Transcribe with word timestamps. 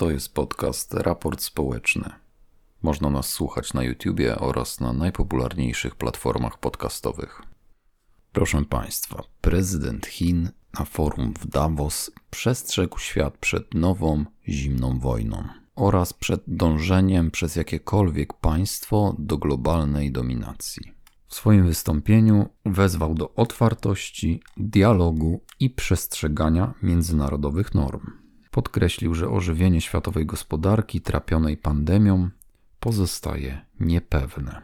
To 0.00 0.10
jest 0.10 0.34
podcast 0.34 0.94
Raport 0.94 1.42
Społeczny. 1.42 2.10
Można 2.82 3.10
nas 3.10 3.30
słuchać 3.30 3.74
na 3.74 3.82
YouTubie 3.82 4.38
oraz 4.38 4.80
na 4.80 4.92
najpopularniejszych 4.92 5.96
platformach 5.96 6.58
podcastowych. 6.58 7.42
Proszę 8.32 8.64
Państwa, 8.64 9.22
prezydent 9.40 10.06
Chin 10.06 10.50
na 10.78 10.84
forum 10.84 11.34
w 11.40 11.46
Davos 11.46 12.10
przestrzegł 12.30 12.98
świat 12.98 13.38
przed 13.38 13.74
nową 13.74 14.24
zimną 14.48 14.98
wojną 14.98 15.44
oraz 15.74 16.12
przed 16.12 16.42
dążeniem 16.46 17.30
przez 17.30 17.56
jakiekolwiek 17.56 18.32
państwo 18.32 19.16
do 19.18 19.38
globalnej 19.38 20.12
dominacji. 20.12 20.92
W 21.28 21.34
swoim 21.34 21.66
wystąpieniu 21.66 22.48
wezwał 22.66 23.14
do 23.14 23.34
otwartości, 23.34 24.42
dialogu 24.56 25.40
i 25.60 25.70
przestrzegania 25.70 26.74
międzynarodowych 26.82 27.74
norm. 27.74 28.29
Podkreślił, 28.50 29.14
że 29.14 29.30
ożywienie 29.30 29.80
światowej 29.80 30.26
gospodarki 30.26 31.00
trapionej 31.00 31.56
pandemią 31.56 32.30
pozostaje 32.80 33.60
niepewne. 33.80 34.62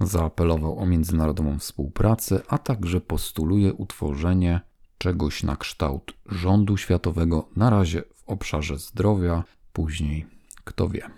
Zaapelował 0.00 0.78
o 0.78 0.86
międzynarodową 0.86 1.58
współpracę, 1.58 2.42
a 2.48 2.58
także 2.58 3.00
postuluje 3.00 3.74
utworzenie 3.74 4.60
czegoś 4.98 5.42
na 5.42 5.56
kształt 5.56 6.14
rządu 6.26 6.76
światowego, 6.76 7.48
na 7.56 7.70
razie 7.70 8.02
w 8.14 8.28
obszarze 8.28 8.78
zdrowia, 8.78 9.44
później 9.72 10.26
kto 10.64 10.88
wie. 10.88 11.10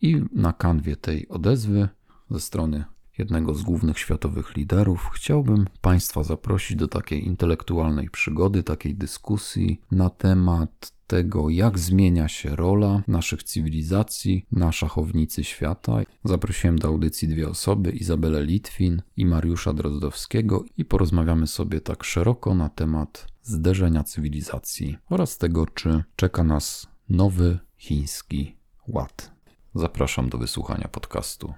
I 0.00 0.22
na 0.32 0.52
kanwie 0.52 0.96
tej 0.96 1.28
odezwy 1.28 1.88
ze 2.30 2.40
strony 2.40 2.84
jednego 3.18 3.54
z 3.54 3.62
głównych 3.62 3.98
światowych 3.98 4.56
liderów, 4.56 5.10
chciałbym 5.14 5.66
Państwa 5.80 6.22
zaprosić 6.22 6.76
do 6.76 6.88
takiej 6.88 7.26
intelektualnej 7.26 8.10
przygody, 8.10 8.62
takiej 8.62 8.94
dyskusji 8.94 9.80
na 9.90 10.10
temat 10.10 10.92
tego, 11.12 11.50
jak 11.50 11.78
zmienia 11.78 12.28
się 12.28 12.56
rola 12.56 13.02
naszych 13.08 13.42
cywilizacji 13.42 14.46
na 14.52 14.72
szachownicy 14.72 15.44
świata. 15.44 15.92
Zaprosiłem 16.24 16.78
do 16.78 16.88
audycji 16.88 17.28
dwie 17.28 17.48
osoby, 17.48 17.90
Izabelę 17.90 18.44
Litwin 18.44 19.02
i 19.16 19.26
Mariusza 19.26 19.72
Drozdowskiego 19.72 20.64
i 20.76 20.84
porozmawiamy 20.84 21.46
sobie 21.46 21.80
tak 21.80 22.04
szeroko 22.04 22.54
na 22.54 22.68
temat 22.68 23.26
zderzenia 23.42 24.04
cywilizacji 24.04 24.96
oraz 25.10 25.38
tego, 25.38 25.66
czy 25.66 26.04
czeka 26.16 26.44
nas 26.44 26.86
nowy 27.08 27.58
chiński 27.76 28.56
ład. 28.88 29.32
Zapraszam 29.74 30.28
do 30.28 30.38
wysłuchania 30.38 30.88
podcastu. 30.88 31.54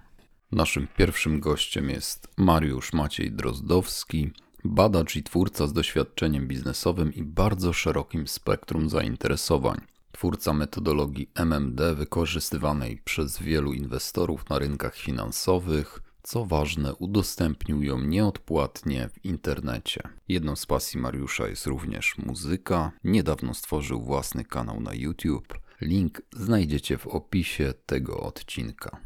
Naszym 0.52 0.88
pierwszym 0.96 1.40
gościem 1.40 1.90
jest 1.90 2.28
Mariusz 2.36 2.92
Maciej 2.92 3.32
Drozdowski, 3.32 4.30
badacz 4.64 5.16
i 5.16 5.22
twórca 5.22 5.66
z 5.66 5.72
doświadczeniem 5.72 6.48
biznesowym 6.48 7.14
i 7.14 7.22
bardzo 7.22 7.72
szerokim 7.72 8.28
spektrum 8.28 8.90
zainteresowań. 8.90 9.80
Twórca 10.12 10.52
metodologii 10.52 11.30
MMD 11.34 11.94
wykorzystywanej 11.94 13.02
przez 13.04 13.38
wielu 13.38 13.72
inwestorów 13.72 14.48
na 14.50 14.58
rynkach 14.58 14.96
finansowych, 14.96 16.02
co 16.22 16.44
ważne, 16.44 16.94
udostępnił 16.94 17.82
ją 17.82 17.98
nieodpłatnie 18.00 19.08
w 19.08 19.24
internecie. 19.24 20.00
Jedną 20.28 20.56
z 20.56 20.66
pasji 20.66 21.00
Mariusza 21.00 21.48
jest 21.48 21.66
również 21.66 22.18
muzyka. 22.18 22.92
Niedawno 23.04 23.54
stworzył 23.54 24.02
własny 24.02 24.44
kanał 24.44 24.80
na 24.80 24.94
YouTube. 24.94 25.58
Link 25.80 26.22
znajdziecie 26.32 26.98
w 26.98 27.06
opisie 27.06 27.74
tego 27.86 28.20
odcinka. 28.20 29.00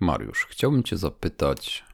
Mariusz, 0.00 0.46
chciałbym 0.50 0.82
Cię 0.82 0.96
zapytać. 0.96 1.84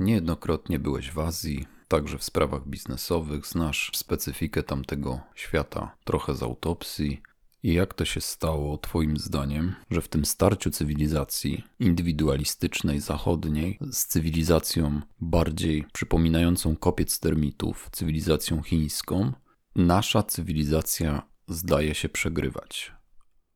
Niejednokrotnie 0.00 0.78
byłeś 0.78 1.10
w 1.10 1.18
Azji, 1.18 1.66
także 1.88 2.18
w 2.18 2.24
sprawach 2.24 2.68
biznesowych, 2.68 3.46
znasz 3.46 3.90
specyfikę 3.94 4.62
tamtego 4.62 5.20
świata 5.34 5.96
trochę 6.04 6.34
z 6.34 6.42
autopsji. 6.42 7.22
I 7.62 7.74
jak 7.74 7.94
to 7.94 8.04
się 8.04 8.20
stało, 8.20 8.78
Twoim 8.78 9.16
zdaniem, 9.16 9.74
że 9.90 10.00
w 10.00 10.08
tym 10.08 10.24
starciu 10.24 10.70
cywilizacji 10.70 11.64
indywidualistycznej 11.80 13.00
zachodniej 13.00 13.78
z 13.90 14.06
cywilizacją 14.06 15.00
bardziej 15.20 15.84
przypominającą 15.92 16.76
kopiec 16.76 17.20
termitów, 17.20 17.88
cywilizacją 17.92 18.62
chińską, 18.62 19.32
nasza 19.76 20.22
cywilizacja 20.22 21.22
zdaje 21.48 21.94
się 21.94 22.08
przegrywać? 22.08 22.92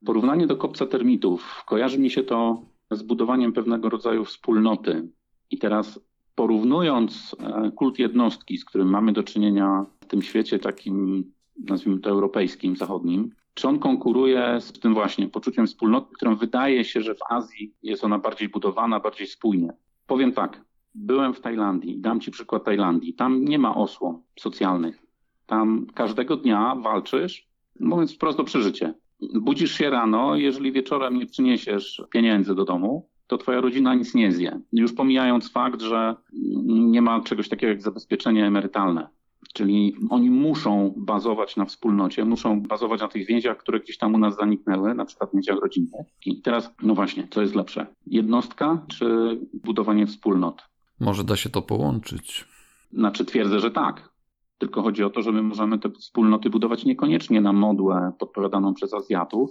Porównanie 0.07 0.47
do 0.47 0.57
kopca 0.57 0.87
termitów. 0.87 1.63
Kojarzy 1.67 1.99
mi 1.99 2.11
się 2.11 2.23
to 2.23 2.63
zbudowaniem 2.91 3.53
pewnego 3.53 3.89
rodzaju 3.89 4.25
wspólnoty. 4.25 5.09
I 5.51 5.59
teraz 5.59 6.01
porównując 6.35 7.37
e, 7.41 7.71
kult 7.71 7.99
jednostki, 7.99 8.59
z 8.59 8.65
którym 8.65 8.89
mamy 8.89 9.13
do 9.13 9.23
czynienia 9.23 9.87
w 10.01 10.07
tym 10.07 10.23
świecie 10.23 10.59
takim, 10.59 11.25
nazwijmy 11.69 12.01
to 12.01 12.11
europejskim, 12.11 12.77
zachodnim, 12.77 13.31
czy 13.55 13.69
on 13.69 13.79
konkuruje 13.79 14.61
z 14.61 14.73
tym 14.73 14.95
właśnie 14.95 15.29
poczuciem 15.29 15.67
wspólnoty, 15.67 16.15
którą 16.15 16.37
wydaje 16.37 16.85
się, 16.85 17.01
że 17.01 17.15
w 17.15 17.23
Azji 17.29 17.75
jest 17.83 18.05
ona 18.05 18.19
bardziej 18.19 18.49
budowana, 18.49 19.01
bardziej 19.01 19.27
spójnie? 19.27 19.73
Powiem 20.07 20.33
tak, 20.33 20.65
byłem 20.95 21.35
w 21.35 21.41
Tajlandii, 21.41 21.99
dam 21.99 22.21
Ci 22.21 22.31
przykład 22.31 22.65
Tajlandii. 22.65 23.15
Tam 23.15 23.45
nie 23.45 23.59
ma 23.59 23.75
osłon 23.75 24.23
socjalnych. 24.41 25.03
Tam 25.47 25.87
każdego 25.95 26.37
dnia 26.37 26.75
walczysz, 26.75 27.49
mówiąc 27.81 28.15
wprost 28.15 28.41
o 28.41 28.45
przeżycie 28.45 28.95
budzisz 29.35 29.79
się 29.79 29.91
rano, 29.91 30.37
jeżeli 30.37 30.73
wieczorem 30.73 31.19
nie 31.19 31.27
przyniesiesz 31.27 32.03
pieniędzy 32.11 32.55
do 32.55 32.65
domu, 32.65 33.09
to 33.27 33.39
twoja 33.39 33.61
rodzina 33.61 33.95
nic 33.95 34.15
nie 34.15 34.33
zje. 34.33 34.61
Już 34.73 34.93
pomijając 34.93 35.53
fakt, 35.53 35.83
że 35.83 36.17
nie 36.67 37.03
ma 37.03 37.21
czegoś 37.21 37.49
takiego 37.49 37.71
jak 37.71 37.83
zabezpieczenie 37.83 38.47
emerytalne. 38.47 39.09
Czyli 39.53 39.97
oni 40.11 40.31
muszą 40.31 40.95
bazować 40.97 41.57
na 41.57 41.65
wspólnocie, 41.65 42.25
muszą 42.25 42.63
bazować 42.63 43.01
na 43.01 43.09
tych 43.09 43.27
więziach, 43.27 43.57
które 43.57 43.81
gdzieś 43.81 43.99
tam 43.99 44.15
u 44.15 44.19
nas 44.19 44.37
zaniknęły, 44.37 44.95
na 44.95 45.05
przykład 45.05 45.31
więziach 45.33 45.59
rodzinnych. 45.63 46.07
I 46.27 46.43
teraz, 46.43 46.75
no 46.83 46.95
właśnie, 46.95 47.29
co 47.31 47.41
jest 47.43 47.55
lepsze? 47.55 47.87
Jednostka 48.07 48.85
czy 48.89 49.39
budowanie 49.65 50.07
wspólnot? 50.07 50.63
Może 51.01 51.25
da 51.25 51.37
się 51.37 51.51
to 51.51 51.63
połączyć. 51.63 52.45
Znaczy 52.93 53.25
twierdzę, 53.25 53.61
że 53.61 53.71
tak. 53.71 54.13
Tylko 54.59 54.83
chodzi 54.83 55.05
o 55.05 55.11
to, 55.11 55.23
że 55.23 55.33
my 55.33 55.43
możemy 55.43 55.79
te 55.79 55.91
wspólnoty 55.91 56.51
budować 56.51 56.85
niekoniecznie 56.85 57.41
na 57.41 57.53
modłę 57.53 58.13
podpowiadaną 58.19 58.75
przez 58.75 58.95
Azjatów, 58.95 59.51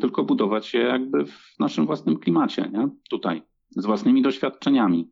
tylko 0.00 0.24
budować 0.24 0.74
je 0.74 0.80
jakby 0.80 1.26
w 1.26 1.54
naszym 1.58 1.86
własnym 1.86 2.18
klimacie, 2.18 2.70
nie? 2.72 2.88
tutaj, 3.10 3.42
z 3.70 3.86
własnymi 3.86 4.22
doświadczeniami. 4.22 5.10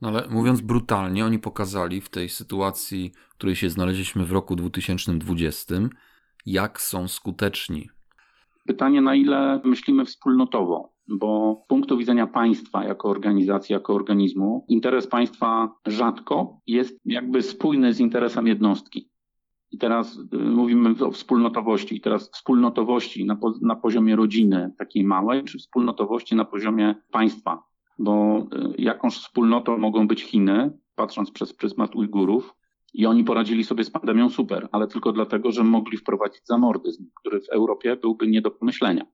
No 0.00 0.08
ale 0.08 0.28
mówiąc 0.30 0.60
brutalnie, 0.60 1.24
oni 1.24 1.38
pokazali 1.38 2.00
w 2.00 2.08
tej 2.08 2.28
sytuacji, 2.28 3.12
w 3.28 3.34
której 3.34 3.56
się 3.56 3.70
znaleźliśmy 3.70 4.24
w 4.24 4.32
roku 4.32 4.56
2020, 4.56 5.74
jak 6.46 6.80
są 6.80 7.08
skuteczni. 7.08 7.90
Pytanie, 8.66 9.00
na 9.00 9.14
ile 9.14 9.60
myślimy 9.64 10.04
wspólnotowo 10.04 10.96
bo 11.08 11.62
z 11.64 11.68
punktu 11.68 11.96
widzenia 11.96 12.26
państwa 12.26 12.84
jako 12.84 13.08
organizacji, 13.08 13.72
jako 13.72 13.94
organizmu, 13.94 14.64
interes 14.68 15.06
państwa 15.06 15.74
rzadko 15.86 16.60
jest 16.66 17.00
jakby 17.04 17.42
spójny 17.42 17.92
z 17.92 18.00
interesem 18.00 18.46
jednostki. 18.46 19.10
I 19.76 19.78
teraz 19.78 20.18
y, 20.34 20.38
mówimy 20.38 20.94
o 21.04 21.10
wspólnotowości. 21.10 21.96
I 21.96 22.00
teraz 22.00 22.30
wspólnotowości 22.30 23.24
na, 23.24 23.36
po, 23.36 23.54
na 23.62 23.76
poziomie 23.76 24.16
rodziny 24.16 24.72
takiej 24.78 25.04
małej, 25.04 25.44
czy 25.44 25.58
wspólnotowości 25.58 26.36
na 26.36 26.44
poziomie 26.44 26.94
państwa. 27.10 27.62
Bo 27.98 28.38
y, 28.38 28.82
jakąś 28.82 29.14
wspólnotą 29.14 29.78
mogą 29.78 30.08
być 30.08 30.22
Chiny, 30.22 30.78
patrząc 30.94 31.30
przez 31.30 31.52
pryzmat 31.52 31.96
Ujgurów, 31.96 32.54
i 32.94 33.06
oni 33.06 33.24
poradzili 33.24 33.64
sobie 33.64 33.84
z 33.84 33.90
pandemią 33.90 34.30
super, 34.30 34.68
ale 34.72 34.86
tylko 34.86 35.12
dlatego, 35.12 35.52
że 35.52 35.64
mogli 35.64 35.98
wprowadzić 35.98 36.46
zamordyzm, 36.46 37.06
który 37.20 37.40
w 37.40 37.48
Europie 37.48 37.96
byłby 37.96 38.26
nie 38.26 38.42
do 38.42 38.50
pomyślenia. 38.50 39.06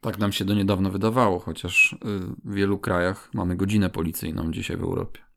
Tak 0.00 0.18
nam 0.18 0.32
się 0.32 0.44
do 0.44 0.54
niedawna 0.54 0.90
wydawało, 0.90 1.38
chociaż 1.38 1.92
y, 1.92 1.96
w 2.44 2.54
wielu 2.54 2.78
krajach 2.78 3.30
mamy 3.34 3.56
godzinę 3.56 3.90
policyjną 3.90 4.50
dzisiaj 4.52 4.76
w 4.76 4.82
Europie. 4.82 5.29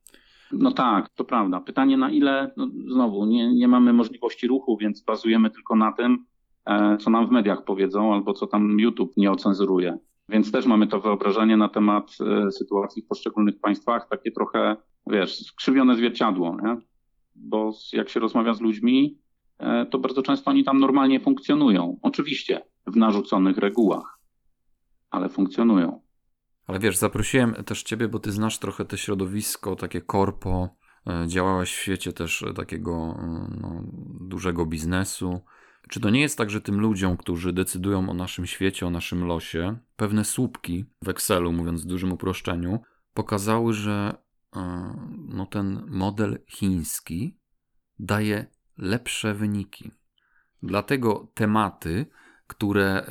No 0.54 0.72
tak, 0.72 1.10
to 1.10 1.24
prawda. 1.24 1.60
Pytanie 1.62 1.98
na 1.98 2.12
ile, 2.12 2.52
no 2.58 2.68
znowu, 2.88 3.26
nie, 3.26 3.54
nie 3.54 3.68
mamy 3.68 3.94
możliwości 3.94 4.48
ruchu, 4.48 4.78
więc 4.78 5.04
bazujemy 5.04 5.50
tylko 5.50 5.76
na 5.76 5.92
tym, 5.92 6.26
e, 6.66 6.98
co 6.98 7.10
nam 7.10 7.28
w 7.28 7.32
mediach 7.32 7.64
powiedzą, 7.64 8.14
albo 8.14 8.34
co 8.34 8.48
tam 8.48 8.80
YouTube 8.80 9.18
nie 9.18 9.32
ocenzuruje. 9.32 9.98
Więc 10.30 10.52
też 10.52 10.66
mamy 10.66 10.88
to 10.88 11.00
wyobrażenie 11.00 11.58
na 11.58 11.70
temat 11.70 12.18
e, 12.22 12.52
sytuacji 12.52 13.02
w 13.02 13.08
poszczególnych 13.08 13.60
państwach, 13.60 14.08
takie 14.10 14.32
trochę, 14.32 14.76
wiesz, 15.08 15.46
skrzywione 15.46 15.96
zwierciadło, 15.96 16.58
nie? 16.64 16.78
Bo 17.36 17.72
jak 17.94 18.10
się 18.10 18.20
rozmawia 18.20 18.54
z 18.54 18.62
ludźmi, 18.62 19.18
e, 19.60 19.86
to 19.86 20.00
bardzo 20.00 20.22
często 20.22 20.52
oni 20.52 20.64
tam 20.64 20.80
normalnie 20.80 21.20
funkcjonują. 21.20 21.98
Oczywiście 22.02 22.62
w 22.88 22.96
narzuconych 22.96 23.58
regułach 23.58 24.14
ale 25.14 25.30
funkcjonują. 25.30 26.02
Ale 26.68 26.80
wiesz, 26.80 26.98
zaprosiłem 26.98 27.54
też 27.54 27.84
Ciebie, 27.84 28.08
bo 28.08 28.20
Ty 28.20 28.32
znasz 28.32 28.60
trochę 28.60 28.86
to 28.86 28.98
środowisko, 28.98 29.76
takie 29.76 30.02
korpo, 30.02 30.76
e, 31.08 31.28
działałeś 31.28 31.74
w 31.74 31.80
świecie 31.80 32.14
też 32.14 32.46
takiego 32.56 32.92
e, 33.20 33.58
no, 33.62 33.84
dużego 34.22 34.66
biznesu. 34.66 35.42
Czy 35.90 36.00
to 36.00 36.10
nie 36.10 36.22
jest 36.22 36.38
tak, 36.38 36.50
że 36.50 36.62
tym 36.62 36.80
ludziom, 36.80 37.18
którzy 37.18 37.54
decydują 37.54 38.10
o 38.10 38.14
naszym 38.14 38.46
świecie, 38.46 38.88
o 38.88 38.90
naszym 38.90 39.26
losie, 39.26 39.78
pewne 39.96 40.26
słupki 40.26 40.86
w 41.02 41.10
Excelu, 41.10 41.52
mówiąc 41.52 41.84
w 41.84 41.88
dużym 41.88 42.12
uproszczeniu, 42.12 42.80
pokazały, 43.14 43.74
że 43.74 44.18
e, 44.56 44.60
no, 45.28 45.46
ten 45.46 45.86
model 45.88 46.40
chiński 46.48 47.38
daje 48.00 48.46
lepsze 48.78 49.34
wyniki. 49.34 49.92
Dlatego 50.64 51.32
tematy, 51.34 52.06
które 52.48 53.06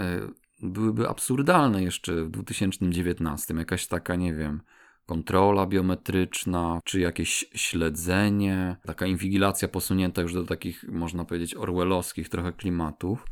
byłyby 0.63 1.09
absurdalne 1.09 1.83
jeszcze 1.83 2.25
w 2.25 2.31
2019. 2.31 3.55
Jakaś 3.55 3.87
taka, 3.87 4.17
nie 4.17 4.35
wiem, 4.35 4.63
kontrola 5.07 5.67
biometryczna, 5.67 6.81
czy 6.85 7.01
jakieś 7.01 7.45
śledzenie, 7.55 8.77
taka 8.87 9.07
inwigilacja 9.07 9.69
posunięta 9.69 10.23
już 10.23 10.35
do 10.35 10.45
takich, 10.45 10.85
można 10.89 11.25
powiedzieć, 11.25 11.55
orwellowskich 11.55 12.29
trochę 12.29 12.53
klimatów, 12.53 13.27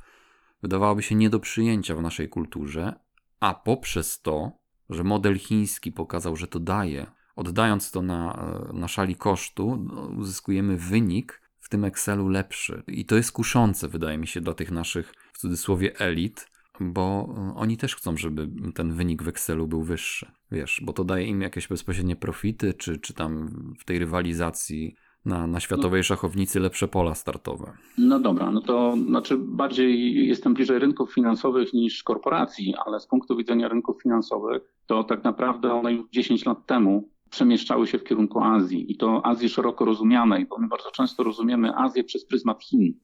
wydawałaby 0.62 1.02
się 1.02 1.14
nie 1.14 1.30
do 1.30 1.40
przyjęcia 1.40 1.94
w 1.94 2.02
naszej 2.02 2.28
kulturze, 2.28 2.94
a 3.40 3.54
poprzez 3.54 4.22
to, 4.22 4.52
że 4.90 5.04
model 5.04 5.38
chiński 5.38 5.92
pokazał, 5.92 6.36
że 6.36 6.46
to 6.46 6.60
daje, 6.60 7.06
oddając 7.36 7.90
to 7.90 8.02
na, 8.02 8.46
na 8.72 8.88
szali 8.88 9.16
kosztu, 9.16 9.76
no, 9.76 10.02
uzyskujemy 10.02 10.76
wynik 10.76 11.42
w 11.60 11.68
tym 11.68 11.84
Excelu 11.84 12.28
lepszy. 12.28 12.82
I 12.86 13.04
to 13.04 13.16
jest 13.16 13.32
kuszące, 13.32 13.88
wydaje 13.88 14.18
mi 14.18 14.26
się, 14.26 14.40
dla 14.40 14.54
tych 14.54 14.70
naszych, 14.70 15.14
w 15.32 15.38
cudzysłowie, 15.38 15.96
elit, 15.98 16.50
bo 16.80 17.34
oni 17.56 17.76
też 17.76 17.96
chcą, 17.96 18.16
żeby 18.16 18.48
ten 18.74 18.92
wynik 18.92 19.22
w 19.22 19.28
Excelu 19.28 19.66
był 19.66 19.82
wyższy. 19.82 20.30
Wiesz, 20.52 20.80
bo 20.84 20.92
to 20.92 21.04
daje 21.04 21.26
im 21.26 21.42
jakieś 21.42 21.68
bezpośrednie 21.68 22.16
profity, 22.16 22.74
czy, 22.74 22.98
czy 22.98 23.14
tam 23.14 23.48
w 23.78 23.84
tej 23.84 23.98
rywalizacji 23.98 24.94
na, 25.24 25.46
na 25.46 25.60
światowej 25.60 26.04
szachownicy 26.04 26.60
lepsze 26.60 26.88
pola 26.88 27.14
startowe. 27.14 27.72
No 27.98 28.20
dobra, 28.20 28.50
no 28.50 28.60
to 28.60 28.94
znaczy 29.06 29.38
bardziej 29.38 30.14
jestem 30.28 30.54
bliżej 30.54 30.78
rynków 30.78 31.14
finansowych 31.14 31.72
niż 31.72 32.02
korporacji, 32.02 32.74
ale 32.86 33.00
z 33.00 33.06
punktu 33.06 33.36
widzenia 33.36 33.68
rynków 33.68 34.02
finansowych, 34.02 34.62
to 34.86 35.04
tak 35.04 35.24
naprawdę 35.24 35.72
one 35.72 35.92
już 35.92 36.10
10 36.10 36.46
lat 36.46 36.66
temu 36.66 37.08
przemieszczały 37.30 37.86
się 37.86 37.98
w 37.98 38.04
kierunku 38.04 38.40
Azji 38.40 38.92
i 38.92 38.96
to 38.96 39.26
Azji 39.26 39.48
szeroko 39.48 39.84
rozumianej, 39.84 40.46
bo 40.46 40.58
my 40.58 40.68
bardzo 40.68 40.90
często 40.90 41.22
rozumiemy 41.22 41.76
Azję 41.76 42.04
przez 42.04 42.26
pryzmat 42.26 42.62
Chin. 42.62 42.94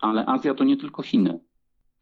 Ale 0.00 0.26
Azja 0.26 0.54
to 0.54 0.64
nie 0.64 0.76
tylko 0.76 1.02
Chiny. 1.02 1.40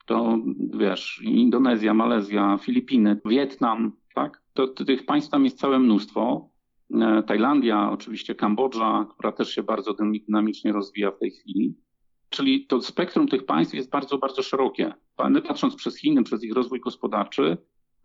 To 0.08 0.38
wiesz, 0.74 1.20
Indonezja, 1.24 1.94
Malezja, 1.94 2.58
Filipiny, 2.58 3.20
Wietnam, 3.24 3.92
tak? 4.14 4.42
To, 4.52 4.68
to 4.68 4.84
tych 4.84 5.06
państw 5.06 5.30
tam 5.30 5.44
jest 5.44 5.58
całe 5.58 5.78
mnóstwo. 5.78 6.50
E, 6.94 7.22
Tajlandia, 7.22 7.90
oczywiście 7.90 8.34
Kambodża, 8.34 9.06
która 9.10 9.32
też 9.32 9.54
się 9.54 9.62
bardzo 9.62 9.94
dynamicznie 9.94 10.72
rozwija 10.72 11.10
w 11.10 11.18
tej 11.18 11.30
chwili. 11.30 11.74
Czyli 12.28 12.66
to 12.66 12.82
spektrum 12.82 13.28
tych 13.28 13.46
państw 13.46 13.74
jest 13.74 13.90
bardzo, 13.90 14.18
bardzo 14.18 14.42
szerokie. 14.42 14.94
Patrząc 15.16 15.74
przez 15.74 15.98
Chiny, 15.98 16.22
przez 16.22 16.44
ich 16.44 16.54
rozwój 16.54 16.80
gospodarczy, 16.80 17.56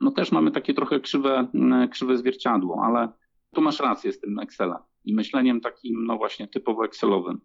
no 0.02 0.12
też 0.12 0.32
mamy 0.32 0.52
takie 0.52 0.74
trochę 0.74 1.00
krzywe, 1.00 1.48
krzywe 1.92 2.18
zwierciadło, 2.18 2.82
ale 2.86 3.10
tu 3.56 3.62
masz 3.62 3.80
rację 3.80 4.12
z 4.12 4.20
tym 4.20 4.40
Excelem 4.40 4.80
i 5.06 5.14
myśleniem 5.14 5.62
takim, 5.62 6.06
no 6.06 6.18
właśnie, 6.18 6.48
typowo 6.48 6.86
Excelowym. 6.86 7.42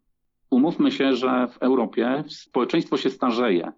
Umówmy 0.50 0.92
się, 0.92 1.16
że 1.16 1.48
w 1.48 1.58
Europie 1.58 2.24
społeczeństwo 2.28 2.96
się 2.96 3.10
starzeje, 3.10 3.72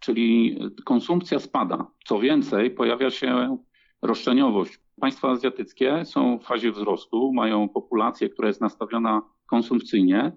czyli 0.00 0.58
konsumpcja 0.84 1.38
spada. 1.38 1.86
Co 2.04 2.18
więcej, 2.18 2.70
pojawia 2.70 3.10
się 3.10 3.58
roszczeniowość. 4.02 4.78
Państwa 5.00 5.30
azjatyckie 5.30 6.04
są 6.04 6.38
w 6.38 6.44
fazie 6.44 6.72
wzrostu, 6.72 7.32
mają 7.32 7.68
populację, 7.68 8.28
która 8.28 8.48
jest 8.48 8.60
nastawiona 8.60 9.22
konsumpcyjnie. 9.46 10.32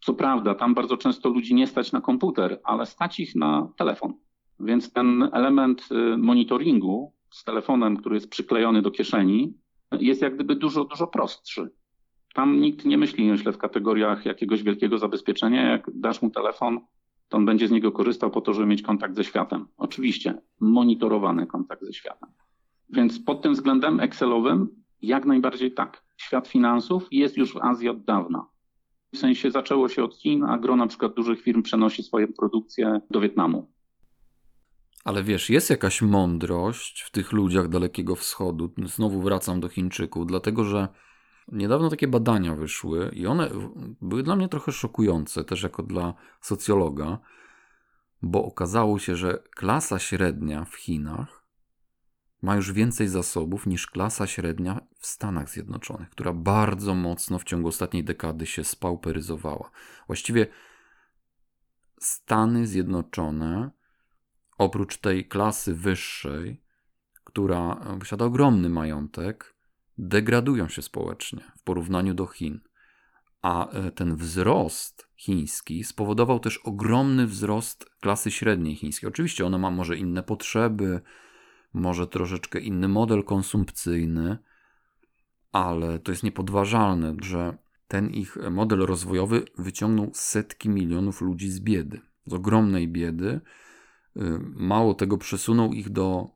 Co 0.00 0.14
prawda, 0.14 0.54
tam 0.54 0.74
bardzo 0.74 0.96
często 0.96 1.28
ludzi 1.28 1.54
nie 1.54 1.66
stać 1.66 1.92
na 1.92 2.00
komputer, 2.00 2.60
ale 2.64 2.86
stać 2.86 3.20
ich 3.20 3.34
na 3.34 3.68
telefon. 3.76 4.14
Więc 4.60 4.92
ten 4.92 5.28
element 5.32 5.88
y, 5.92 6.16
monitoringu 6.16 7.12
z 7.30 7.44
telefonem, 7.44 7.96
który 7.96 8.14
jest 8.14 8.30
przyklejony 8.30 8.82
do 8.82 8.90
kieszeni, 8.90 9.54
jest 9.92 10.22
jak 10.22 10.34
gdyby 10.34 10.56
dużo, 10.56 10.84
dużo 10.84 11.06
prostszy. 11.06 11.70
Tam 12.34 12.60
nikt 12.60 12.84
nie 12.84 12.98
myśli, 12.98 13.30
myślę, 13.30 13.52
w 13.52 13.58
kategoriach 13.58 14.26
jakiegoś 14.26 14.62
wielkiego 14.62 14.98
zabezpieczenia. 14.98 15.70
Jak 15.70 15.90
dasz 15.94 16.22
mu 16.22 16.30
telefon, 16.30 16.80
to 17.28 17.36
on 17.36 17.46
będzie 17.46 17.68
z 17.68 17.70
niego 17.70 17.92
korzystał 17.92 18.30
po 18.30 18.40
to, 18.40 18.54
żeby 18.54 18.66
mieć 18.66 18.82
kontakt 18.82 19.16
ze 19.16 19.24
światem. 19.24 19.66
Oczywiście, 19.76 20.34
monitorowany 20.60 21.46
kontakt 21.46 21.82
ze 21.84 21.92
światem. 21.92 22.28
Więc 22.90 23.18
pod 23.18 23.42
tym 23.42 23.52
względem 23.52 24.00
Excelowym 24.00 24.68
jak 25.02 25.24
najbardziej 25.24 25.72
tak. 25.72 26.04
Świat 26.16 26.48
finansów 26.48 27.08
jest 27.10 27.36
już 27.36 27.54
w 27.54 27.56
Azji 27.56 27.88
od 27.88 28.04
dawna. 28.04 28.46
W 29.14 29.18
sensie 29.18 29.50
zaczęło 29.50 29.88
się 29.88 30.04
od 30.04 30.16
Chin, 30.16 30.44
a 30.44 30.58
gro 30.58 30.76
na 30.76 30.86
przykład 30.86 31.14
dużych 31.14 31.42
firm 31.42 31.62
przenosi 31.62 32.02
swoją 32.02 32.26
produkcję 32.32 33.00
do 33.10 33.20
Wietnamu. 33.20 33.70
Ale 35.04 35.22
wiesz, 35.22 35.50
jest 35.50 35.70
jakaś 35.70 36.02
mądrość 36.02 37.02
w 37.02 37.10
tych 37.10 37.32
ludziach 37.32 37.68
Dalekiego 37.68 38.16
Wschodu. 38.16 38.74
Znowu 38.84 39.20
wracam 39.22 39.60
do 39.60 39.68
Chińczyków, 39.68 40.26
dlatego 40.26 40.64
że 40.64 40.88
niedawno 41.52 41.90
takie 41.90 42.08
badania 42.08 42.54
wyszły 42.54 43.10
i 43.12 43.26
one 43.26 43.50
były 44.00 44.22
dla 44.22 44.36
mnie 44.36 44.48
trochę 44.48 44.72
szokujące, 44.72 45.44
też 45.44 45.62
jako 45.62 45.82
dla 45.82 46.14
socjologa, 46.40 47.18
bo 48.22 48.44
okazało 48.44 48.98
się, 48.98 49.16
że 49.16 49.42
klasa 49.56 49.98
średnia 49.98 50.64
w 50.64 50.74
Chinach 50.74 51.44
ma 52.42 52.56
już 52.56 52.72
więcej 52.72 53.08
zasobów 53.08 53.66
niż 53.66 53.86
klasa 53.86 54.26
średnia 54.26 54.80
w 54.98 55.06
Stanach 55.06 55.50
Zjednoczonych, 55.50 56.10
która 56.10 56.32
bardzo 56.32 56.94
mocno 56.94 57.38
w 57.38 57.44
ciągu 57.44 57.68
ostatniej 57.68 58.04
dekady 58.04 58.46
się 58.46 58.64
spauperyzowała. 58.64 59.70
Właściwie 60.06 60.46
Stany 61.98 62.66
Zjednoczone 62.66 63.70
oprócz 64.58 64.96
tej 64.96 65.28
klasy 65.28 65.74
wyższej, 65.74 66.62
która 67.24 67.76
posiada 67.98 68.24
ogromny 68.24 68.68
majątek, 68.68 69.53
degradują 69.98 70.68
się 70.68 70.82
społecznie 70.82 71.40
w 71.58 71.62
porównaniu 71.62 72.14
do 72.14 72.26
Chin. 72.26 72.60
A 73.42 73.70
e, 73.70 73.90
ten 73.90 74.16
wzrost 74.16 75.08
chiński 75.16 75.84
spowodował 75.84 76.40
też 76.40 76.58
ogromny 76.58 77.26
wzrost 77.26 77.90
klasy 78.00 78.30
średniej 78.30 78.76
chińskiej. 78.76 79.08
Oczywiście 79.08 79.46
ona 79.46 79.58
ma 79.58 79.70
może 79.70 79.96
inne 79.96 80.22
potrzeby, 80.22 81.00
może 81.72 82.06
troszeczkę 82.06 82.60
inny 82.60 82.88
model 82.88 83.24
konsumpcyjny, 83.24 84.38
ale 85.52 85.98
to 85.98 86.12
jest 86.12 86.22
niepodważalne, 86.22 87.16
że 87.22 87.56
ten 87.88 88.10
ich 88.10 88.36
model 88.50 88.78
rozwojowy 88.78 89.44
wyciągnął 89.58 90.10
setki 90.14 90.68
milionów 90.68 91.20
ludzi 91.20 91.50
z 91.50 91.60
biedy, 91.60 92.00
z 92.26 92.32
ogromnej 92.32 92.88
biedy, 92.88 93.40
Y, 94.16 94.38
mało 94.54 94.94
tego, 94.94 95.18
przesunął 95.18 95.72
ich 95.72 95.90
do 95.90 96.28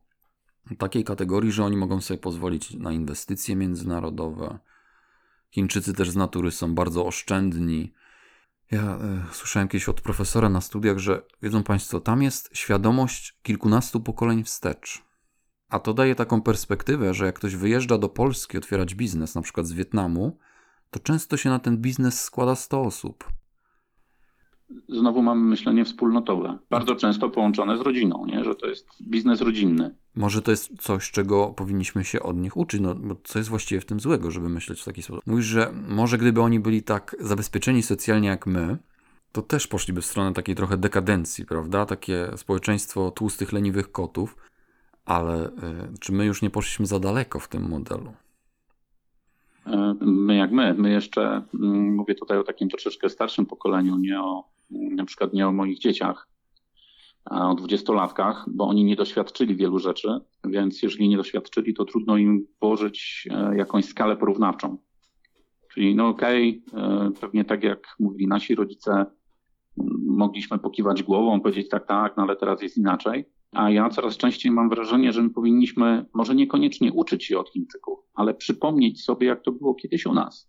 takiej 0.77 1.03
kategorii, 1.03 1.51
że 1.51 1.65
oni 1.65 1.77
mogą 1.77 2.01
sobie 2.01 2.17
pozwolić 2.17 2.73
na 2.73 2.91
inwestycje 2.91 3.55
międzynarodowe. 3.55 4.59
Chińczycy 5.51 5.93
też 5.93 6.09
z 6.09 6.15
natury 6.15 6.51
są 6.51 6.75
bardzo 6.75 7.05
oszczędni. 7.05 7.93
Ja 8.71 8.99
y, 9.31 9.33
słyszałem 9.33 9.67
kiedyś 9.67 9.89
od 9.89 10.01
profesora 10.01 10.49
na 10.49 10.61
studiach, 10.61 10.97
że 10.97 11.21
wiedzą 11.41 11.63
Państwo, 11.63 11.99
tam 11.99 12.21
jest 12.21 12.49
świadomość 12.53 13.39
kilkunastu 13.43 14.01
pokoleń 14.01 14.43
wstecz. 14.43 15.03
A 15.69 15.79
to 15.79 15.93
daje 15.93 16.15
taką 16.15 16.41
perspektywę, 16.41 17.13
że 17.13 17.25
jak 17.25 17.35
ktoś 17.35 17.55
wyjeżdża 17.55 17.97
do 17.97 18.09
Polski 18.09 18.57
otwierać 18.57 18.95
biznes, 18.95 19.35
na 19.35 19.41
przykład 19.41 19.67
z 19.67 19.73
Wietnamu, 19.73 20.37
to 20.91 20.99
często 20.99 21.37
się 21.37 21.49
na 21.49 21.59
ten 21.59 21.77
biznes 21.77 22.23
składa 22.23 22.55
100 22.55 22.81
osób 22.81 23.38
znowu 24.89 25.21
mamy 25.21 25.41
myślenie 25.41 25.85
wspólnotowe, 25.85 26.57
bardzo 26.69 26.95
często 26.95 27.29
połączone 27.29 27.77
z 27.77 27.81
rodziną, 27.81 28.25
nie? 28.25 28.43
że 28.43 28.55
to 28.55 28.67
jest 28.67 28.87
biznes 29.01 29.41
rodzinny. 29.41 29.95
Może 30.15 30.41
to 30.41 30.51
jest 30.51 30.81
coś, 30.81 31.11
czego 31.11 31.47
powinniśmy 31.47 32.03
się 32.03 32.23
od 32.23 32.37
nich 32.37 32.57
uczyć, 32.57 32.81
no 32.81 32.95
bo 32.95 33.15
co 33.23 33.39
jest 33.39 33.49
właściwie 33.49 33.81
w 33.81 33.85
tym 33.85 33.99
złego, 33.99 34.31
żeby 34.31 34.49
myśleć 34.49 34.81
w 34.81 34.85
taki 34.85 35.01
sposób. 35.01 35.27
Mówisz, 35.27 35.45
że 35.45 35.73
może 35.87 36.17
gdyby 36.17 36.41
oni 36.41 36.59
byli 36.59 36.83
tak 36.83 37.15
zabezpieczeni 37.19 37.83
socjalnie 37.83 38.27
jak 38.27 38.47
my, 38.47 38.77
to 39.31 39.41
też 39.41 39.67
poszliby 39.67 40.01
w 40.01 40.05
stronę 40.05 40.33
takiej 40.33 40.55
trochę 40.55 40.77
dekadencji, 40.77 41.45
prawda? 41.45 41.85
Takie 41.85 42.31
społeczeństwo 42.35 43.11
tłustych, 43.11 43.53
leniwych 43.53 43.91
kotów, 43.91 44.37
ale 45.05 45.47
y, 45.47 45.51
czy 45.99 46.11
my 46.11 46.25
już 46.25 46.41
nie 46.41 46.49
poszliśmy 46.49 46.85
za 46.85 46.99
daleko 46.99 47.39
w 47.39 47.47
tym 47.47 47.69
modelu? 47.69 48.13
E, 49.65 49.95
my 50.01 50.35
jak 50.35 50.51
my, 50.51 50.73
my 50.73 50.91
jeszcze, 50.91 51.41
mm, 51.53 51.95
mówię 51.95 52.15
tutaj 52.15 52.37
o 52.37 52.43
takim 52.43 52.69
troszeczkę 52.69 53.09
starszym 53.09 53.45
pokoleniu, 53.45 53.97
nie 53.97 54.21
o 54.21 54.43
na 54.71 55.05
przykład 55.05 55.33
nie 55.33 55.47
o 55.47 55.51
moich 55.51 55.79
dzieciach, 55.79 56.29
o 57.25 57.55
dwudziestolatkach, 57.55 58.45
bo 58.47 58.67
oni 58.67 58.83
nie 58.83 58.95
doświadczyli 58.95 59.55
wielu 59.55 59.79
rzeczy, 59.79 60.19
więc 60.45 60.81
jeżeli 60.83 61.09
nie 61.09 61.17
doświadczyli, 61.17 61.73
to 61.73 61.85
trudno 61.85 62.17
im 62.17 62.47
włożyć 62.61 63.27
e, 63.31 63.57
jakąś 63.57 63.85
skalę 63.85 64.17
porównawczą. 64.17 64.77
Czyli 65.73 65.95
no 65.95 66.07
okej, 66.07 66.63
okay, 66.67 66.83
e, 66.83 67.11
pewnie 67.21 67.45
tak 67.45 67.63
jak 67.63 67.95
mówili 67.99 68.27
nasi 68.27 68.55
rodzice, 68.55 69.05
mogliśmy 70.05 70.59
pokiwać 70.59 71.03
głową, 71.03 71.41
powiedzieć 71.41 71.69
tak, 71.69 71.87
tak, 71.87 72.17
no 72.17 72.23
ale 72.23 72.35
teraz 72.35 72.61
jest 72.61 72.77
inaczej. 72.77 73.25
A 73.51 73.69
ja 73.69 73.89
coraz 73.89 74.17
częściej 74.17 74.51
mam 74.51 74.69
wrażenie, 74.69 75.13
że 75.13 75.23
my 75.23 75.29
powinniśmy 75.29 76.05
może 76.13 76.35
niekoniecznie 76.35 76.93
uczyć 76.93 77.25
się 77.25 77.39
od 77.39 77.49
Chińczyków, 77.49 77.99
ale 78.13 78.33
przypomnieć 78.33 79.03
sobie, 79.03 79.27
jak 79.27 79.41
to 79.41 79.51
było 79.51 79.75
kiedyś 79.75 80.05
u 80.05 80.13
nas 80.13 80.48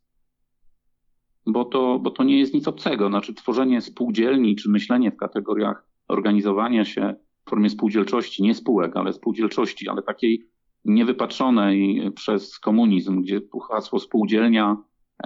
bo 1.53 1.65
to, 1.65 1.99
bo 1.99 2.11
to 2.11 2.25
nie 2.25 2.39
jest 2.39 2.55
nic 2.55 2.69
obcego. 2.69 3.09
Znaczy, 3.09 3.35
tworzenie 3.35 3.81
spółdzielni 3.81 4.57
czy 4.57 4.71
myślenie 4.71 5.11
w 5.11 5.17
kategoriach 5.17 5.87
organizowania 6.09 6.85
się 6.85 7.15
w 7.47 7.51
formie 7.51 7.71
spółdzielczości, 7.71 8.43
nie 8.43 8.55
spółek, 8.55 8.97
ale 8.97 9.13
spółdzielczości, 9.13 9.89
ale 9.89 10.03
takiej 10.03 10.51
niewypatrzonej 10.85 12.11
przez 12.15 12.59
komunizm, 12.59 13.23
gdzie 13.23 13.41
hasło 13.69 13.99
spółdzielnia 13.99 14.77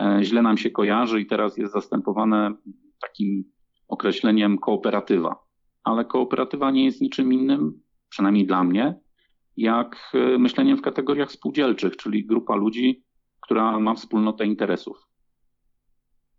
e, 0.00 0.18
źle 0.22 0.42
nam 0.42 0.56
się 0.56 0.70
kojarzy 0.70 1.20
i 1.20 1.26
teraz 1.26 1.56
jest 1.56 1.72
zastępowane 1.72 2.54
takim 3.02 3.44
określeniem 3.88 4.58
kooperatywa. 4.58 5.36
Ale 5.84 6.04
kooperatywa 6.04 6.70
nie 6.70 6.84
jest 6.84 7.00
niczym 7.00 7.32
innym 7.32 7.80
przynajmniej 8.08 8.46
dla 8.46 8.64
mnie, 8.64 8.94
jak 9.56 10.12
e, 10.14 10.38
myśleniem 10.38 10.76
w 10.76 10.82
kategoriach 10.82 11.32
spółdzielczych, 11.32 11.96
czyli 11.96 12.26
grupa 12.26 12.56
ludzi, 12.56 13.04
która 13.40 13.80
ma 13.80 13.94
wspólnotę 13.94 14.46
interesów. 14.46 15.13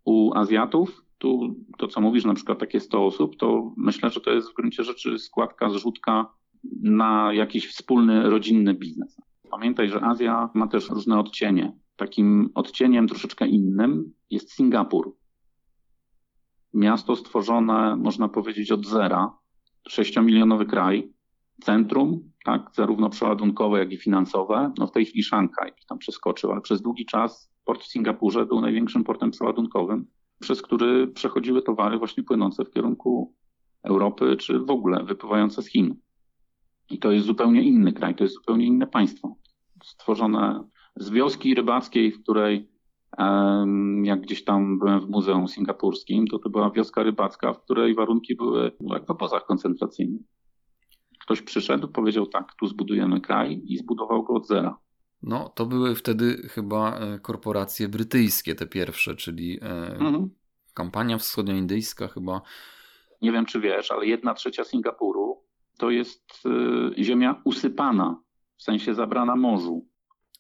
U 0.06 0.34
Azjatów, 0.34 1.06
tu 1.18 1.56
to 1.78 1.88
co 1.88 2.02
mówisz, 2.02 2.26
na 2.26 2.34
przykład 2.34 2.60
takie 2.60 2.80
100 2.80 3.06
osób, 3.06 3.38
to 3.38 3.74
myślę, 3.78 4.10
że 4.10 4.22
to 4.22 4.32
jest 4.32 4.52
w 4.52 4.54
gruncie 4.54 4.84
rzeczy 4.84 5.20
składka, 5.20 5.70
zrzutka 5.70 6.34
na 6.82 7.34
jakiś 7.34 7.68
wspólny, 7.68 8.30
rodzinny 8.30 8.74
biznes. 8.74 9.22
Pamiętaj, 9.52 9.90
że 9.90 10.04
Azja 10.04 10.50
ma 10.54 10.68
też 10.68 10.90
różne 10.90 11.20
odcienie. 11.20 11.74
Takim 11.96 12.50
odcieniem 12.56 13.08
troszeczkę 13.08 13.48
innym 13.48 14.14
jest 14.30 14.52
Singapur. 14.52 15.16
Miasto 16.74 17.16
stworzone, 17.16 17.96
można 17.96 18.30
powiedzieć, 18.30 18.72
od 18.72 18.86
zera, 18.86 19.38
sześciomilionowy 19.88 20.66
kraj, 20.66 21.14
centrum, 21.62 22.32
tak, 22.46 22.72
zarówno 22.74 23.10
przeładunkowe, 23.10 23.80
jak 23.80 23.92
i 23.92 23.98
finansowe. 23.98 24.72
No 24.78 24.88
w 24.88 24.92
tej 24.92 25.06
chwili 25.06 25.24
Szanghaj 25.24 25.72
tam 25.90 25.98
przeskoczył, 25.98 26.52
ale 26.52 26.62
przez 26.62 26.82
długi 26.82 27.06
czas 27.06 27.52
port 27.66 27.82
w 27.82 27.88
Singapurze 27.88 28.46
był 28.46 28.62
największym 28.62 29.04
portem 29.04 29.32
przeładunkowym, 29.32 30.06
przez 30.40 30.62
który 30.62 31.08
przechodziły 31.08 31.62
towary 31.62 31.98
właśnie 31.98 32.24
płynące 32.24 32.66
w 32.66 32.72
kierunku 32.72 33.36
Europy, 33.84 34.36
czy 34.36 34.60
w 34.60 34.70
ogóle 34.70 35.04
wypływające 35.04 35.62
z 35.62 35.68
Chin. 35.68 35.96
I 36.90 37.00
to 37.00 37.12
jest 37.12 37.26
zupełnie 37.26 37.64
inny 37.64 37.94
kraj, 37.94 38.16
to 38.16 38.24
jest 38.24 38.36
zupełnie 38.36 38.66
inne 38.66 38.88
państwo. 38.88 39.36
Stworzone 39.84 40.70
z 40.96 41.10
wioski 41.10 41.56
rybackiej, 41.56 42.12
w 42.12 42.24
której 42.24 42.70
jak 44.04 44.22
gdzieś 44.22 44.44
tam 44.44 44.80
byłem 44.80 45.00
w 45.00 45.10
Muzeum 45.10 45.48
Singapurskim, 45.48 46.28
to 46.28 46.40
to 46.40 46.50
była 46.50 46.70
wioska 46.70 47.04
rybacka, 47.04 47.54
w 47.54 47.62
której 47.64 47.96
warunki 47.96 48.36
były 48.36 48.72
jak 48.82 49.06
w 49.06 49.12
obozach 49.12 49.46
koncentracyjnych. 49.46 50.22
Ktoś 51.25 51.41
przyszedł, 51.41 51.88
powiedział 51.88 52.27
tak, 52.27 52.53
tu 52.60 52.67
zbudujemy 52.67 53.22
kraj 53.22 53.62
i 53.65 53.77
zbudował 53.77 54.24
go 54.24 54.34
od 54.34 54.48
zera. 54.48 54.77
No, 55.24 55.50
to 55.50 55.65
były 55.65 55.96
wtedy 55.96 56.50
chyba 56.50 57.00
e, 57.00 57.20
korporacje 57.20 57.89
brytyjskie, 57.89 58.55
te 58.55 58.67
pierwsze, 58.67 59.15
czyli 59.15 59.60
e, 59.62 59.91
mhm. 59.91 60.29
kampania 60.74 61.17
wschodnioindyjska 61.17 62.08
chyba. 62.08 62.41
Nie 63.22 63.32
wiem, 63.32 63.46
czy 63.46 63.60
wiesz, 63.60 63.91
ale 63.91 64.05
jedna 64.05 64.34
trzecia 64.34 64.63
Singapuru 64.63 65.44
to 65.77 65.89
jest 65.89 66.44
e, 66.98 67.03
ziemia 67.03 67.41
usypana, 67.44 68.22
w 68.58 68.63
sensie 68.63 68.94
zabrana 68.94 69.36
morzu. 69.36 69.88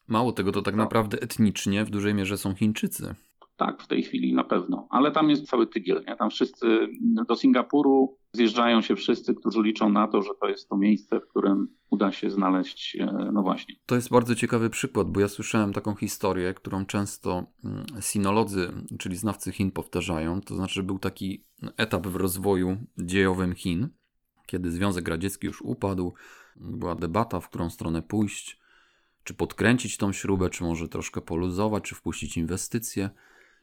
Mało 0.07 0.31
tego, 0.31 0.51
to 0.51 0.61
tak, 0.61 0.65
tak 0.65 0.75
naprawdę 0.75 1.21
etnicznie 1.21 1.85
w 1.85 1.89
dużej 1.89 2.13
mierze 2.13 2.37
są 2.37 2.55
Chińczycy. 2.55 3.15
Tak, 3.57 3.81
w 3.81 3.87
tej 3.87 4.03
chwili 4.03 4.33
na 4.33 4.43
pewno. 4.43 4.87
Ale 4.89 5.11
tam 5.11 5.29
jest 5.29 5.49
cały 5.49 5.67
tygiel. 5.67 6.03
Nie? 6.07 6.15
Tam 6.15 6.29
wszyscy 6.29 6.87
do 7.27 7.35
Singapuru 7.35 8.17
zjeżdżają 8.35 8.81
się 8.81 8.95
wszyscy, 8.95 9.35
którzy 9.35 9.61
liczą 9.61 9.89
na 9.89 10.07
to, 10.07 10.21
że 10.21 10.29
to 10.41 10.47
jest 10.47 10.69
to 10.69 10.77
miejsce, 10.77 11.19
w 11.19 11.27
którym 11.27 11.67
uda 11.89 12.11
się 12.11 12.29
znaleźć, 12.29 12.97
e, 12.99 13.29
no 13.33 13.41
właśnie. 13.41 13.75
To 13.85 13.95
jest 13.95 14.09
bardzo 14.09 14.35
ciekawy 14.35 14.69
przykład, 14.69 15.09
bo 15.09 15.19
ja 15.19 15.27
słyszałem 15.27 15.73
taką 15.73 15.95
historię, 15.95 16.53
którą 16.53 16.85
często 16.85 17.43
mm, 17.63 17.85
sinolodzy, 17.99 18.71
czyli 18.99 19.15
znawcy 19.15 19.51
Chin 19.51 19.71
powtarzają. 19.71 20.41
To 20.41 20.55
znaczy, 20.55 20.73
że 20.73 20.83
był 20.83 20.99
taki 20.99 21.43
etap 21.77 22.07
w 22.07 22.15
rozwoju 22.15 22.77
dziejowym 22.97 23.55
Chin, 23.55 23.89
kiedy 24.45 24.71
Związek 24.71 25.07
Radziecki 25.07 25.47
już 25.47 25.61
upadł. 25.61 26.13
Była 26.55 26.95
debata, 26.95 27.39
w 27.39 27.49
którą 27.49 27.69
stronę 27.69 28.01
pójść, 28.01 28.59
czy 29.23 29.33
podkręcić 29.33 29.97
tą 29.97 30.11
śrubę, 30.11 30.49
czy 30.49 30.63
może 30.63 30.87
troszkę 30.87 31.21
poluzować, 31.21 31.83
czy 31.83 31.95
wpuścić 31.95 32.37
inwestycje. 32.37 33.09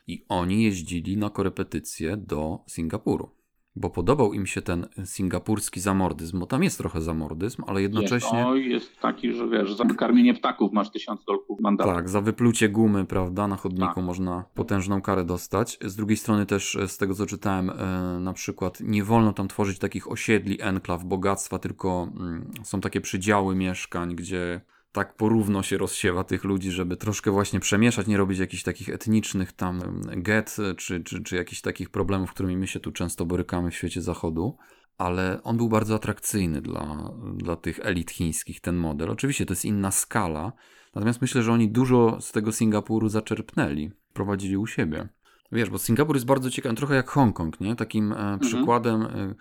I 0.07 0.25
oni 0.29 0.65
jeździli 0.65 1.17
na 1.17 1.31
korepetycje 1.31 2.17
do 2.17 2.59
Singapuru. 2.67 3.31
Bo 3.77 3.91
podobał 3.91 4.33
im 4.33 4.47
się 4.47 4.63
ten 4.63 4.87
singapurski 5.05 5.81
zamordyzm, 5.81 6.41
bo 6.41 6.47
tam 6.47 6.63
jest 6.63 6.79
trochę 6.79 7.01
zamordyzm, 7.01 7.63
ale 7.67 7.83
jednocześnie. 7.83 8.39
Jest, 8.55 8.67
jest 8.67 9.01
taki, 9.01 9.33
że 9.33 9.49
wiesz, 9.49 9.75
za 9.75 9.85
karmienie 9.85 10.35
ptaków 10.35 10.73
masz 10.73 10.91
tysiąc 10.91 11.25
dolków 11.25 11.61
mandatu. 11.61 11.91
Tak, 11.91 12.09
za 12.09 12.21
wyplucie 12.21 12.69
gumy, 12.69 13.05
prawda, 13.05 13.49
na 13.49 13.57
chodniku 13.57 13.95
tak. 13.95 14.05
można 14.05 14.45
potężną 14.55 15.03
karę 15.03 15.25
dostać. 15.25 15.79
Z 15.85 15.97
drugiej 15.97 16.17
strony 16.17 16.47
też, 16.47 16.79
z 16.87 16.99
tego 16.99 17.15
co 17.15 17.27
czytałem, 17.27 17.71
e, 17.71 18.21
na 18.21 18.33
przykład 18.33 18.81
nie 18.81 19.05
wolno 19.05 19.33
tam 19.33 19.49
tworzyć 19.49 19.79
takich 19.79 20.11
osiedli, 20.11 20.63
enklaw, 20.63 21.05
bogactwa, 21.05 21.59
tylko 21.59 22.09
mm, 22.17 22.53
są 22.63 22.81
takie 22.81 23.01
przydziały 23.01 23.55
mieszkań, 23.55 24.15
gdzie 24.17 24.61
tak 24.93 25.17
porówno 25.17 25.63
się 25.63 25.79
rozsiewa 25.79 26.25
tych 26.25 26.45
ludzi, 26.45 26.71
żeby 26.71 26.97
troszkę 26.97 27.31
właśnie 27.31 27.61
przemieszać, 27.61 28.07
nie 28.07 28.17
robić 28.17 28.39
jakichś 28.39 28.63
takich 28.63 28.89
etnicznych 28.89 29.53
tam 29.53 30.03
get, 30.17 30.57
czy, 30.77 31.05
czy, 31.05 31.23
czy 31.23 31.37
jakichś 31.37 31.61
takich 31.61 31.91
problemów, 31.91 32.31
którymi 32.31 32.57
my 32.57 32.67
się 32.67 32.81
tu 32.81 32.93
często 32.93 33.27
borykamy 33.27 33.71
w 33.71 33.75
świecie 33.75 34.03
zachodu. 34.03 34.57
Ale 34.99 35.43
on 35.43 35.57
był 35.57 35.69
bardzo 35.69 35.95
atrakcyjny 35.95 36.61
dla, 36.61 37.11
dla 37.35 37.57
tych 37.57 37.81
elit 37.83 38.11
chińskich, 38.11 38.61
ten 38.61 38.77
model. 38.77 39.11
Oczywiście 39.11 39.47
to 39.47 39.53
jest 39.53 39.65
inna 39.65 39.91
skala, 39.91 40.53
natomiast 40.95 41.23
myślę, 41.23 41.43
że 41.43 41.53
oni 41.53 41.69
dużo 41.69 42.21
z 42.21 42.33
tego 42.33 42.53
Singapuru 42.53 43.09
zaczerpnęli, 43.09 43.91
prowadzili 44.13 44.57
u 44.57 44.67
siebie. 44.67 45.09
Wiesz, 45.53 45.71
bo 45.71 45.79
Singapur 45.79 46.17
jest 46.17 46.27
bardzo 46.27 46.51
ciekawy, 46.51 46.75
trochę 46.75 46.95
jak 46.95 47.11
Hongkong, 47.11 47.61
nie? 47.61 47.77
Takim 47.77 48.13
e, 48.13 48.17
mhm. 48.17 48.39
przykładem 48.39 49.03
e, 49.03 49.35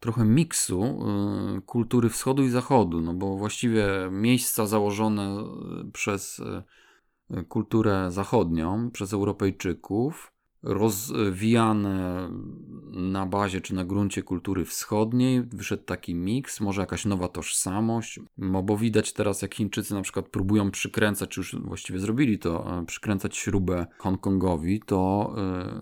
trochę 0.00 0.24
miksu 0.24 0.82
y, 1.58 1.62
kultury 1.62 2.08
wschodu 2.08 2.42
i 2.42 2.48
zachodu, 2.48 3.00
no 3.00 3.14
bo 3.14 3.36
właściwie 3.36 3.86
miejsca 4.10 4.66
założone 4.66 5.44
y, 5.88 5.90
przez 5.92 6.38
y, 6.38 7.44
kulturę 7.44 8.10
zachodnią, 8.10 8.90
przez 8.90 9.12
Europejczyków, 9.12 10.32
rozwijane 10.62 12.28
na 12.92 13.26
bazie 13.26 13.60
czy 13.60 13.74
na 13.74 13.84
gruncie 13.84 14.22
kultury 14.22 14.64
wschodniej, 14.64 15.42
wyszedł 15.42 15.82
taki 15.82 16.14
miks, 16.14 16.60
może 16.60 16.80
jakaś 16.80 17.04
nowa 17.04 17.28
tożsamość, 17.28 18.20
bo 18.38 18.76
widać 18.76 19.12
teraz 19.12 19.42
jak 19.42 19.54
Chińczycy 19.54 19.94
na 19.94 20.02
przykład 20.02 20.28
próbują 20.28 20.70
przykręcać, 20.70 21.36
już 21.36 21.56
właściwie 21.56 21.98
zrobili 21.98 22.38
to, 22.38 22.78
e, 22.78 22.86
przykręcać 22.86 23.36
śrubę 23.36 23.86
Hongkongowi, 23.98 24.80
to 24.86 25.34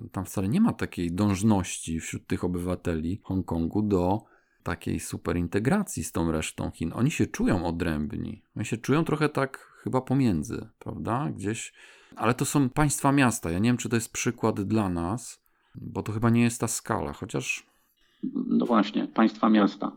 y, 0.05 0.09
tam 0.09 0.25
wcale 0.25 0.49
nie 0.49 0.61
ma 0.61 0.73
takiej 0.73 1.13
dążności 1.13 2.01
wśród 2.01 2.27
tych 2.27 2.45
obywateli 2.45 3.21
Hongkongu 3.23 3.83
do 3.83 4.23
takiej 4.63 5.01
super 5.01 5.37
integracji 5.37 6.05
z 6.05 6.13
tą 6.13 6.33
resztą 6.33 6.71
Chin. 6.71 6.93
Oni 6.95 7.11
się 7.11 7.27
czują 7.27 7.67
odrębni. 7.67 8.43
Oni 8.57 8.65
się 8.65 8.77
czują 8.77 9.05
trochę 9.05 9.29
tak 9.29 9.59
chyba 9.83 10.01
pomiędzy, 10.01 10.69
prawda? 10.79 11.31
Gdzieś 11.37 11.73
ale 12.17 12.35
to 12.35 12.45
są 12.45 12.69
państwa 12.69 13.13
miasta. 13.13 13.51
Ja 13.51 13.59
nie 13.59 13.69
wiem, 13.69 13.77
czy 13.77 13.89
to 13.89 13.97
jest 13.97 14.13
przykład 14.13 14.61
dla 14.61 14.89
nas, 14.89 15.43
bo 15.75 16.03
to 16.03 16.13
chyba 16.13 16.31
nie 16.31 16.43
jest 16.43 16.61
ta 16.61 16.69
skala, 16.69 17.13
chociaż. 17.13 17.67
No 18.47 18.67
właśnie, 18.67 19.09
państwa 19.09 19.49
miasta. 19.49 19.93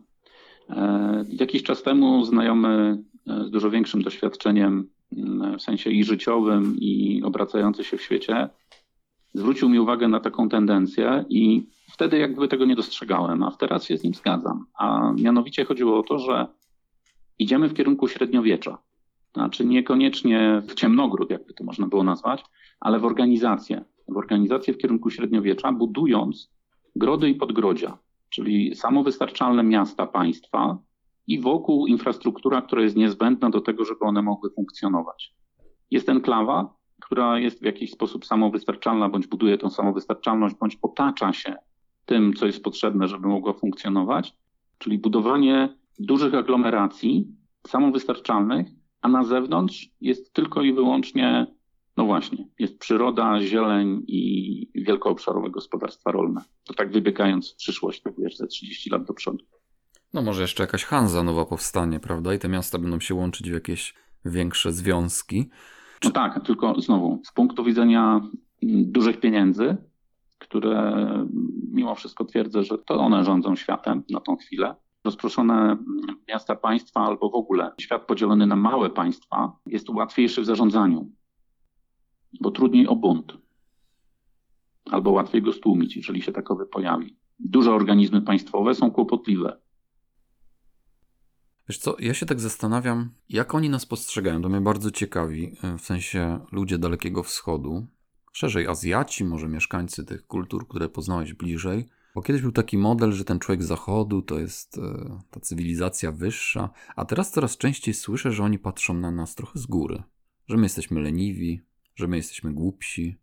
E, 0.70 1.26
jakiś 1.30 1.64
czas 1.64 1.84
temu 1.84 2.26
znajomy 2.26 3.04
e, 3.28 3.46
z 3.46 3.52
dużo 3.52 3.70
większym 3.70 4.02
doświadczeniem, 4.02 4.90
w 5.58 5.62
sensie 5.62 5.90
i 5.90 6.04
życiowym, 6.04 6.76
i 6.78 7.22
obracający 7.24 7.84
się 7.84 7.98
w 7.98 8.02
świecie, 8.02 8.50
zwrócił 9.34 9.70
mi 9.70 9.80
uwagę 9.80 10.08
na 10.08 10.20
taką 10.20 10.50
tendencję 10.50 11.26
i 11.30 11.64
wtedy 11.92 12.18
jakby 12.18 12.48
tego 12.48 12.66
nie 12.66 12.76
dostrzegałem, 12.76 13.44
a 13.44 13.52
teraz 13.52 13.86
się 13.86 13.98
z 13.98 14.04
nim 14.04 14.14
zgadzam. 14.14 14.66
A 14.74 15.12
mianowicie 15.22 15.66
chodziło 15.66 16.00
o 16.00 16.04
to, 16.04 16.20
że 16.20 16.48
idziemy 17.40 17.70
w 17.70 17.74
kierunku 17.74 18.08
średniowiecza. 18.08 18.78
Znaczy 19.34 19.66
niekoniecznie 19.66 20.62
w 20.68 20.74
ciemnogród, 20.74 21.30
jakby 21.30 21.54
to 21.54 21.64
można 21.64 21.88
było 21.88 22.04
nazwać, 22.04 22.44
ale 22.80 23.00
w 23.00 23.06
organizację. 23.06 23.86
W 24.08 24.18
organizację 24.18 24.74
w 24.74 24.78
kierunku 24.78 25.10
średniowiecza, 25.10 25.72
budując 25.72 26.52
grody 26.96 27.30
i 27.30 27.36
podgrodzia, 27.36 27.98
czyli 28.30 28.76
samowystarczalne 28.76 29.64
miasta 29.64 30.08
państwa 30.08 30.78
i 31.28 31.40
wokół 31.40 31.88
infrastruktura, 31.88 32.62
która 32.62 32.82
jest 32.82 32.96
niezbędna 32.96 33.50
do 33.50 33.62
tego, 33.62 33.86
żeby 33.86 34.00
one 34.00 34.22
mogły 34.22 34.50
funkcjonować. 34.50 35.36
Jest 35.92 36.10
enklawa, 36.10 36.74
która 37.02 37.40
jest 37.40 37.60
w 37.60 37.66
jakiś 37.66 37.92
sposób 37.92 38.26
samowystarczalna, 38.26 39.10
bądź 39.10 39.28
buduje 39.28 39.58
tą 39.58 39.70
samowystarczalność, 39.70 40.56
bądź 40.56 40.78
otacza 40.82 41.34
się 41.34 41.56
tym, 42.06 42.34
co 42.34 42.46
jest 42.46 42.64
potrzebne, 42.64 43.08
żeby 43.08 43.28
mogła 43.28 43.54
funkcjonować, 43.54 44.36
czyli 44.78 44.98
budowanie 44.98 45.78
dużych 46.00 46.34
aglomeracji 46.34 47.28
samowystarczalnych, 47.68 48.68
a 49.02 49.08
na 49.08 49.24
zewnątrz 49.24 49.90
jest 50.02 50.34
tylko 50.34 50.62
i 50.62 50.74
wyłącznie, 50.74 51.48
no 51.98 52.06
właśnie, 52.06 52.48
jest 52.60 52.80
przyroda, 52.80 53.42
zieleń 53.42 54.04
i 54.08 54.72
wielkoobszarowe 54.76 55.50
gospodarstwa 55.50 56.12
rolne. 56.12 56.42
To 56.64 56.74
tak 56.74 56.92
wybiegając 56.92 57.54
w 57.54 57.56
przyszłość, 57.56 58.02
tak 58.02 58.14
wiesz, 58.18 58.38
ze 58.38 58.48
30 58.48 58.90
lat 58.90 59.04
do 59.04 59.14
przodu. 59.14 59.46
No 60.14 60.22
może 60.22 60.42
jeszcze 60.42 60.64
jakaś 60.64 60.84
Hanza 60.84 61.24
nowa 61.24 61.46
powstanie, 61.46 62.00
prawda? 62.00 62.34
I 62.34 62.40
te 62.40 62.50
miasta 62.50 62.80
będą 62.80 63.00
się 63.00 63.16
łączyć 63.16 63.50
w 63.50 63.54
jakieś 63.54 63.94
większe 64.26 64.72
związki. 64.72 65.50
No 66.04 66.12
tak, 66.12 66.46
tylko 66.46 66.82
znowu, 66.82 67.22
z 67.26 67.32
punktu 67.32 67.64
widzenia 67.64 68.22
dużych 68.64 69.20
pieniędzy, 69.20 69.78
które 70.38 71.04
mimo 71.72 71.96
wszystko 71.96 72.26
twierdzę, 72.26 72.64
że 72.64 72.78
to 72.78 72.96
one 72.96 73.24
rządzą 73.24 73.56
światem 73.56 74.04
na 74.10 74.20
tą 74.20 74.36
chwilę, 74.36 74.76
rozproszone 75.06 75.78
miasta, 76.28 76.56
państwa 76.56 77.02
albo 77.02 77.30
w 77.30 77.36
ogóle 77.36 77.72
świat 77.82 78.06
podzielony 78.06 78.48
na 78.48 78.56
małe 78.56 78.90
państwa 78.90 79.60
jest 79.66 79.90
łatwiejszy 79.90 80.42
w 80.42 80.46
zarządzaniu, 80.46 81.12
bo 82.42 82.52
trudniej 82.52 82.88
o 82.88 82.96
bunt 82.96 83.38
albo 84.92 85.12
łatwiej 85.12 85.42
go 85.42 85.54
stłumić, 85.54 85.96
jeżeli 85.96 86.22
się 86.22 86.32
takowy 86.32 86.66
pojawi. 86.66 87.18
Duże 87.40 87.74
organizmy 87.74 88.22
państwowe 88.22 88.76
są 88.76 88.92
kłopotliwe. 88.92 89.60
Wiesz 91.70 91.78
co, 91.78 91.96
ja 92.00 92.14
się 92.14 92.26
tak 92.26 92.40
zastanawiam, 92.40 93.10
jak 93.30 93.56
oni 93.56 93.70
nas 93.70 93.86
postrzegają. 93.86 94.42
To 94.42 94.50
mnie 94.50 94.62
bardzo 94.62 94.92
ciekawi, 94.92 95.56
e, 95.64 95.78
w 95.78 95.82
sensie 95.82 96.40
ludzie 96.52 96.78
Dalekiego 96.78 97.24
Wschodu, 97.24 97.88
szerzej 98.32 98.68
Azjaci, 98.68 99.26
może 99.26 99.48
mieszkańcy 99.48 100.06
tych 100.06 100.28
kultur, 100.28 100.68
które 100.68 100.90
poznałeś 100.90 101.34
bliżej. 101.34 101.90
Bo 102.16 102.22
kiedyś 102.22 102.42
był 102.42 102.52
taki 102.52 102.78
model, 102.78 103.12
że 103.12 103.24
ten 103.24 103.40
człowiek 103.40 103.64
zachodu 103.64 104.22
to 104.22 104.40
jest 104.40 104.78
e, 104.78 105.22
ta 105.32 105.40
cywilizacja 105.40 106.12
wyższa, 106.12 106.70
a 106.96 107.06
teraz 107.06 107.32
coraz 107.32 107.58
częściej 107.58 107.94
słyszę, 107.94 108.32
że 108.32 108.44
oni 108.44 108.60
patrzą 108.60 108.94
na 108.94 109.12
nas 109.12 109.36
trochę 109.36 109.60
z 109.60 109.66
góry. 109.66 110.04
Że 110.48 110.58
my 110.58 110.64
jesteśmy 110.64 111.02
leniwi, 111.02 111.62
że 111.96 112.08
my 112.08 112.18
jesteśmy 112.18 112.54
głupsi, 112.54 113.18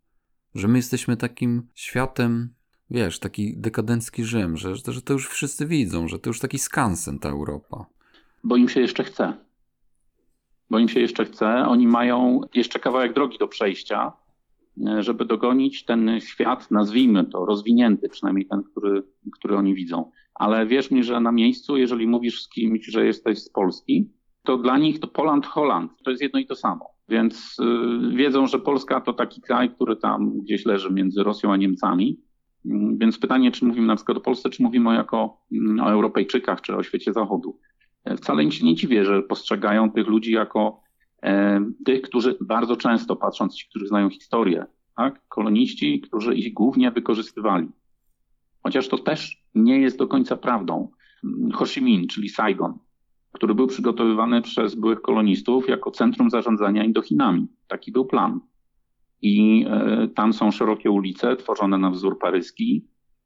że 0.54 0.68
my 0.68 0.78
jesteśmy 0.78 1.16
takim 1.16 1.68
światem, 1.74 2.54
wiesz, 2.90 3.18
taki 3.18 3.56
dekadencki 3.56 4.24
Rzym, 4.24 4.56
że, 4.56 4.76
że 4.76 5.02
to 5.02 5.12
już 5.12 5.28
wszyscy 5.28 5.66
widzą, 5.66 6.08
że 6.08 6.18
to 6.18 6.30
już 6.30 6.40
taki 6.40 6.58
skansen 6.58 7.18
ta 7.18 7.28
Europa. 7.28 7.86
Bo 8.44 8.56
im 8.56 8.68
się 8.68 8.80
jeszcze 8.80 9.04
chce. 9.04 9.36
Bo 10.70 10.78
im 10.78 10.88
się 10.88 11.00
jeszcze 11.00 11.24
chce. 11.24 11.46
Oni 11.68 11.86
mają 11.86 12.40
jeszcze 12.54 12.78
kawałek 12.78 13.12
drogi 13.12 13.38
do 13.38 13.48
przejścia, 13.48 14.12
żeby 14.98 15.24
dogonić 15.24 15.84
ten 15.84 16.10
świat, 16.20 16.70
nazwijmy 16.70 17.24
to, 17.24 17.46
rozwinięty, 17.46 18.08
przynajmniej 18.08 18.46
ten, 18.46 18.62
który, 18.62 19.02
który 19.32 19.56
oni 19.56 19.74
widzą. 19.74 20.10
Ale 20.34 20.66
wierz 20.66 20.90
mi, 20.90 21.04
że 21.04 21.20
na 21.20 21.32
miejscu, 21.32 21.76
jeżeli 21.76 22.06
mówisz 22.06 22.42
z 22.42 22.48
kimś, 22.48 22.86
że 22.86 23.06
jesteś 23.06 23.38
z 23.38 23.50
Polski, 23.50 24.10
to 24.42 24.56
dla 24.56 24.78
nich 24.78 25.00
to 25.00 25.08
Poland, 25.08 25.46
Holland 25.46 25.92
to 26.04 26.10
jest 26.10 26.22
jedno 26.22 26.38
i 26.38 26.46
to 26.46 26.54
samo. 26.54 26.96
Więc 27.08 27.56
y, 28.12 28.16
wiedzą, 28.16 28.46
że 28.46 28.58
Polska 28.58 29.00
to 29.00 29.12
taki 29.12 29.40
kraj, 29.40 29.70
który 29.70 29.96
tam 29.96 30.40
gdzieś 30.40 30.66
leży 30.66 30.90
między 30.90 31.22
Rosją 31.22 31.52
a 31.52 31.56
Niemcami. 31.56 32.20
Mm, 32.66 32.98
więc 32.98 33.18
pytanie, 33.18 33.50
czy 33.52 33.64
mówimy 33.64 33.86
na 33.86 33.96
przykład 33.96 34.18
o 34.18 34.20
Polsce, 34.20 34.50
czy 34.50 34.62
mówimy 34.62 34.94
jako 34.94 35.40
mm, 35.52 35.80
o 35.80 35.90
Europejczykach, 35.90 36.60
czy 36.60 36.76
o 36.76 36.82
świecie 36.82 37.12
Zachodu. 37.12 37.58
E, 38.04 38.16
wcale 38.16 38.44
nie 38.44 38.74
dziwię, 38.74 39.04
że 39.04 39.22
postrzegają 39.22 39.90
tych 39.90 40.06
ludzi 40.06 40.32
jako 40.32 40.80
e, 40.82 40.85
tych, 41.84 42.02
którzy 42.02 42.36
bardzo 42.40 42.76
często, 42.76 43.16
patrząc 43.16 43.54
ci, 43.54 43.68
którzy 43.68 43.86
znają 43.86 44.10
historię, 44.10 44.66
tak, 44.96 45.28
koloniści, 45.28 46.00
którzy 46.00 46.34
ich 46.34 46.54
głównie 46.54 46.90
wykorzystywali. 46.90 47.68
Chociaż 48.62 48.88
to 48.88 48.98
też 48.98 49.42
nie 49.54 49.80
jest 49.80 49.98
do 49.98 50.06
końca 50.06 50.36
prawdą. 50.36 50.90
Ho 51.54 51.66
Chi 51.66 51.82
Minh, 51.82 52.10
czyli 52.10 52.28
Saigon, 52.28 52.78
który 53.32 53.54
był 53.54 53.66
przygotowywany 53.66 54.42
przez 54.42 54.74
byłych 54.74 55.02
kolonistów 55.02 55.68
jako 55.68 55.90
centrum 55.90 56.30
zarządzania 56.30 56.84
Indochinami. 56.84 57.46
Taki 57.68 57.92
był 57.92 58.04
plan. 58.04 58.40
I 59.22 59.66
e, 59.68 60.08
tam 60.08 60.32
są 60.32 60.50
szerokie 60.50 60.90
ulice 60.90 61.36
tworzone 61.36 61.78
na 61.78 61.90
wzór 61.90 62.18
paryski, 62.18 62.84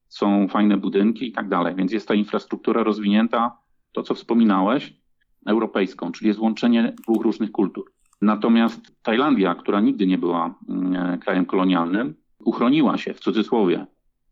są 0.09 0.49
fajne 0.49 0.76
budynki 0.76 1.28
i 1.28 1.33
tak 1.33 1.49
dalej. 1.49 1.75
Więc 1.75 1.92
jest 1.92 2.09
ta 2.09 2.14
infrastruktura 2.14 2.83
rozwinięta, 2.83 3.59
to 3.92 4.02
co 4.02 4.14
wspominałeś, 4.14 5.00
europejską, 5.47 6.12
czyli 6.12 6.28
jest 6.28 6.40
łączenie 6.40 6.92
dwóch 7.02 7.23
różnych 7.23 7.52
kultur. 7.52 7.92
Natomiast 8.23 9.02
Tajlandia, 9.02 9.54
która 9.54 9.80
nigdy 9.80 10.06
nie 10.06 10.18
była 10.18 10.54
mm, 10.68 10.97
e, 10.97 11.18
krajem 11.18 11.47
kolonialnym, 11.47 12.14
uchroniła 12.38 12.99
się 12.99 13.14
w 13.14 13.20
cudzysłowie 13.20 13.87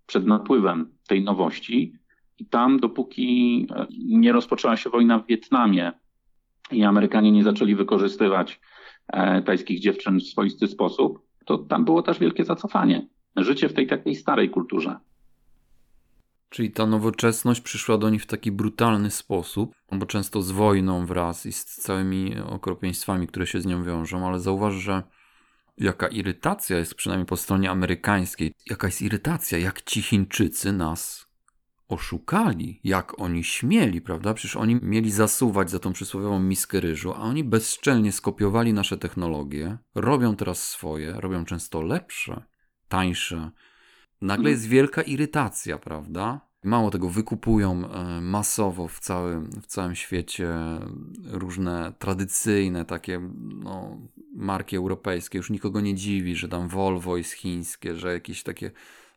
przed 0.06 0.26
napływem 0.26 0.90
tej 1.08 1.24
nowości 1.24 1.92
i 2.38 2.46
tam, 2.46 2.80
dopóki 2.80 3.66
e, 3.70 3.86
nie 3.98 4.32
rozpoczęła 4.32 4.76
się 4.76 4.90
wojna 4.90 5.18
w 5.18 5.26
Wietnamie 5.26 5.92
i 6.72 6.84
Amerykanie 6.84 7.32
nie 7.32 7.44
zaczęli 7.44 7.74
wykorzystywać 7.74 8.60
e, 9.06 9.42
tajskich 9.42 9.80
dziewczyn 9.80 10.18
w 10.18 10.22
swoisty 10.22 10.68
sposób, 10.68 11.18
to 11.44 11.58
tam 11.58 11.84
było 11.84 12.02
też 12.02 12.18
wielkie 12.18 12.44
zacofanie. 12.44 13.06
Życie 13.36 13.68
w 13.68 13.72
tej 13.72 13.86
takiej 13.86 14.14
starej 14.14 14.50
kulturze. 14.50 14.96
Czyli 16.48 16.70
ta 16.70 16.86
nowoczesność 16.86 17.60
przyszła 17.60 17.98
do 17.98 18.10
nich 18.10 18.22
w 18.22 18.26
taki 18.26 18.52
brutalny 18.52 19.10
sposób, 19.10 19.74
bo 19.92 20.06
często 20.06 20.42
z 20.42 20.50
wojną 20.50 21.06
wraz 21.06 21.46
i 21.46 21.52
z 21.52 21.64
całymi 21.64 22.38
okropieństwami, 22.38 23.26
które 23.26 23.46
się 23.46 23.60
z 23.60 23.66
nią 23.66 23.84
wiążą, 23.84 24.26
ale 24.26 24.40
zauważ, 24.40 24.74
że 24.74 25.02
jaka 25.78 26.08
irytacja 26.08 26.78
jest 26.78 26.94
przynajmniej 26.94 27.26
po 27.26 27.36
stronie 27.36 27.70
amerykańskiej, 27.70 28.54
jaka 28.66 28.86
jest 28.86 29.02
irytacja, 29.02 29.58
jak 29.58 29.82
ci 29.82 30.02
Chińczycy 30.02 30.72
nas 30.72 31.28
oszukali, 31.88 32.80
jak 32.84 33.20
oni 33.20 33.44
śmieli, 33.44 34.00
prawda? 34.00 34.34
Przecież 34.34 34.56
oni 34.56 34.78
mieli 34.82 35.10
zasuwać 35.10 35.70
za 35.70 35.78
tą 35.78 35.92
przysłowiową 35.92 36.40
miskę 36.40 36.80
ryżu, 36.80 37.12
a 37.12 37.16
oni 37.16 37.44
bezczelnie 37.44 38.12
skopiowali 38.12 38.72
nasze 38.72 38.98
technologie, 38.98 39.78
robią 39.94 40.36
teraz 40.36 40.62
swoje, 40.62 41.12
robią 41.12 41.44
często 41.44 41.82
lepsze, 41.82 42.44
tańsze. 42.88 43.50
Nagle 44.20 44.50
jest 44.50 44.66
wielka 44.66 45.02
irytacja, 45.02 45.78
prawda? 45.78 46.40
Mało 46.64 46.90
tego, 46.90 47.08
wykupują 47.08 47.90
e, 47.90 48.20
masowo 48.20 48.88
w 48.88 49.00
całym, 49.00 49.50
w 49.62 49.66
całym 49.66 49.94
świecie 49.94 50.54
różne 51.24 51.92
tradycyjne 51.98 52.84
takie 52.84 53.20
no, 53.38 53.98
marki 54.34 54.76
europejskie. 54.76 55.38
Już 55.38 55.50
nikogo 55.50 55.80
nie 55.80 55.94
dziwi, 55.94 56.36
że 56.36 56.48
tam 56.48 56.68
Volvo 56.68 57.16
jest 57.16 57.32
chińskie, 57.32 57.96
że 57.96 58.12
jakieś 58.12 58.42
takie 58.42 58.70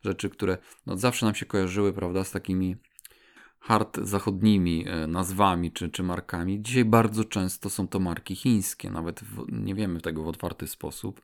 rzeczy, 0.03 0.29
które 0.29 0.57
no, 0.85 0.97
zawsze 0.97 1.25
nam 1.25 1.35
się 1.35 1.45
kojarzyły, 1.45 1.93
prawda, 1.93 2.23
z 2.23 2.31
takimi 2.31 2.75
hard 3.59 3.97
zachodnimi 3.97 4.85
e, 4.87 5.07
nazwami 5.07 5.71
czy, 5.71 5.89
czy 5.89 6.03
markami. 6.03 6.61
Dzisiaj 6.61 6.85
bardzo 6.85 7.25
często 7.25 7.69
są 7.69 7.87
to 7.87 7.99
marki 7.99 8.35
chińskie, 8.35 8.89
nawet 8.89 9.19
w, 9.19 9.45
nie 9.51 9.75
wiemy 9.75 10.01
tego 10.01 10.23
w 10.23 10.27
otwarty 10.27 10.67
sposób. 10.67 11.21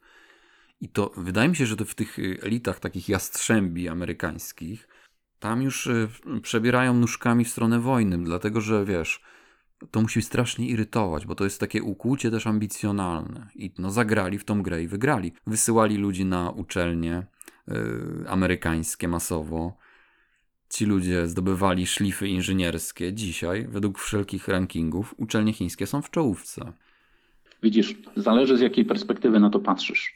I 0.82 0.90
to 0.90 1.12
wydaje 1.18 1.50
mi 1.50 1.56
się, 1.56 1.66
że 1.66 1.76
to 1.76 1.86
w 1.86 1.96
tych 1.96 2.20
e, 2.20 2.22
elitach 2.22 2.80
takich 2.80 3.10
jastrzębi 3.10 3.90
amerykańskich, 3.90 4.88
tam 5.40 5.62
już 5.62 5.88
e, 5.88 6.08
przebierają 6.42 6.94
nóżkami 6.94 7.46
w 7.46 7.50
stronę 7.50 7.80
wojny, 7.80 8.24
dlatego 8.24 8.62
że 8.62 8.86
wiesz, 8.86 9.22
to 9.92 10.02
musi 10.02 10.22
strasznie 10.22 10.68
irytować, 10.68 11.26
bo 11.26 11.36
to 11.36 11.44
jest 11.44 11.60
takie 11.60 11.84
ukłucie 11.84 12.32
też 12.32 12.48
ambicjonalne. 12.48 13.50
I 13.56 13.72
no 13.78 13.92
zagrali 13.92 14.40
w 14.40 14.46
tą 14.46 14.62
grę 14.62 14.84
i 14.84 14.88
wygrali. 14.88 15.34
Wysyłali 15.48 15.98
ludzi 15.98 16.26
na 16.26 16.52
uczelnie, 16.52 17.28
Y, 17.72 18.30
amerykańskie 18.30 19.08
masowo. 19.08 19.78
Ci 20.70 20.86
ludzie 20.86 21.28
zdobywali 21.28 21.88
szlify 21.88 22.28
inżynierskie. 22.28 23.14
Dzisiaj, 23.14 23.68
według 23.70 24.00
wszelkich 24.00 24.48
rankingów, 24.48 25.16
uczelnie 25.18 25.54
chińskie 25.54 25.88
są 25.88 26.02
w 26.02 26.10
czołówce. 26.10 26.74
Widzisz, 27.64 27.96
zależy 28.16 28.58
z 28.58 28.62
jakiej 28.62 28.86
perspektywy 28.86 29.40
na 29.40 29.50
to 29.50 29.60
patrzysz. 29.60 30.14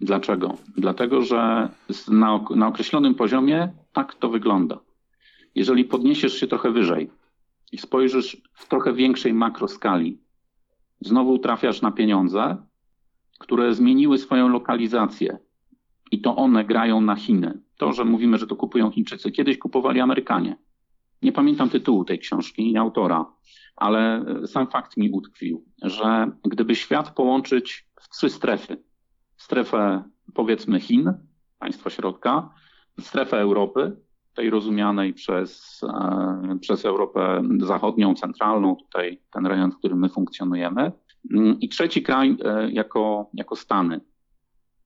Dlaczego? 0.00 0.54
Dlatego, 0.76 1.22
że 1.22 1.68
na, 2.08 2.44
na 2.56 2.68
określonym 2.68 3.14
poziomie 3.14 3.72
tak 3.92 4.14
to 4.14 4.28
wygląda. 4.28 4.80
Jeżeli 5.54 5.84
podniesiesz 5.84 6.40
się 6.40 6.46
trochę 6.46 6.70
wyżej 6.70 7.10
i 7.72 7.78
spojrzysz 7.78 8.42
w 8.52 8.68
trochę 8.68 8.92
większej 8.92 9.34
makroskali, 9.34 10.18
znowu 11.00 11.38
trafiasz 11.38 11.82
na 11.82 11.90
pieniądze, 11.90 12.56
które 13.38 13.74
zmieniły 13.74 14.18
swoją 14.18 14.48
lokalizację 14.48 15.38
i 16.10 16.20
to 16.20 16.36
one 16.36 16.64
grają 16.64 17.00
na 17.00 17.16
Chiny. 17.16 17.62
To, 17.76 17.92
że 17.92 18.04
mówimy, 18.04 18.38
że 18.38 18.46
to 18.46 18.56
kupują 18.56 18.90
Chińczycy, 18.90 19.30
kiedyś 19.30 19.58
kupowali 19.58 20.00
Amerykanie. 20.00 20.56
Nie 21.22 21.32
pamiętam 21.32 21.70
tytułu 21.70 22.04
tej 22.04 22.18
książki 22.18 22.72
i 22.72 22.76
autora, 22.76 23.26
ale 23.76 24.24
sam 24.46 24.66
fakt 24.66 24.96
mi 24.96 25.10
utkwił, 25.10 25.64
że 25.82 26.30
gdyby 26.44 26.74
świat 26.74 27.14
połączyć 27.14 27.88
w 28.00 28.08
trzy 28.08 28.30
strefy, 28.30 28.76
strefę 29.46 30.02
powiedzmy 30.34 30.80
Chin, 30.80 31.12
państwa 31.58 31.90
środka, 31.90 32.50
strefę 33.00 33.40
Europy, 33.40 33.96
tej 34.34 34.50
rozumianej 34.50 35.14
przez, 35.14 35.80
e, 35.84 36.58
przez 36.60 36.84
Europę 36.84 37.42
Zachodnią, 37.58 38.14
centralną, 38.14 38.76
tutaj 38.76 39.20
ten 39.30 39.46
rejon, 39.46 39.72
w 39.72 39.78
którym 39.78 39.98
my 39.98 40.08
funkcjonujemy, 40.08 40.92
i 41.60 41.68
trzeci 41.68 42.02
kraj 42.02 42.36
e, 42.44 42.70
jako, 42.70 43.30
jako 43.34 43.56
Stany, 43.56 44.00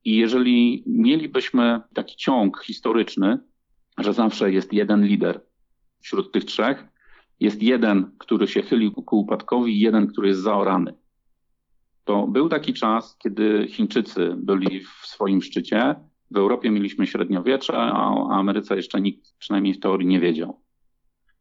i 0.05 0.16
jeżeli 0.16 0.85
mielibyśmy 0.87 1.81
taki 1.94 2.16
ciąg 2.16 2.62
historyczny, 2.62 3.38
że 3.99 4.12
zawsze 4.12 4.53
jest 4.53 4.73
jeden 4.73 5.05
lider 5.05 5.40
wśród 6.01 6.33
tych 6.33 6.44
trzech, 6.44 6.85
jest 7.40 7.62
jeden, 7.62 8.11
który 8.18 8.46
się 8.46 8.62
chyli 8.62 8.92
ku 8.92 9.20
upadkowi, 9.20 9.81
jeden, 9.81 10.07
który 10.07 10.29
jest 10.29 10.40
zaorany. 10.40 10.99
To 12.04 12.26
był 12.26 12.48
taki 12.48 12.74
czas, 12.74 13.16
kiedy 13.18 13.66
Chińczycy 13.68 14.34
byli 14.36 14.80
w 14.80 15.06
swoim 15.06 15.42
szczycie. 15.42 15.94
W 16.30 16.36
Europie 16.36 16.70
mieliśmy 16.70 17.06
średniowiecze, 17.06 17.78
a 17.78 18.10
o 18.10 18.30
Ameryce 18.30 18.76
jeszcze 18.76 19.00
nikt, 19.00 19.34
przynajmniej 19.38 19.74
w 19.74 19.80
teorii, 19.80 20.08
nie 20.08 20.20
wiedział. 20.20 20.60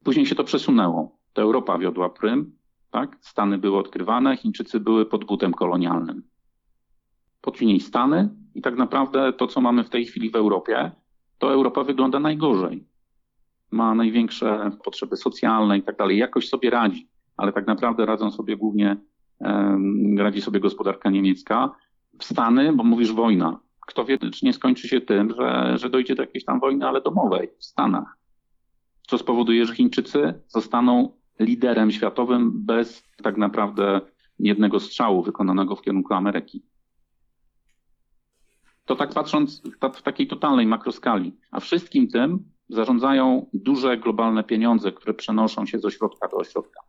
Później 0.03 0.25
się 0.25 0.35
to 0.35 0.43
przesunęło. 0.43 1.19
To 1.33 1.41
Europa 1.41 1.77
wiodła 1.77 2.09
prym, 2.09 2.57
tak? 2.91 3.17
Stany 3.21 3.57
były 3.57 3.77
odkrywane, 3.77 4.37
Chińczycy 4.37 4.79
były 4.79 5.05
pod 5.05 5.25
butem 5.25 5.53
kolonialnym. 5.53 6.23
Później 7.41 7.79
Stany, 7.79 8.29
i 8.55 8.61
tak 8.61 8.77
naprawdę 8.77 9.33
to, 9.33 9.47
co 9.47 9.61
mamy 9.61 9.83
w 9.83 9.89
tej 9.89 10.05
chwili 10.05 10.29
w 10.29 10.35
Europie, 10.35 10.91
to 11.37 11.53
Europa 11.53 11.83
wygląda 11.83 12.19
najgorzej. 12.19 12.87
Ma 13.71 13.95
największe 13.95 14.71
potrzeby 14.83 15.17
socjalne 15.17 15.77
i 15.77 15.83
tak 15.83 15.97
dalej. 15.97 16.17
Jakoś 16.17 16.49
sobie 16.49 16.69
radzi, 16.69 17.07
ale 17.37 17.53
tak 17.53 17.67
naprawdę 17.67 18.05
radzą 18.05 18.31
sobie 18.31 18.57
głównie, 18.57 18.97
radzi 20.17 20.41
sobie 20.41 20.59
gospodarka 20.59 21.09
niemiecka. 21.09 21.71
W 22.19 22.23
Stany, 22.23 22.73
bo 22.73 22.83
mówisz 22.83 23.13
wojna. 23.13 23.59
Kto 23.87 24.05
wie, 24.05 24.17
czy 24.17 24.45
nie 24.45 24.53
skończy 24.53 24.87
się 24.87 25.01
tym, 25.01 25.33
że, 25.37 25.77
że 25.77 25.89
dojdzie 25.89 26.15
do 26.15 26.23
jakiejś 26.23 26.45
tam 26.45 26.59
wojny, 26.59 26.87
ale 26.87 27.01
domowej 27.01 27.49
w 27.59 27.65
Stanach. 27.65 28.17
Co 29.07 29.17
spowoduje, 29.17 29.65
że 29.65 29.75
Chińczycy 29.75 30.33
zostaną 30.47 31.11
liderem 31.39 31.91
światowym 31.91 32.65
bez 32.65 33.03
tak 33.23 33.37
naprawdę 33.37 34.01
jednego 34.39 34.79
strzału 34.79 35.23
wykonanego 35.23 35.75
w 35.75 35.81
kierunku 35.81 36.13
Ameryki. 36.13 36.63
To 38.85 38.95
tak 38.95 39.13
patrząc 39.13 39.61
w 39.93 40.01
takiej 40.01 40.27
totalnej 40.27 40.67
makroskali. 40.67 41.37
A 41.51 41.59
wszystkim 41.59 42.07
tym 42.07 42.43
zarządzają 42.69 43.49
duże 43.53 43.97
globalne 43.97 44.43
pieniądze, 44.43 44.91
które 44.91 45.13
przenoszą 45.13 45.65
się 45.65 45.79
z 45.79 45.85
ośrodka 45.85 46.27
do 46.27 46.37
ośrodka. 46.37 46.79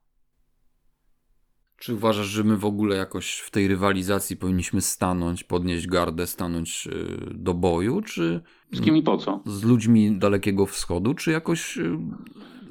Czy 1.80 1.94
uważasz, 1.94 2.26
że 2.26 2.44
my 2.44 2.56
w 2.56 2.64
ogóle 2.64 2.96
jakoś 2.96 3.38
w 3.38 3.50
tej 3.50 3.68
rywalizacji 3.68 4.36
powinniśmy 4.36 4.80
stanąć, 4.80 5.44
podnieść 5.44 5.86
gardę, 5.86 6.26
stanąć 6.26 6.86
y, 6.86 7.34
do 7.34 7.54
boju, 7.54 8.02
czy 8.02 8.40
z 8.72 8.80
kim 8.80 8.96
i 8.96 9.02
po 9.02 9.16
co? 9.16 9.42
Z 9.46 9.64
ludźmi 9.64 10.18
Dalekiego 10.18 10.66
Wschodu, 10.66 11.14
czy 11.14 11.30
jakoś 11.30 11.78
y, 11.78 11.98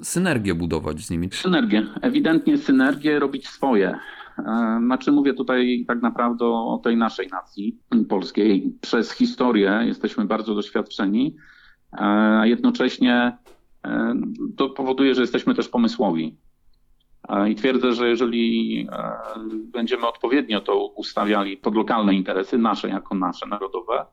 synergię 0.02 0.56
budować 0.56 1.02
z 1.02 1.10
nimi? 1.10 1.30
Synergię, 1.32 1.88
ewidentnie 2.02 2.58
synergię, 2.58 3.19
robić 3.19 3.48
swoje. 3.48 4.00
E, 4.38 4.80
znaczy 4.86 5.12
mówię 5.12 5.34
tutaj 5.34 5.86
tak 5.88 6.02
naprawdę 6.02 6.45
o 6.45 6.82
tej 6.84 6.98
naszej 6.98 7.28
nacji 7.28 7.80
polskiej. 8.10 8.74
Przez 8.82 9.12
historię 9.12 9.82
jesteśmy 9.86 10.26
bardzo 10.26 10.56
doświadczeni, 10.56 11.36
e, 11.93 11.98
a 12.39 12.45
jednocześnie 12.45 13.38
e, 13.86 14.13
to 14.58 14.69
powoduje, 14.69 15.15
że 15.15 15.22
jesteśmy 15.22 15.56
też 15.56 15.69
pomysłowi. 15.69 16.38
I 17.50 17.56
twierdzę, 17.56 17.94
że 17.94 18.10
jeżeli 18.10 18.88
będziemy 19.74 20.08
odpowiednio 20.08 20.62
to 20.62 20.88
ustawiali 20.88 21.58
pod 21.58 21.76
lokalne 21.76 22.13
interesy, 22.13 22.58
nasze 22.58 22.89
jako 22.89 23.15
nasze 23.15 23.48
narodowe, 23.48 24.06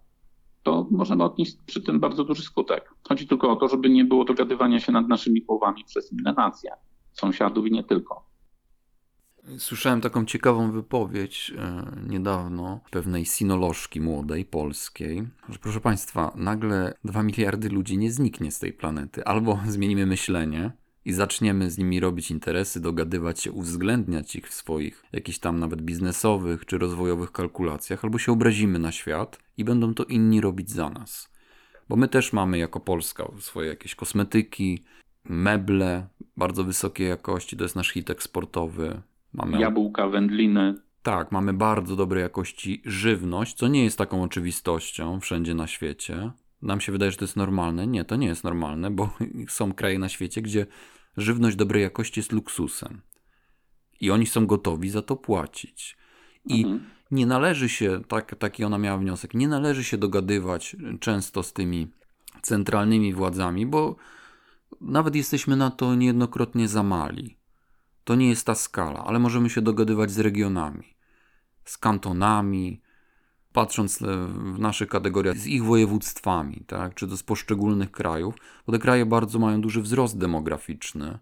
to 0.63 0.87
możemy 0.91 1.25
odnieść 1.25 1.57
przy 1.67 1.83
tym 1.83 2.01
bardzo 2.01 2.25
duży 2.25 2.43
skutek. 2.43 2.95
Chodzi 3.09 3.27
tylko 3.27 3.51
o 3.51 3.57
to, 3.57 3.69
żeby 3.69 3.91
nie 3.91 4.05
było 4.05 4.25
dogadywania 4.25 4.81
się 4.81 4.93
nad 4.93 5.09
naszymi 5.09 5.43
połowami 5.43 5.85
przez 5.85 6.13
inne 6.13 6.35
nacje, 6.37 6.71
sąsiadów 7.13 7.67
i 7.67 7.73
nie 7.73 7.85
tylko. 7.85 8.27
Słyszałem 9.59 10.01
taką 10.01 10.25
ciekawą 10.25 10.71
wypowiedź 10.71 11.53
e, 11.59 11.83
niedawno 12.09 12.81
pewnej 12.91 13.25
sinolożki 13.25 14.01
młodej, 14.01 14.45
polskiej, 14.45 15.29
że 15.49 15.59
proszę 15.59 15.81
Państwa, 15.81 16.33
nagle 16.37 16.95
2 17.05 17.23
miliardy 17.23 17.69
ludzi 17.69 17.99
nie 17.99 18.13
zniknie 18.13 18.51
z 18.51 18.59
tej 18.59 18.73
planety. 18.73 19.25
Albo 19.25 19.59
zmienimy 19.67 20.07
myślenie, 20.07 20.73
i 21.07 21.13
zaczniemy 21.13 21.71
z 21.71 21.79
nimi 21.79 22.01
robić 22.01 22.31
interesy, 22.31 22.81
dogadywać 22.81 23.41
się, 23.41 23.53
uwzględniać 23.53 24.37
ich 24.37 24.49
w 24.49 24.55
swoich 24.55 25.05
jakichś 25.13 25.39
tam 25.39 25.61
nawet 25.61 25.83
biznesowych 25.83 26.67
czy 26.67 26.79
rozwojowych 26.79 27.33
kalkulacjach, 27.33 28.05
albo 28.05 28.19
się 28.19 28.33
obrazimy 28.33 28.79
na 28.79 28.93
świat 28.93 29.39
i 29.57 29.65
będą 29.65 29.95
to 29.95 30.05
inni 30.05 30.41
robić 30.41 30.71
za 30.71 30.91
nas. 30.91 31.33
Bo 31.89 31.97
my 31.97 32.09
też 32.09 32.33
mamy 32.33 32.59
jako 32.59 32.81
Polska 32.81 33.25
swoje 33.39 33.69
jakieś 33.69 33.95
kosmetyki, 33.95 34.85
meble 35.25 36.07
bardzo 36.37 36.65
wysokiej 36.65 37.09
jakości, 37.09 37.57
to 37.57 37.65
jest 37.65 37.77
nasz 37.77 37.93
hit 37.93 38.11
eksportowy. 38.11 39.03
Mamy 39.33 39.61
jabłka, 39.61 40.09
wędliny. 40.09 40.75
Tak, 41.03 41.33
mamy 41.33 41.53
bardzo 41.53 41.97
dobrej 41.97 42.23
jakości 42.23 42.83
żywność, 42.85 43.57
co 43.57 43.69
nie 43.69 43.85
jest 43.85 43.99
taką 43.99 44.23
oczywistością 44.23 45.21
wszędzie 45.21 45.55
na 45.55 45.67
świecie. 45.67 46.31
Nam 46.63 46.81
się 46.81 46.93
wydaje, 46.93 47.11
że 47.11 47.17
to 47.17 47.25
jest 47.25 47.37
normalne. 47.37 47.87
Nie, 47.87 48.05
to 48.05 48.17
nie 48.17 48.27
jest 48.27 48.45
normalne, 48.45 48.91
bo 48.91 49.11
są 49.49 49.73
kraje 49.73 49.99
na 49.99 50.09
świecie, 50.09 50.43
gdzie 50.43 50.67
żywność 51.17 51.57
dobrej 51.57 51.83
jakości 51.83 52.21
jest 52.21 52.33
luksusem. 52.33 53.01
I 54.01 54.11
oni 54.11 54.27
są 54.27 54.47
gotowi 54.47 54.91
za 54.91 55.03
to 55.03 55.17
płacić. 55.17 55.97
I 56.45 56.65
mhm. 56.65 56.91
nie 57.11 57.27
należy 57.27 57.69
się, 57.69 58.01
tak, 58.09 58.35
taki 58.39 58.65
ona 58.65 58.79
miała 58.79 58.99
wniosek, 58.99 59.35
nie 59.35 59.49
należy 59.49 59.85
się 59.85 59.99
dogadywać 59.99 60.77
często 61.01 61.43
z 61.43 61.53
tymi 61.53 61.91
centralnymi 62.43 63.13
władzami, 63.13 63.67
bo 63.67 63.97
nawet 64.81 65.17
jesteśmy 65.17 65.57
na 65.57 65.71
to 65.71 65.95
niejednokrotnie 65.95 66.69
za 66.69 66.83
mali. 66.83 67.39
To 68.05 68.15
nie 68.15 68.29
jest 68.29 68.47
ta 68.47 68.55
skala, 68.55 69.05
ale 69.05 69.19
możemy 69.19 69.51
się 69.51 69.63
dogadywać 69.63 70.11
z 70.11 70.19
regionami, 70.19 70.97
z 71.65 71.79
kantonami, 71.79 72.81
patrząc 73.57 73.99
w 74.55 74.59
naszych 74.59 74.89
kategoriach, 74.89 75.37
z 75.37 75.47
ich 75.47 75.65
województwami, 75.65 76.65
tak, 76.67 76.95
czy 76.95 77.09
to 77.09 77.17
z 77.17 77.23
poszczególnych 77.23 77.91
krajów, 77.91 78.35
bo 78.67 78.73
te 78.73 78.79
kraje 78.79 79.07
bardzo 79.07 79.39
mają 79.39 79.61
duży 79.61 79.83
wzrost 79.83 80.19
demograficzny. 80.19 81.19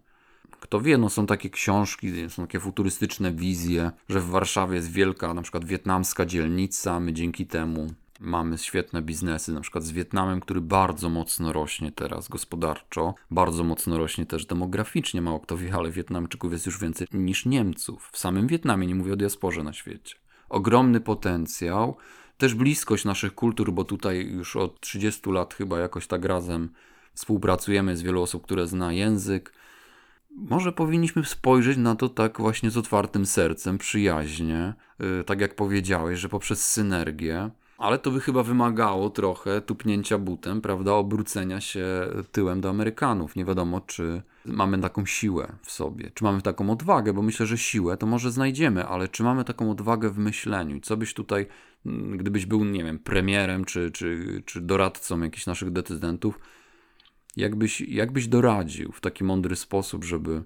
Kto 0.59 0.81
wie, 0.81 0.97
no 0.97 1.09
są 1.09 1.25
takie 1.25 1.49
książki, 1.49 2.29
są 2.29 2.43
takie 2.43 2.59
futurystyczne 2.59 3.31
wizje, 3.31 3.91
że 4.09 4.19
w 4.19 4.29
Warszawie 4.29 4.75
jest 4.75 4.91
wielka 4.91 5.33
na 5.33 5.41
przykład 5.41 5.65
wietnamska 5.65 6.25
dzielnica, 6.25 6.99
my 6.99 7.13
dzięki 7.13 7.45
temu 7.47 7.87
mamy 8.19 8.57
świetne 8.57 9.01
biznesy, 9.01 9.53
na 9.53 9.61
przykład 9.61 9.83
z 9.83 9.91
Wietnamem, 9.91 10.41
który 10.41 10.61
bardzo 10.61 11.09
mocno 11.09 11.53
rośnie 11.53 11.91
teraz 11.91 12.27
gospodarczo, 12.27 13.13
bardzo 13.31 13.63
mocno 13.63 13.97
rośnie 13.97 14.25
też 14.25 14.45
demograficznie, 14.45 15.21
mało 15.21 15.39
kto 15.39 15.57
wie, 15.57 15.73
ale 15.75 15.91
Wietnamczyków 15.91 16.51
jest 16.51 16.65
już 16.65 16.79
więcej 16.79 17.07
niż 17.13 17.45
Niemców. 17.45 18.09
W 18.11 18.17
samym 18.17 18.47
Wietnamie, 18.47 18.87
nie 18.87 18.95
mówię 18.95 19.13
o 19.13 19.15
diasporze 19.15 19.63
na 19.63 19.73
świecie. 19.73 20.15
Ogromny 20.49 21.01
potencjał, 21.01 21.97
też 22.37 22.53
bliskość 22.53 23.05
naszych 23.05 23.35
kultur, 23.35 23.71
bo 23.71 23.83
tutaj 23.83 24.27
już 24.27 24.55
od 24.55 24.79
30 24.79 25.29
lat 25.29 25.53
chyba 25.53 25.79
jakoś 25.79 26.07
tak 26.07 26.25
razem 26.25 26.69
współpracujemy 27.13 27.97
z 27.97 28.01
wielu 28.01 28.21
osób, 28.21 28.43
które 28.43 28.67
zna 28.67 28.93
język. 28.93 29.53
Może 30.31 30.71
powinniśmy 30.71 31.25
spojrzeć 31.25 31.77
na 31.77 31.95
to 31.95 32.09
tak 32.09 32.39
właśnie 32.39 32.71
z 32.71 32.77
otwartym 32.77 33.25
sercem, 33.25 33.77
przyjaźnie, 33.77 34.73
yy, 34.99 35.23
tak 35.25 35.41
jak 35.41 35.55
powiedziałeś, 35.55 36.19
że 36.19 36.29
poprzez 36.29 36.67
synergię, 36.67 37.49
ale 37.77 37.97
to 37.99 38.11
by 38.11 38.19
chyba 38.19 38.43
wymagało 38.43 39.09
trochę 39.09 39.61
tupnięcia 39.61 40.17
butem, 40.17 40.61
prawda, 40.61 40.93
obrócenia 40.93 41.61
się 41.61 41.85
tyłem 42.31 42.61
do 42.61 42.69
Amerykanów. 42.69 43.35
Nie 43.35 43.45
wiadomo, 43.45 43.81
czy 43.81 44.21
mamy 44.45 44.81
taką 44.81 45.05
siłę 45.05 45.55
w 45.61 45.71
sobie, 45.71 46.11
czy 46.13 46.23
mamy 46.23 46.41
taką 46.41 46.69
odwagę, 46.69 47.13
bo 47.13 47.21
myślę, 47.21 47.45
że 47.45 47.57
siłę 47.57 47.97
to 47.97 48.05
może 48.05 48.31
znajdziemy, 48.31 48.85
ale 48.85 49.07
czy 49.07 49.23
mamy 49.23 49.43
taką 49.43 49.71
odwagę 49.71 50.09
w 50.09 50.17
myśleniu? 50.17 50.79
Co 50.79 50.97
byś 50.97 51.13
tutaj, 51.13 51.45
mm, 51.85 52.17
gdybyś 52.17 52.45
był, 52.45 52.65
nie 52.65 52.83
wiem, 52.83 52.99
premierem 52.99 53.65
czy, 53.65 53.91
czy, 53.91 54.41
czy 54.45 54.61
doradcą 54.61 55.21
jakichś 55.21 55.45
naszych 55.45 55.71
decydentów, 55.71 56.39
jakbyś, 57.37 57.81
jakbyś 57.81 58.27
doradził 58.27 58.91
w 58.91 59.01
taki 59.01 59.23
mądry 59.23 59.55
sposób, 59.55 60.03
żeby, 60.03 60.43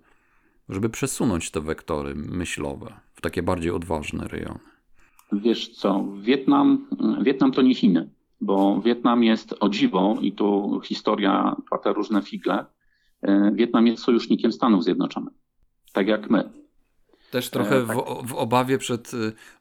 żeby 0.70 0.90
przesunąć 0.90 1.52
te 1.52 1.62
wektory 1.62 2.16
myślowe 2.16 2.94
w 3.14 3.22
takie 3.22 3.44
bardziej 3.44 3.72
odważne 3.72 4.28
rejony? 4.28 4.60
Wiesz 5.32 5.70
co, 5.70 6.06
Wietnam, 6.22 6.88
Wietnam 7.22 7.52
to 7.52 7.62
nie 7.62 7.76
Chiny, 7.76 8.10
bo 8.42 8.82
Wietnam 8.82 9.24
jest 9.24 9.56
o 9.60 9.70
dziwo 9.70 10.18
i 10.22 10.32
tu 10.32 10.82
historia 10.84 11.56
płata 11.70 11.94
różne 11.94 12.22
figle. 12.22 12.66
E, 13.22 13.52
Wietnam 13.56 13.88
jest 13.88 14.04
sojusznikiem 14.04 14.52
Stanów 14.52 14.84
Zjednoczonych, 14.84 15.34
tak 15.94 16.08
jak 16.08 16.30
my. 16.30 16.50
Też 17.32 17.50
trochę 17.50 17.78
e, 17.78 17.86
tak. 17.86 17.98
w, 17.98 18.28
w, 18.28 18.34
obawie 18.34 18.78
przed, 18.78 19.12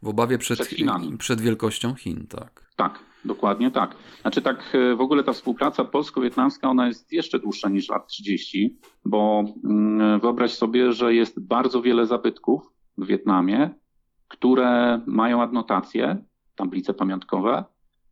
w 0.02 0.08
obawie 0.08 0.38
przed, 0.38 0.58
przed, 0.58 0.68
Chinami. 0.68 1.18
przed 1.18 1.40
wielkością 1.40 1.94
Chin, 1.94 2.26
tak. 2.26 2.68
Tak, 2.76 2.98
dokładnie 3.24 3.70
tak. 3.70 3.94
Znaczy 4.20 4.42
tak 4.42 4.74
e, 4.74 4.96
w 4.96 5.00
ogóle 5.00 5.24
ta 5.24 5.32
współpraca 5.32 5.84
polsko-wietnamska 5.84 6.70
ona 6.70 6.86
jest 6.86 7.12
jeszcze 7.12 7.38
dłuższa 7.38 7.68
niż 7.68 7.88
lat 7.88 8.06
30, 8.06 8.78
bo 9.04 9.44
mm, 9.64 10.20
wyobraź 10.20 10.54
sobie, 10.54 10.92
że 10.92 11.14
jest 11.14 11.40
bardzo 11.40 11.82
wiele 11.82 12.06
zabytków 12.06 12.72
w 12.98 13.06
Wietnamie, 13.06 13.70
które 14.28 15.00
mają 15.06 15.42
adnotacje, 15.42 16.24
tablice 16.54 16.94
pamiątkowe, 16.94 17.64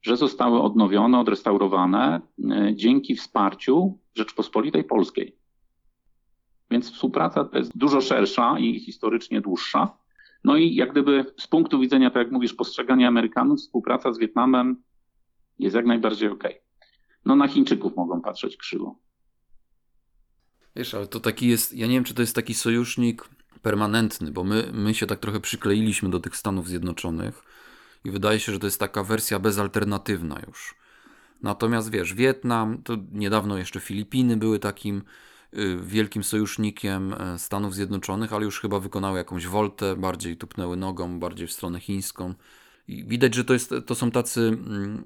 że 0.06 0.16
zostały 0.16 0.60
odnowione, 0.60 1.20
odrestaurowane 1.20 2.20
e, 2.50 2.74
dzięki 2.74 3.16
wsparciu 3.16 3.98
Rzeczpospolitej 4.14 4.84
Polskiej. 4.84 5.36
Więc 6.70 6.92
współpraca 6.92 7.48
jest 7.52 7.78
dużo 7.78 8.00
szersza 8.00 8.58
i 8.58 8.80
historycznie 8.80 9.40
dłuższa. 9.40 9.98
No 10.44 10.56
i 10.56 10.74
jak 10.74 10.92
gdyby 10.92 11.34
z 11.38 11.46
punktu 11.46 11.80
widzenia, 11.80 12.10
tak 12.10 12.22
jak 12.22 12.32
mówisz, 12.32 12.54
postrzegania 12.54 13.08
Amerykanów, 13.08 13.58
współpraca 13.58 14.12
z 14.12 14.18
Wietnamem 14.18 14.82
jest 15.58 15.76
jak 15.76 15.86
najbardziej 15.86 16.28
ok. 16.28 16.44
No 17.24 17.36
na 17.36 17.48
Chińczyków 17.48 17.96
mogą 17.96 18.20
patrzeć 18.20 18.56
krzywo. 18.56 18.98
Wiesz, 20.76 20.94
ale 20.94 21.06
to 21.06 21.20
taki 21.20 21.48
jest, 21.48 21.76
ja 21.76 21.86
nie 21.86 21.94
wiem, 21.94 22.04
czy 22.04 22.14
to 22.14 22.22
jest 22.22 22.34
taki 22.34 22.54
sojusznik 22.54 23.28
permanentny, 23.62 24.30
bo 24.30 24.44
my, 24.44 24.70
my 24.72 24.94
się 24.94 25.06
tak 25.06 25.18
trochę 25.18 25.40
przykleiliśmy 25.40 26.10
do 26.10 26.20
tych 26.20 26.36
Stanów 26.36 26.68
Zjednoczonych 26.68 27.42
i 28.06 28.10
wydaje 28.10 28.40
się, 28.40 28.52
że 28.52 28.58
to 28.58 28.66
jest 28.66 28.80
taka 28.80 29.04
wersja 29.04 29.38
bezalternatywna 29.38 30.40
już. 30.46 30.74
Natomiast 31.42 31.90
wiesz, 31.90 32.14
Wietnam, 32.14 32.82
to 32.82 32.96
niedawno 33.12 33.58
jeszcze 33.58 33.80
Filipiny 33.80 34.36
były 34.36 34.58
takim 34.58 35.02
y, 35.54 35.78
wielkim 35.82 36.24
sojusznikiem 36.24 37.14
e, 37.14 37.38
Stanów 37.38 37.74
Zjednoczonych, 37.74 38.32
ale 38.32 38.44
już 38.44 38.60
chyba 38.60 38.80
wykonały 38.80 39.18
jakąś 39.18 39.46
woltę, 39.46 39.96
bardziej 39.96 40.36
tupnęły 40.36 40.76
nogą, 40.76 41.18
bardziej 41.20 41.46
w 41.46 41.52
stronę 41.52 41.80
chińską. 41.80 42.34
I 42.88 43.04
widać, 43.04 43.34
że 43.34 43.44
to, 43.44 43.52
jest, 43.52 43.74
to 43.86 43.94
są 43.94 44.10
tacy 44.10 44.40
mm, 44.40 45.04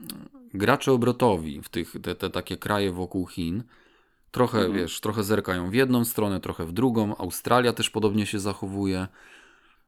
gracze 0.54 0.92
obrotowi 0.92 1.62
w 1.62 1.68
tych, 1.68 1.94
te, 2.02 2.14
te 2.14 2.30
takie 2.30 2.56
kraje 2.56 2.92
wokół 2.92 3.26
Chin. 3.26 3.62
Trochę, 4.30 4.58
mhm. 4.58 4.76
wiesz, 4.76 5.00
trochę 5.00 5.24
zerkają 5.24 5.70
w 5.70 5.74
jedną 5.74 6.04
stronę, 6.04 6.40
trochę 6.40 6.66
w 6.66 6.72
drugą. 6.72 7.16
Australia 7.16 7.72
też 7.72 7.90
podobnie 7.90 8.26
się 8.26 8.40
zachowuje. 8.40 9.06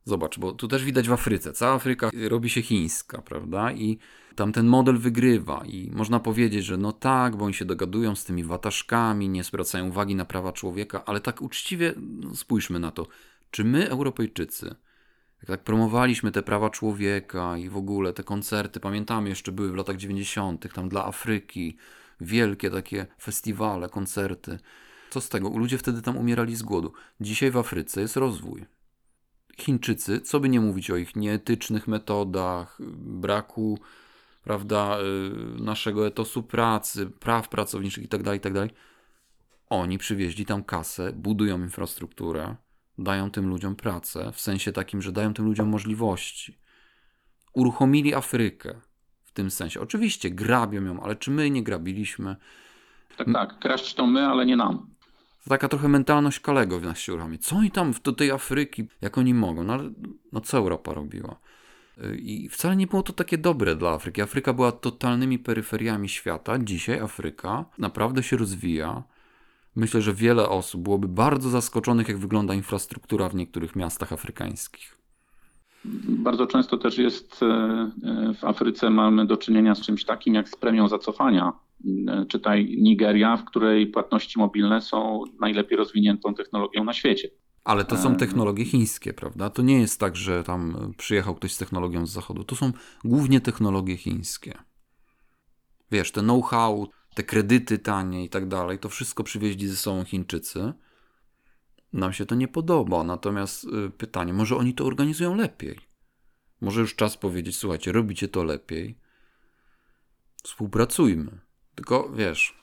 Zobacz, 0.04 0.38
bo 0.38 0.52
tu 0.52 0.68
też 0.68 0.84
widać 0.84 1.08
w 1.08 1.12
Afryce. 1.12 1.52
Cała 1.52 1.74
Afryka 1.74 2.10
robi 2.28 2.50
się 2.50 2.62
chińska, 2.62 3.22
prawda? 3.22 3.72
I 3.72 3.98
tam 4.34 4.52
ten 4.52 4.66
model 4.66 4.98
wygrywa. 4.98 5.62
I 5.66 5.90
można 5.90 6.20
powiedzieć, 6.20 6.64
że 6.64 6.76
no 6.76 6.92
tak, 6.92 7.36
bo 7.36 7.44
oni 7.44 7.54
się 7.54 7.64
dogadują 7.64 8.14
z 8.14 8.24
tymi 8.24 8.44
wataszkami, 8.44 9.28
nie 9.28 9.44
zwracają 9.44 9.88
uwagi 9.88 10.14
na 10.14 10.24
prawa 10.24 10.52
człowieka, 10.52 11.04
ale 11.04 11.20
tak 11.20 11.42
uczciwie 11.42 11.94
no, 11.96 12.34
spójrzmy 12.34 12.78
na 12.78 12.90
to. 12.90 13.06
Czy 13.50 13.64
my, 13.64 13.90
Europejczycy, 13.90 14.74
jak 15.42 15.46
tak 15.46 15.64
promowaliśmy 15.64 16.32
te 16.32 16.42
prawa 16.42 16.70
człowieka 16.70 17.58
i 17.58 17.68
w 17.68 17.76
ogóle 17.76 18.12
te 18.12 18.22
koncerty, 18.22 18.80
pamiętamy, 18.80 19.28
jeszcze 19.28 19.52
były 19.52 19.72
w 19.72 19.76
latach 19.76 19.96
90., 19.96 20.72
tam 20.74 20.88
dla 20.88 21.04
Afryki, 21.04 21.76
wielkie 22.20 22.70
takie 22.70 23.06
festiwale, 23.20 23.88
koncerty. 23.88 24.58
Co 25.10 25.20
z 25.20 25.28
tego? 25.28 25.48
Ludzie 25.48 25.78
wtedy 25.78 26.02
tam 26.02 26.16
umierali 26.16 26.56
z 26.56 26.62
głodu. 26.62 26.92
Dzisiaj 27.20 27.50
w 27.50 27.56
Afryce 27.56 28.00
jest 28.00 28.16
rozwój. 28.16 28.64
Chińczycy, 29.58 30.20
co 30.20 30.40
by 30.40 30.48
nie 30.48 30.60
mówić 30.60 30.90
o 30.90 30.96
ich 30.96 31.16
nieetycznych 31.16 31.88
metodach, 31.88 32.78
braku 32.98 33.78
prawda, 34.44 34.98
y, 35.58 35.62
naszego 35.62 36.06
etosu 36.06 36.42
pracy, 36.42 37.06
praw 37.06 37.48
pracowniczych 37.48 38.04
itd., 38.04 38.24
tak 38.24 38.34
itd., 38.34 38.68
tak 38.68 38.76
oni 39.68 39.98
przywieźli 39.98 40.46
tam 40.46 40.64
kasę, 40.64 41.12
budują 41.12 41.58
infrastrukturę, 41.58 42.56
dają 42.98 43.30
tym 43.30 43.48
ludziom 43.48 43.76
pracę, 43.76 44.32
w 44.32 44.40
sensie 44.40 44.72
takim, 44.72 45.02
że 45.02 45.12
dają 45.12 45.34
tym 45.34 45.44
ludziom 45.44 45.68
możliwości. 45.68 46.58
Uruchomili 47.52 48.14
Afrykę 48.14 48.80
w 49.22 49.32
tym 49.32 49.50
sensie. 49.50 49.80
Oczywiście 49.80 50.30
grabią 50.30 50.84
ją, 50.84 51.02
ale 51.02 51.16
czy 51.16 51.30
my 51.30 51.50
nie 51.50 51.62
grabiliśmy? 51.62 52.36
Tak, 53.16 53.26
tak. 53.32 53.58
To 53.96 54.06
my, 54.06 54.26
ale 54.26 54.46
nie 54.46 54.56
nam. 54.56 54.91
Taka 55.48 55.68
trochę 55.68 55.88
mentalność 55.88 56.40
Kalego 56.40 56.80
w 56.80 56.82
nas 56.82 56.98
się. 56.98 57.18
Co 57.40 57.56
oni 57.56 57.70
tam 57.70 57.92
do 58.04 58.12
tej 58.12 58.30
Afryki, 58.30 58.84
jak 59.00 59.18
oni 59.18 59.34
mogą? 59.34 59.64
No 59.64 59.72
ale 59.72 59.90
no, 60.32 60.40
co 60.40 60.58
Europa 60.58 60.94
robiła? 60.94 61.36
Y, 61.98 62.16
I 62.16 62.48
wcale 62.48 62.76
nie 62.76 62.86
było 62.86 63.02
to 63.02 63.12
takie 63.12 63.38
dobre 63.38 63.76
dla 63.76 63.90
Afryki. 63.90 64.22
Afryka 64.22 64.52
była 64.52 64.72
totalnymi 64.72 65.38
peryferiami 65.38 66.08
świata. 66.08 66.58
Dzisiaj 66.58 66.98
Afryka 66.98 67.64
naprawdę 67.78 68.22
się 68.22 68.36
rozwija. 68.36 69.02
Myślę, 69.76 70.02
że 70.02 70.14
wiele 70.14 70.48
osób 70.48 70.82
byłoby 70.82 71.08
bardzo 71.08 71.50
zaskoczonych, 71.50 72.08
jak 72.08 72.18
wygląda 72.18 72.54
infrastruktura 72.54 73.28
w 73.28 73.34
niektórych 73.34 73.76
miastach 73.76 74.12
afrykańskich. 74.12 75.02
Bardzo 76.08 76.46
często 76.46 76.78
też 76.78 76.98
jest 76.98 77.42
e, 77.42 77.46
e, 77.46 78.34
w 78.34 78.44
Afryce 78.44 78.90
mamy 78.90 79.26
do 79.26 79.36
czynienia 79.36 79.74
z 79.74 79.80
czymś 79.80 80.04
takim 80.04 80.34
jak 80.34 80.48
z 80.48 80.56
premią 80.56 80.88
zacofania. 80.88 81.52
E, 82.08 82.26
czytaj 82.26 82.76
Nigeria, 82.80 83.36
w 83.36 83.44
której 83.44 83.86
płatności 83.86 84.38
mobilne 84.38 84.80
są 84.80 85.24
najlepiej 85.40 85.78
rozwiniętą 85.78 86.34
technologią 86.34 86.84
na 86.84 86.92
świecie. 86.92 87.28
Ale 87.64 87.84
to 87.84 87.96
są 87.96 88.16
technologie 88.16 88.64
chińskie, 88.64 89.12
prawda? 89.12 89.50
To 89.50 89.62
nie 89.62 89.80
jest 89.80 90.00
tak, 90.00 90.16
że 90.16 90.44
tam 90.44 90.92
przyjechał 90.96 91.34
ktoś 91.34 91.52
z 91.52 91.58
technologią 91.58 92.06
z 92.06 92.12
zachodu. 92.12 92.44
To 92.44 92.56
są 92.56 92.72
głównie 93.04 93.40
technologie 93.40 93.96
chińskie. 93.96 94.54
Wiesz, 95.90 96.12
te 96.12 96.20
know-how, 96.20 96.88
te 97.14 97.22
kredyty 97.22 97.78
tanie 97.78 98.24
i 98.24 98.28
tak 98.28 98.48
dalej, 98.48 98.78
to 98.78 98.88
wszystko 98.88 99.24
przywieźli 99.24 99.68
ze 99.68 99.76
sobą 99.76 100.04
Chińczycy. 100.04 100.72
Nam 101.92 102.12
się 102.12 102.26
to 102.26 102.34
nie 102.34 102.48
podoba. 102.48 103.04
Natomiast 103.04 103.64
y, 103.64 103.90
pytanie, 103.90 104.32
może 104.32 104.56
oni 104.56 104.74
to 104.74 104.84
organizują 104.84 105.34
lepiej? 105.34 105.78
Może 106.60 106.80
już 106.80 106.96
czas 106.96 107.16
powiedzieć, 107.16 107.56
słuchajcie, 107.56 107.92
robicie 107.92 108.28
to 108.28 108.44
lepiej. 108.44 108.98
Współpracujmy. 110.42 111.40
Tylko 111.74 112.08
wiesz, 112.14 112.62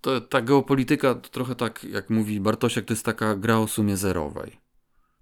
to, 0.00 0.20
ta 0.20 0.42
geopolityka 0.42 1.14
to 1.14 1.28
trochę 1.28 1.54
tak, 1.54 1.84
jak 1.84 2.10
mówi 2.10 2.40
Bartosiak, 2.40 2.84
to 2.84 2.92
jest 2.92 3.04
taka 3.04 3.36
gra 3.36 3.58
o 3.58 3.66
sumie 3.66 3.96
zerowej. 3.96 4.52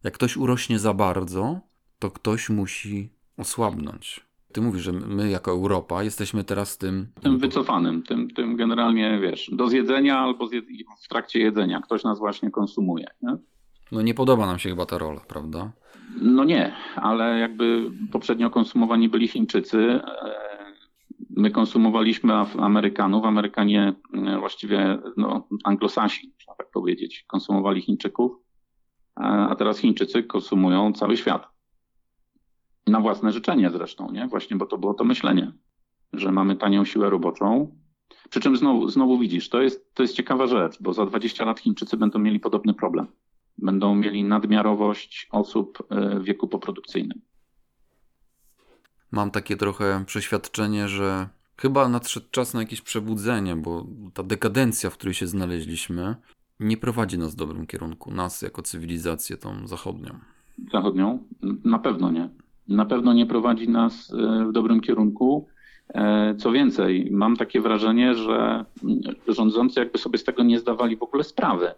Jak 0.04 0.14
ktoś 0.14 0.36
urośnie 0.36 0.78
za 0.78 0.94
bardzo, 0.94 1.60
to 1.98 2.10
ktoś 2.10 2.50
musi 2.50 3.10
osłabnąć. 3.36 4.26
Ty 4.52 4.60
mówisz, 4.60 4.82
że 4.82 4.92
my 4.92 5.30
jako 5.30 5.50
Europa 5.50 6.02
jesteśmy 6.02 6.44
teraz 6.44 6.78
tym... 6.78 7.06
Tym 7.22 7.38
wycofanym, 7.38 8.02
tym, 8.02 8.30
tym 8.30 8.56
generalnie, 8.56 9.18
wiesz, 9.22 9.50
do 9.52 9.68
zjedzenia 9.68 10.18
albo 10.18 10.48
w 11.04 11.08
trakcie 11.08 11.38
jedzenia. 11.38 11.80
Ktoś 11.80 12.04
nas 12.04 12.18
właśnie 12.18 12.50
konsumuje. 12.50 13.06
Nie? 13.22 13.36
No 13.92 14.02
nie 14.02 14.14
podoba 14.14 14.46
nam 14.46 14.58
się 14.58 14.68
chyba 14.68 14.86
ta 14.86 14.98
rola, 14.98 15.20
prawda? 15.28 15.72
No 16.20 16.44
nie, 16.44 16.72
ale 16.96 17.38
jakby 17.38 17.90
poprzednio 18.12 18.50
konsumowani 18.50 19.08
byli 19.08 19.28
Chińczycy. 19.28 20.00
E, 21.20 21.24
my 21.30 21.50
konsumowaliśmy 21.50 22.34
Amerykanów, 22.58 23.24
Amerykanie 23.24 23.94
e, 24.14 24.38
właściwie 24.38 24.98
no, 25.16 25.48
anglosasi, 25.64 26.34
można 26.38 26.54
tak 26.54 26.70
powiedzieć, 26.70 27.24
konsumowali 27.28 27.82
Chińczyków, 27.82 28.32
a 29.14 29.54
teraz 29.58 29.78
Chińczycy 29.78 30.22
konsumują 30.22 30.92
cały 30.92 31.16
świat. 31.16 31.48
Na 32.86 33.00
własne 33.00 33.32
życzenie 33.32 33.70
zresztą, 33.70 34.10
nie? 34.12 34.26
Właśnie, 34.26 34.56
bo 34.56 34.66
to 34.66 34.78
było 34.78 34.94
to 34.94 35.04
myślenie, 35.04 35.52
że 36.12 36.32
mamy 36.32 36.56
tanią 36.56 36.84
siłę 36.84 37.10
roboczą. 37.10 37.76
Przy 38.30 38.40
czym 38.40 38.56
znowu, 38.56 38.88
znowu 38.88 39.18
widzisz, 39.18 39.48
to 39.48 39.62
jest, 39.62 39.94
to 39.94 40.02
jest 40.02 40.14
ciekawa 40.14 40.46
rzecz, 40.46 40.82
bo 40.82 40.92
za 40.92 41.06
20 41.06 41.44
lat 41.44 41.60
Chińczycy 41.60 41.96
będą 41.96 42.18
mieli 42.18 42.40
podobny 42.40 42.74
problem. 42.74 43.06
Będą 43.58 43.94
mieli 43.94 44.24
nadmiarowość 44.24 45.28
osób 45.30 45.78
e, 45.90 46.18
w 46.18 46.24
wieku 46.24 46.48
poprodukcyjnym. 46.48 47.20
Mam 49.12 49.30
takie 49.30 49.56
trochę 49.56 50.04
przeświadczenie, 50.06 50.88
że 50.88 51.28
chyba 51.56 51.88
nadszedł 51.88 52.26
czas 52.30 52.54
na 52.54 52.60
jakieś 52.60 52.80
przebudzenie, 52.80 53.56
bo 53.56 53.86
ta 54.14 54.22
dekadencja, 54.22 54.90
w 54.90 54.94
której 54.94 55.14
się 55.14 55.26
znaleźliśmy, 55.26 56.16
nie 56.60 56.76
prowadzi 56.76 57.18
nas 57.18 57.32
w 57.32 57.36
dobrym 57.36 57.66
kierunku. 57.66 58.10
Nas 58.10 58.42
jako 58.42 58.62
cywilizację 58.62 59.36
tą 59.36 59.66
zachodnią. 59.66 60.18
Zachodnią? 60.72 61.18
Na 61.64 61.78
pewno 61.78 62.10
nie 62.10 62.28
na 62.68 62.84
pewno 62.84 63.12
nie 63.12 63.26
prowadzi 63.26 63.68
nas 63.68 64.12
e, 64.12 64.44
w 64.44 64.52
dobrym 64.52 64.80
kierunku. 64.80 65.48
E, 65.94 66.34
co 66.34 66.52
więcej, 66.52 67.08
mam 67.10 67.36
takie 67.36 67.60
wrażenie, 67.60 68.14
że 68.14 68.64
rządzący 69.28 69.80
jakby 69.80 69.98
sobie 69.98 70.18
z 70.18 70.24
tego 70.24 70.42
nie 70.42 70.58
zdawali 70.58 70.96
w 70.96 71.02
ogóle 71.02 71.24
sprawy. 71.24 71.70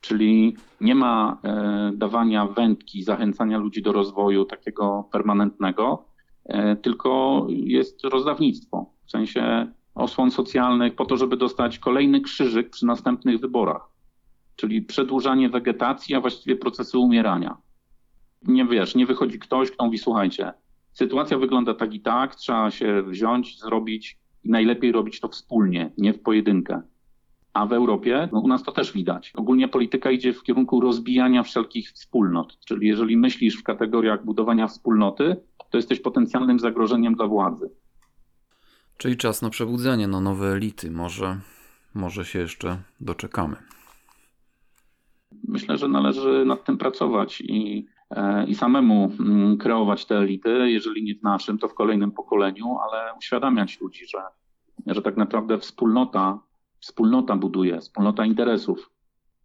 Czyli 0.00 0.56
nie 0.80 0.94
ma 0.94 1.38
e, 1.44 1.92
dawania 1.94 2.46
wędki, 2.46 3.02
zachęcania 3.02 3.58
ludzi 3.58 3.82
do 3.82 3.92
rozwoju 3.92 4.44
takiego 4.44 5.08
permanentnego, 5.12 6.04
tylko 6.82 7.46
jest 7.48 8.04
rozdawnictwo. 8.04 8.90
W 9.06 9.10
sensie 9.10 9.72
osłon 9.94 10.30
socjalnych 10.30 10.94
po 10.94 11.04
to, 11.06 11.16
żeby 11.16 11.36
dostać 11.36 11.78
kolejny 11.78 12.20
krzyżyk 12.20 12.70
przy 12.70 12.86
następnych 12.86 13.40
wyborach. 13.40 13.88
Czyli 14.56 14.82
przedłużanie 14.82 15.48
wegetacji, 15.48 16.14
a 16.14 16.20
właściwie 16.20 16.56
procesu 16.56 17.02
umierania 17.02 17.56
nie 18.48 18.64
wiesz, 18.64 18.94
nie 18.94 19.06
wychodzi 19.06 19.38
ktoś, 19.38 19.70
kto 19.70 19.84
mówi, 19.84 19.98
słuchajcie, 19.98 20.52
sytuacja 20.92 21.38
wygląda 21.38 21.74
tak 21.74 21.94
i 21.94 22.00
tak, 22.00 22.34
trzeba 22.34 22.70
się 22.70 23.02
wziąć, 23.02 23.60
zrobić 23.60 24.18
i 24.44 24.50
najlepiej 24.50 24.92
robić 24.92 25.20
to 25.20 25.28
wspólnie, 25.28 25.90
nie 25.98 26.12
w 26.12 26.22
pojedynkę. 26.22 26.82
A 27.52 27.66
w 27.66 27.72
Europie, 27.72 28.28
no 28.32 28.40
u 28.40 28.48
nas 28.48 28.62
to 28.62 28.72
też 28.72 28.92
widać. 28.92 29.32
Ogólnie 29.36 29.68
polityka 29.68 30.10
idzie 30.10 30.32
w 30.32 30.42
kierunku 30.42 30.80
rozbijania 30.80 31.42
wszelkich 31.42 31.90
wspólnot. 31.90 32.58
Czyli 32.66 32.86
jeżeli 32.88 33.16
myślisz 33.16 33.56
w 33.56 33.62
kategoriach 33.62 34.24
budowania 34.24 34.66
wspólnoty, 34.66 35.36
to 35.70 35.78
jesteś 35.78 36.00
potencjalnym 36.00 36.58
zagrożeniem 36.58 37.14
dla 37.14 37.26
władzy. 37.26 37.70
Czyli 38.96 39.16
czas 39.16 39.42
na 39.42 39.50
przebudzenie, 39.50 40.08
na 40.08 40.20
nowe 40.20 40.46
elity. 40.46 40.90
Może, 40.90 41.40
może 41.94 42.24
się 42.24 42.38
jeszcze 42.38 42.78
doczekamy. 43.00 43.56
Myślę, 45.48 45.78
że 45.78 45.88
należy 45.88 46.44
nad 46.44 46.64
tym 46.64 46.78
pracować 46.78 47.40
i 47.40 47.86
E, 48.10 48.46
i 48.46 48.54
samemu 48.54 49.12
mm, 49.20 49.58
kreować 49.58 50.06
te 50.06 50.18
elity, 50.18 50.70
jeżeli 50.70 51.04
nie 51.04 51.14
w 51.14 51.22
naszym, 51.22 51.58
to 51.58 51.68
w 51.68 51.74
kolejnym 51.74 52.12
pokoleniu, 52.12 52.76
ale 52.78 53.14
uświadamiać 53.18 53.80
ludzi, 53.80 54.06
że, 54.06 54.22
że 54.86 55.02
tak 55.02 55.16
naprawdę 55.16 55.58
wspólnota, 55.58 56.38
wspólnota 56.80 57.36
buduje, 57.36 57.80
wspólnota 57.80 58.26
interesów. 58.26 58.90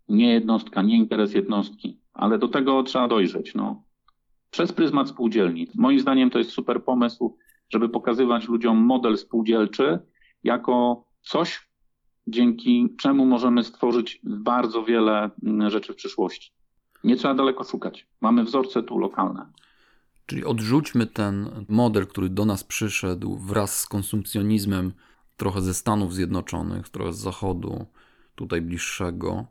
Nie 0.09 0.33
jednostka, 0.33 0.81
nie 0.81 0.97
interes 0.97 1.33
jednostki, 1.33 1.99
ale 2.13 2.37
do 2.37 2.47
tego 2.47 2.83
trzeba 2.83 3.07
dojrzeć. 3.07 3.55
No. 3.55 3.83
Przez 4.49 4.71
pryzmat 4.71 5.09
spółdzielni. 5.09 5.67
Moim 5.75 5.99
zdaniem 5.99 6.29
to 6.29 6.37
jest 6.37 6.51
super 6.51 6.83
pomysł, 6.83 7.37
żeby 7.69 7.89
pokazywać 7.89 8.47
ludziom 8.47 8.77
model 8.77 9.17
spółdzielczy 9.17 9.99
jako 10.43 11.05
coś, 11.21 11.69
dzięki 12.27 12.95
czemu 12.99 13.25
możemy 13.25 13.63
stworzyć 13.63 14.21
bardzo 14.23 14.83
wiele 14.83 15.29
mm, 15.43 15.69
rzeczy 15.69 15.93
w 15.93 15.95
przyszłości. 15.95 16.51
Nie 17.03 17.15
trzeba 17.15 17.33
daleko 17.33 17.63
szukać. 17.63 18.07
Mamy 18.21 18.43
wzorce 18.43 18.83
tu 18.83 18.97
lokalne. 18.97 19.45
Czyli 20.25 20.45
odrzućmy 20.45 21.07
ten 21.07 21.65
model, 21.69 22.07
który 22.07 22.29
do 22.29 22.45
nas 22.45 22.63
przyszedł 22.63 23.37
wraz 23.37 23.79
z 23.79 23.87
konsumpcjonizmem 23.87 24.91
trochę 25.37 25.61
ze 25.61 25.73
Stanów 25.73 26.13
Zjednoczonych, 26.13 26.89
trochę 26.89 27.13
z 27.13 27.17
Zachodu, 27.17 27.85
tutaj 28.35 28.61
bliższego. 28.61 29.45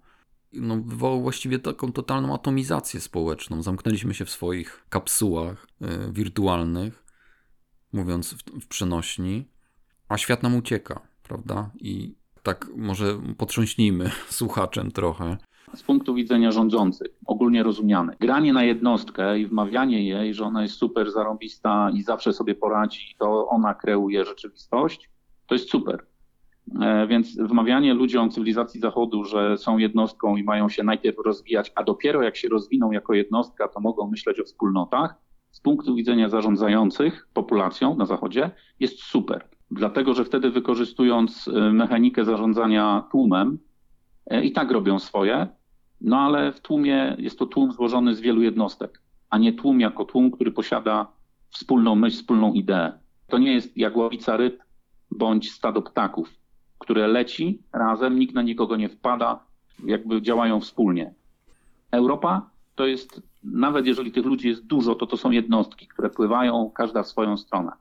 No, 0.52 0.76
wywołał 0.76 1.22
właściwie 1.22 1.58
taką 1.58 1.92
totalną 1.92 2.34
atomizację 2.34 3.00
społeczną. 3.00 3.62
Zamknęliśmy 3.62 4.14
się 4.14 4.24
w 4.24 4.30
swoich 4.30 4.86
kapsułach 4.88 5.66
y, 5.82 6.12
wirtualnych, 6.12 7.04
mówiąc 7.92 8.34
w, 8.34 8.42
w 8.60 8.66
przenośni, 8.66 9.48
a 10.08 10.18
świat 10.18 10.42
nam 10.42 10.56
ucieka, 10.56 11.00
prawda? 11.22 11.70
I 11.80 12.14
tak 12.42 12.70
może 12.76 13.20
potrząśnijmy 13.38 14.10
słuchaczem 14.28 14.90
trochę 14.90 15.36
z 15.74 15.82
punktu 15.82 16.14
widzenia 16.14 16.52
rządzących, 16.52 17.08
ogólnie 17.26 17.62
rozumiany. 17.62 18.16
Granie 18.20 18.52
na 18.52 18.64
jednostkę 18.64 19.38
i 19.38 19.46
wmawianie 19.46 20.08
jej, 20.08 20.34
że 20.34 20.44
ona 20.44 20.62
jest 20.62 20.74
super 20.74 21.10
zarąbista 21.10 21.90
i 21.94 22.02
zawsze 22.02 22.32
sobie 22.32 22.54
poradzi, 22.54 23.14
to 23.18 23.48
ona 23.48 23.74
kreuje 23.74 24.24
rzeczywistość, 24.24 25.10
to 25.46 25.54
jest 25.54 25.70
super. 25.70 26.06
E, 26.80 27.06
więc 27.06 27.36
wmawianie 27.36 27.94
ludziom 27.94 28.30
cywilizacji 28.30 28.80
Zachodu, 28.80 29.24
że 29.24 29.58
są 29.58 29.78
jednostką 29.78 30.36
i 30.36 30.42
mają 30.42 30.68
się 30.68 30.84
najpierw 30.84 31.18
rozwijać, 31.24 31.72
a 31.74 31.84
dopiero 31.84 32.22
jak 32.22 32.36
się 32.36 32.48
rozwiną 32.48 32.90
jako 32.90 33.14
jednostka, 33.14 33.68
to 33.68 33.80
mogą 33.80 34.10
myśleć 34.10 34.40
o 34.40 34.44
wspólnotach, 34.44 35.14
z 35.50 35.60
punktu 35.60 35.94
widzenia 35.94 36.28
zarządzających 36.28 37.28
populacją 37.34 37.96
na 37.96 38.06
Zachodzie 38.06 38.50
jest 38.80 39.02
super. 39.02 39.44
Dlatego, 39.70 40.14
że 40.14 40.24
wtedy 40.24 40.50
wykorzystując 40.50 41.48
e, 41.48 41.72
mechanikę 41.72 42.24
zarządzania 42.24 43.04
tłumem, 43.10 43.58
e, 44.26 44.44
i 44.44 44.52
tak 44.52 44.70
robią 44.70 44.98
swoje, 44.98 45.46
no 46.00 46.18
ale 46.18 46.52
w 46.52 46.60
tłumie 46.60 47.16
jest 47.18 47.38
to 47.38 47.46
tłum 47.46 47.72
złożony 47.72 48.14
z 48.14 48.20
wielu 48.20 48.42
jednostek, 48.42 49.02
a 49.30 49.38
nie 49.38 49.52
tłum 49.52 49.80
jako 49.80 50.04
tłum, 50.04 50.30
który 50.30 50.52
posiada 50.52 51.06
wspólną 51.48 51.94
myśl, 51.94 52.16
wspólną 52.16 52.52
ideę. 52.52 52.92
To 53.26 53.38
nie 53.38 53.52
jest 53.52 53.76
jak 53.76 53.96
ławica 53.96 54.36
ryb 54.36 54.62
bądź 55.10 55.52
stado 55.52 55.82
ptaków, 55.82 56.37
które 56.88 57.08
leci 57.08 57.62
razem, 57.72 58.18
nikt 58.18 58.34
na 58.34 58.42
nikogo 58.42 58.76
nie 58.76 58.88
wpada, 58.88 59.44
jakby 59.84 60.22
działają 60.22 60.60
wspólnie. 60.60 61.14
Europa 61.90 62.50
to 62.74 62.86
jest, 62.86 63.22
nawet 63.44 63.86
jeżeli 63.86 64.12
tych 64.12 64.24
ludzi 64.24 64.48
jest 64.48 64.66
dużo, 64.66 64.94
to 64.94 65.06
to 65.06 65.16
są 65.16 65.30
jednostki, 65.30 65.86
które 65.86 66.10
pływają 66.10 66.70
każda 66.74 67.02
w 67.02 67.08
swoją 67.08 67.36
stronę. 67.36 67.72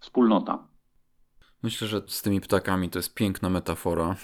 Wspólnota. 0.00 0.66
Myślę, 1.62 1.88
że 1.88 2.02
z 2.06 2.22
tymi 2.22 2.40
ptakami 2.40 2.90
to 2.90 2.98
jest 2.98 3.14
piękna 3.14 3.50
metafora. 3.50 4.16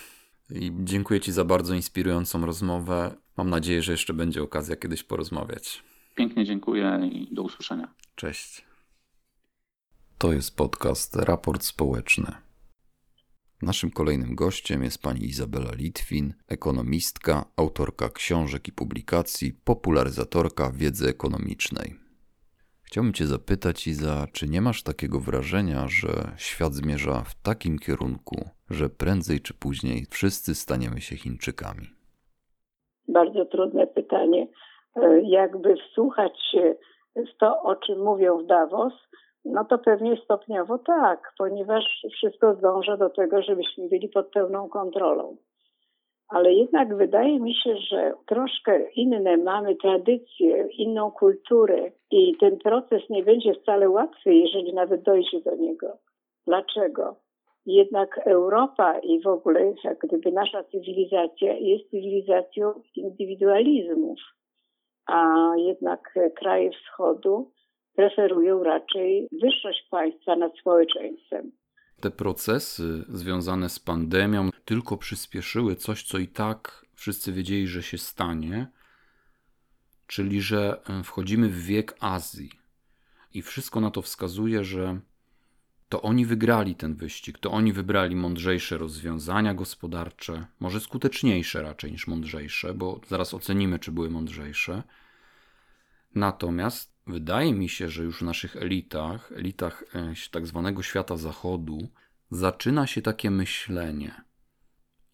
I 0.51 0.73
dziękuję 0.85 1.21
Ci 1.21 1.33
za 1.33 1.45
bardzo 1.45 1.75
inspirującą 1.75 2.47
rozmowę. 2.47 3.17
Mam 3.37 3.51
nadzieję, 3.51 3.83
że 3.83 3.93
jeszcze 3.93 4.15
będzie 4.15 4.43
okazja 4.43 4.77
kiedyś 4.77 5.03
porozmawiać. 5.03 5.83
Pięknie 6.15 6.45
dziękuję 6.45 7.01
i 7.13 7.35
do 7.35 7.43
usłyszenia. 7.43 7.89
Cześć. 8.15 8.65
To 10.19 10.33
jest 10.33 10.57
podcast 10.57 11.17
Raport 11.17 11.65
Społeczny. 11.65 12.50
Naszym 13.63 13.91
kolejnym 13.91 14.35
gościem 14.35 14.83
jest 14.83 15.03
pani 15.03 15.25
Izabela 15.25 15.73
Litwin, 15.79 16.35
ekonomistka, 16.49 17.45
autorka 17.57 18.09
książek 18.09 18.69
i 18.69 18.73
publikacji, 18.73 19.53
popularyzatorka 19.65 20.71
wiedzy 20.75 21.09
ekonomicznej. 21.09 21.95
Chciałbym 22.83 23.13
Cię 23.13 23.27
zapytać, 23.27 23.87
Iza, 23.87 24.27
czy 24.33 24.49
nie 24.49 24.61
masz 24.61 24.83
takiego 24.83 25.21
wrażenia, 25.21 25.89
że 25.89 26.13
świat 26.37 26.73
zmierza 26.73 27.23
w 27.25 27.43
takim 27.43 27.79
kierunku, 27.79 28.49
że 28.71 28.89
prędzej 28.89 29.41
czy 29.41 29.55
później 29.55 30.07
wszyscy 30.11 30.55
staniemy 30.55 31.01
się 31.01 31.17
Chińczykami? 31.17 31.87
Bardzo 33.09 33.45
trudne 33.45 33.87
pytanie. 33.87 34.47
E, 34.97 35.21
jakby 35.23 35.75
wsłuchać 35.77 36.33
się 36.53 36.75
w 37.17 37.39
to, 37.41 37.63
o 37.63 37.77
czym 37.77 37.99
mówią 38.03 38.39
w 38.39 38.47
Davos, 38.47 38.93
no 39.45 39.65
to 39.65 39.79
pewnie 39.79 40.17
stopniowo 40.17 40.79
tak, 40.79 41.33
ponieważ 41.39 41.85
wszystko 42.13 42.55
zdąża 42.55 42.97
do 42.97 43.11
tego, 43.11 43.43
żebyśmy 43.43 43.89
byli 43.89 44.09
pod 44.09 44.31
pełną 44.31 44.69
kontrolą. 44.69 45.37
Ale 46.29 46.53
jednak 46.53 46.97
wydaje 46.97 47.41
mi 47.41 47.55
się, 47.55 47.77
że 47.77 48.13
troszkę 48.27 48.91
inne 48.91 49.37
mamy 49.37 49.77
tradycje, 49.77 50.69
inną 50.79 51.11
kulturę 51.11 51.91
i 52.11 52.37
ten 52.41 52.59
proces 52.59 53.03
nie 53.11 53.23
będzie 53.23 53.55
wcale 53.55 53.89
łatwy, 53.89 54.35
jeżeli 54.35 54.75
nawet 54.75 55.03
dojdzie 55.03 55.41
do 55.41 55.57
niego. 55.57 55.99
Dlaczego? 56.47 57.17
Jednak 57.67 58.21
Europa 58.27 58.99
i 58.99 59.21
w 59.21 59.27
ogóle 59.27 59.75
jak 59.85 59.99
gdyby 59.99 60.33
nasza 60.33 60.65
cywilizacja 60.65 61.53
jest 61.53 61.91
cywilizacją 61.91 62.73
indywidualizmów, 62.97 64.19
a 65.07 65.53
jednak 65.57 66.15
kraje 66.35 66.71
wschodu 66.71 67.51
preferują 67.95 68.63
raczej 68.63 69.29
wyższość 69.43 69.87
państwa 69.91 70.37
nad 70.37 70.59
społeczeństwem. 70.59 71.53
Te 72.01 72.11
procesy 72.11 73.05
związane 73.09 73.69
z 73.69 73.79
pandemią 73.79 74.51
tylko 74.65 74.97
przyspieszyły 74.97 75.77
coś, 75.77 76.03
co 76.03 76.19
i 76.19 76.29
tak 76.29 76.87
wszyscy 76.95 77.33
wiedzieli, 77.33 77.69
że 77.69 77.83
się 77.83 77.99
stanie, 77.99 78.67
czyli 80.07 80.41
że 80.41 80.81
e, 80.89 81.03
wchodzimy 81.03 81.49
w 81.49 81.65
wiek 81.65 81.97
Azji. 82.01 82.51
I 83.35 83.43
wszystko 83.43 83.81
na 83.81 83.91
to 83.91 84.03
wskazuje, 84.03 84.65
że 84.65 85.01
to 85.89 86.03
oni 86.03 86.27
wygrali 86.27 86.75
ten 86.75 86.95
wyścig, 86.95 87.39
to 87.39 87.51
oni 87.51 87.73
wybrali 87.73 88.17
mądrzejsze 88.17 88.79
rozwiązania 88.79 89.55
gospodarcze, 89.55 90.47
może 90.61 90.81
skuteczniejsze 90.81 91.63
raczej 91.63 91.93
niż 91.93 92.07
mądrzejsze, 92.07 92.75
bo 92.75 93.01
zaraz 93.09 93.35
ocenimy, 93.35 93.79
czy 93.79 93.93
były 93.93 94.11
mądrzejsze. 94.11 94.83
Natomiast 96.15 96.90
wydaje 97.11 97.55
mi 97.55 97.69
się, 97.69 97.89
że 97.89 98.03
już 98.03 98.19
w 98.19 98.23
naszych 98.23 98.57
elitach, 98.57 99.33
elitach 99.33 99.85
e, 99.95 100.15
tak 100.31 100.47
zwanego 100.47 100.83
świata 100.83 101.17
zachodu, 101.17 101.89
zaczyna 102.31 102.87
się 102.87 103.03
takie 103.03 103.31
myślenie, 103.31 104.25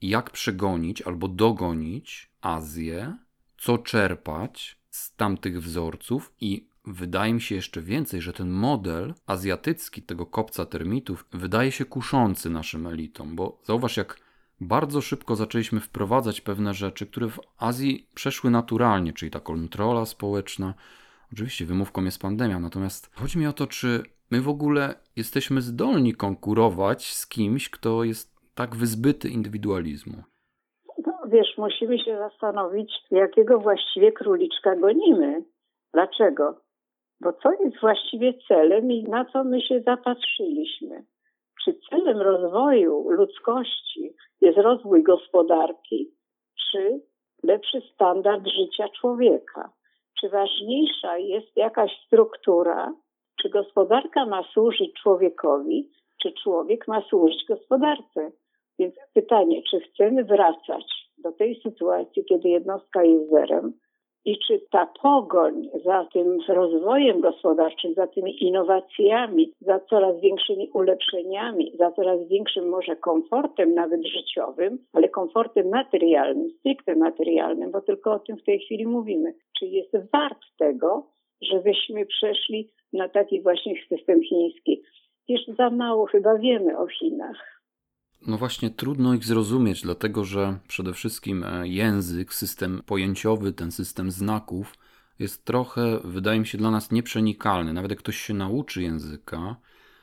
jak 0.03 0.31
przegonić 0.31 1.03
albo 1.03 1.29
dogonić 1.29 2.31
Azję, 2.41 3.17
co 3.59 3.79
czerpać 3.79 4.79
z 4.91 5.15
tamtych 5.15 5.63
wzorców 5.63 6.33
i 6.41 6.69
wydaje 6.85 7.35
mi 7.35 7.41
się 7.41 7.55
jeszcze 7.55 7.83
więcej, 7.83 8.21
że 8.21 8.33
ten 8.33 8.51
model 8.51 9.15
azjatycki 9.27 10.03
tego 10.03 10.27
kopca 10.27 10.67
termitów 10.67 11.27
wydaje 11.33 11.73
się 11.73 11.85
kuszący 11.85 12.51
naszym 12.51 12.87
elitom, 12.87 13.37
bo 13.37 13.61
zauważ 13.65 13.97
jak 13.97 14.21
bardzo 14.61 15.01
szybko 15.01 15.37
zaczęliśmy 15.37 15.81
wprowadzać 15.81 16.41
pewne 16.41 16.75
rzeczy, 16.75 17.07
które 17.07 17.29
w 17.29 17.41
Azji 17.59 18.09
przeszły 18.15 18.51
naturalnie, 18.51 19.13
czyli 19.13 19.31
ta 19.31 19.41
kontrola 19.41 20.07
społeczna. 20.07 20.75
Oczywiście 21.33 21.65
wymówką 21.65 22.05
jest 22.05 22.23
pandemia, 22.23 22.59
natomiast 22.59 23.15
chodzi 23.15 23.39
mi 23.39 23.47
o 23.47 23.53
to, 23.53 23.67
czy 23.67 24.03
my 24.31 24.41
w 24.41 24.49
ogóle 24.49 24.95
jesteśmy 25.17 25.61
zdolni 25.61 26.15
konkurować 26.15 27.05
z 27.05 27.29
kimś, 27.29 27.71
kto 27.71 28.05
jest 28.05 28.37
tak 28.55 28.77
wyzbyty 28.77 29.29
indywidualizmu. 29.29 30.23
No, 31.07 31.12
wiesz, 31.27 31.55
musimy 31.59 31.99
się 31.99 32.19
zastanowić, 32.19 32.93
jakiego 33.11 33.59
właściwie 33.59 34.12
króliczka 34.12 34.77
gonimy. 34.77 35.45
Dlaczego? 35.95 36.61
Bo 37.21 37.33
co 37.33 37.53
jest 37.53 37.81
właściwie 37.81 38.35
celem 38.49 38.93
i 38.93 39.05
na 39.05 39.25
co 39.25 39.45
my 39.45 39.61
się 39.61 39.81
zapatrzyliśmy? 39.87 41.05
Czy 41.65 41.75
celem 41.91 42.19
rozwoju 42.21 43.11
ludzkości 43.11 44.15
jest 44.41 44.59
rozwój 44.59 45.03
gospodarki, 45.03 46.11
czy 46.71 47.01
lepszy 47.43 47.81
standard 47.95 48.47
życia 48.47 48.89
człowieka? 49.01 49.73
Czy 50.21 50.29
ważniejsza 50.29 51.19
jest 51.19 51.57
jakaś 51.57 51.91
struktura, 52.07 52.95
czy 53.43 53.49
gospodarka 53.49 54.27
ma 54.27 54.43
służyć 54.43 54.93
człowiekowi, 55.03 55.91
czy 56.23 56.33
człowiek 56.43 56.89
ma 56.89 57.03
służyć 57.09 57.45
gospodarce? 57.49 58.31
Więc 58.79 58.95
pytanie, 59.15 59.63
czy 59.71 59.81
chcemy 59.81 60.25
wracać 60.25 60.85
do 61.19 61.33
tej 61.33 61.61
sytuacji, 61.61 62.25
kiedy 62.25 62.49
jednostka 62.49 63.05
jest 63.05 63.31
zerem, 63.31 63.73
i 64.27 64.39
czy 64.39 64.61
ta 64.71 64.87
pogoń 65.03 65.69
za 65.85 66.05
tym 66.12 66.39
rozwojem 66.49 67.21
gospodarczym, 67.21 67.95
za 67.95 68.07
tymi 68.07 68.45
innowacjami, 68.45 69.53
za 69.61 69.81
coraz 69.81 70.21
większymi 70.21 70.71
ulepszeniami, 70.75 71.73
za 71.79 71.91
coraz 71.91 72.29
większym 72.29 72.69
może 72.69 72.97
komfortem 72.97 73.75
nawet 73.75 74.07
życiowym, 74.07 74.79
ale 74.93 75.09
komfortem 75.09 75.69
materialnym, 75.69 76.51
stricte 76.51 76.97
materialnym, 76.97 77.71
bo 77.71 77.81
tylko 77.81 78.12
o 78.12 78.19
tym 78.19 78.37
w 78.37 78.45
tej 78.45 78.61
chwili 78.61 78.87
mówimy, 78.87 79.35
czy 79.59 79.67
jest 79.67 79.97
wart 80.12 80.41
tego, 80.59 81.07
żebyśmy 81.43 82.07
przeszli 82.07 82.71
na 82.93 83.09
taki 83.09 83.43
właśnie 83.43 83.75
system 83.89 84.23
chiński. 84.23 84.83
Jeszcze 85.29 85.55
za 85.55 85.71
mało 85.71 86.07
chyba 86.07 86.39
wiemy 86.39 86.79
o 86.79 86.87
Chinach. 86.87 87.56
No 88.27 88.39
właśnie, 88.39 88.71
trudno 88.71 89.15
ich 89.15 89.25
zrozumieć, 89.25 89.83
dlatego 89.83 90.25
że 90.25 90.59
przede 90.69 90.93
wszystkim 90.93 91.45
e, 91.45 91.69
język, 91.69 92.35
system 92.35 92.83
pojęciowy, 92.87 93.53
ten 93.53 93.73
system 93.73 94.11
znaków 94.11 94.75
jest 95.19 95.45
trochę, 95.45 96.01
wydaje 96.05 96.41
mi 96.41 96.47
się, 96.47 96.59
dla 96.59 96.71
nas 96.71 96.91
nieprzenikalny. 96.91 97.73
Nawet 97.73 97.91
jak 97.91 97.99
ktoś 97.99 98.17
się 98.17 98.35
nauczy 98.35 98.83
języka, 98.83 99.57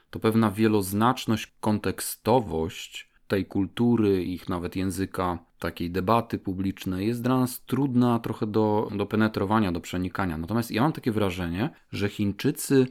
to 0.10 0.20
pewna 0.20 0.52
wieloznaczność, 0.52 1.54
kontekstowość 1.60 3.10
tej 3.28 3.46
kultury, 3.46 4.24
ich 4.24 4.50
nawet 4.50 4.76
języka, 4.76 5.40
takiej 5.60 5.92
debaty 5.92 6.40
publicznej 6.40 7.08
jest 7.08 7.22
dla 7.22 7.40
nas 7.40 7.64
trudna 7.66 8.20
trochę 8.20 8.48
do, 8.48 8.90
do 8.98 9.06
penetrowania, 9.06 9.72
do 9.72 9.80
przenikania. 9.80 10.38
Natomiast 10.38 10.72
ja 10.72 10.82
mam 10.82 10.92
takie 10.92 11.12
wrażenie, 11.12 11.70
że 11.92 12.10
Chińczycy 12.10 12.88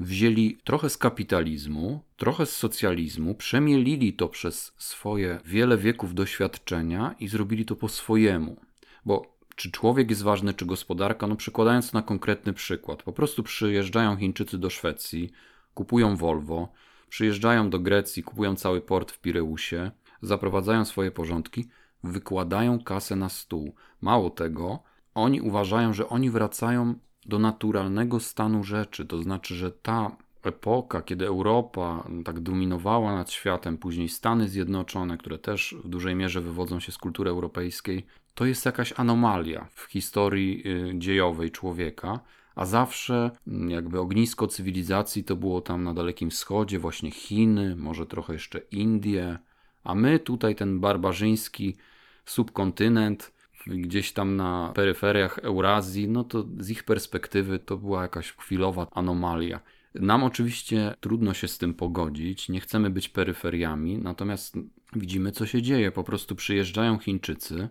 wzięli 0.00 0.58
trochę 0.64 0.90
z 0.90 0.96
kapitalizmu, 0.96 2.02
trochę 2.16 2.46
z 2.46 2.56
socjalizmu, 2.56 3.34
przemielili 3.34 4.12
to 4.12 4.28
przez 4.28 4.72
swoje 4.78 5.40
wiele 5.44 5.78
wieków 5.78 6.14
doświadczenia 6.14 7.14
i 7.20 7.28
zrobili 7.28 7.64
to 7.64 7.76
po 7.76 7.88
swojemu. 7.88 8.56
Bo 9.04 9.38
czy 9.56 9.70
człowiek 9.70 10.10
jest 10.10 10.22
ważny, 10.22 10.54
czy 10.54 10.66
gospodarka? 10.66 11.26
No, 11.26 11.36
przykładając 11.36 11.92
na 11.92 12.02
konkretny 12.02 12.52
przykład, 12.52 13.02
po 13.02 13.12
prostu 13.12 13.42
przyjeżdżają 13.42 14.16
Chińczycy 14.16 14.58
do 14.58 14.70
Szwecji, 14.70 15.30
kupują 15.74 16.16
Volvo, 16.16 16.72
przyjeżdżają 17.08 17.70
do 17.70 17.78
Grecji, 17.78 18.22
kupują 18.22 18.56
cały 18.56 18.80
port 18.80 19.10
w 19.10 19.20
Pireusie, 19.20 19.90
zaprowadzają 20.22 20.84
swoje 20.84 21.10
porządki, 21.10 21.68
wykładają 22.04 22.82
kasę 22.82 23.16
na 23.16 23.28
stół. 23.28 23.74
Mało 24.00 24.30
tego, 24.30 24.82
oni 25.14 25.40
uważają, 25.40 25.92
że 25.92 26.08
oni 26.08 26.30
wracają 26.30 26.94
do 27.26 27.38
naturalnego 27.38 28.20
stanu 28.20 28.64
rzeczy. 28.64 29.06
To 29.06 29.22
znaczy, 29.22 29.54
że 29.54 29.70
ta 29.70 30.16
epoka, 30.42 31.02
kiedy 31.02 31.26
Europa 31.26 32.08
tak 32.24 32.40
dominowała 32.40 33.12
nad 33.12 33.30
światem, 33.30 33.78
później 33.78 34.08
Stany 34.08 34.48
Zjednoczone, 34.48 35.18
które 35.18 35.38
też 35.38 35.74
w 35.84 35.88
dużej 35.88 36.14
mierze 36.14 36.40
wywodzą 36.40 36.80
się 36.80 36.92
z 36.92 36.98
kultury 36.98 37.30
europejskiej, 37.30 38.06
to 38.34 38.44
jest 38.44 38.66
jakaś 38.66 38.92
anomalia 38.96 39.68
w 39.74 39.82
historii 39.82 40.62
y, 40.66 40.98
dziejowej 40.98 41.50
człowieka. 41.50 42.20
A 42.54 42.66
zawsze 42.66 43.30
mm, 43.46 43.70
jakby 43.70 44.00
ognisko 44.00 44.46
cywilizacji 44.46 45.24
to 45.24 45.36
było 45.36 45.60
tam 45.60 45.84
na 45.84 45.94
Dalekim 45.94 46.30
Wschodzie, 46.30 46.78
właśnie 46.78 47.10
Chiny, 47.10 47.76
może 47.76 48.06
trochę 48.06 48.32
jeszcze 48.32 48.58
Indie, 48.58 49.38
a 49.84 49.94
my 49.94 50.18
tutaj 50.18 50.54
ten 50.54 50.80
barbarzyński 50.80 51.76
subkontynent, 52.24 53.32
gdzieś 53.68 54.12
tam 54.12 54.36
na 54.36 54.72
peryferiach 54.74 55.38
Eurazji, 55.38 56.08
no 56.08 56.24
to 56.24 56.46
z 56.58 56.70
ich 56.70 56.84
perspektywy 56.84 57.58
to 57.58 57.76
była 57.76 58.02
jakaś 58.02 58.32
chwilowa 58.32 58.86
anomalia. 58.90 59.60
Nam 59.94 60.24
oczywiście 60.24 60.94
trudno 61.00 61.34
się 61.34 61.48
z 61.48 61.58
tym 61.58 61.74
pogodzić, 61.74 62.48
nie 62.48 62.60
chcemy 62.60 62.90
być 62.90 63.08
peryferiami, 63.08 63.98
natomiast 63.98 64.56
widzimy, 64.96 65.32
co 65.32 65.46
się 65.46 65.62
dzieje. 65.62 65.92
Po 65.92 66.04
prostu 66.04 66.36
przyjeżdżają 66.36 66.98
Chińczycy 66.98 67.68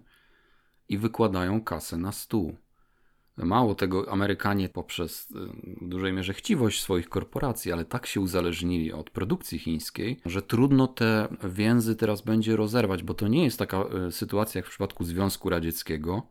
i 0.89 0.98
wykładają 0.98 1.62
kasę 1.62 1.98
na 1.98 2.12
stół. 2.12 2.56
Mało 3.38 3.76
tego, 3.76 4.12
Amerykanie 4.12 4.70
poprzez 4.70 5.32
y, 5.32 5.36
w 5.86 5.88
dużej 5.88 6.14
mierze 6.14 6.34
chciwość 6.34 6.82
swoich 6.82 7.10
korporacji, 7.10 7.72
ale 7.72 7.86
tak 7.86 8.06
się 8.06 8.22
uzależnili 8.22 8.94
od 8.94 9.10
produkcji 9.10 9.60
chińskiej, 9.60 10.20
że 10.26 10.42
trudno 10.42 10.88
te 10.88 11.28
więzy 11.44 11.96
teraz 11.96 12.22
będzie 12.22 12.56
rozerwać, 12.56 13.04
bo 13.04 13.14
to 13.14 13.28
nie 13.28 13.44
jest 13.44 13.60
taka 13.60 13.84
y, 14.08 14.12
sytuacja 14.12 14.60
jak 14.60 14.66
w 14.66 14.70
przypadku 14.70 15.04
Związku 15.04 15.50
Radzieckiego. 15.50 16.28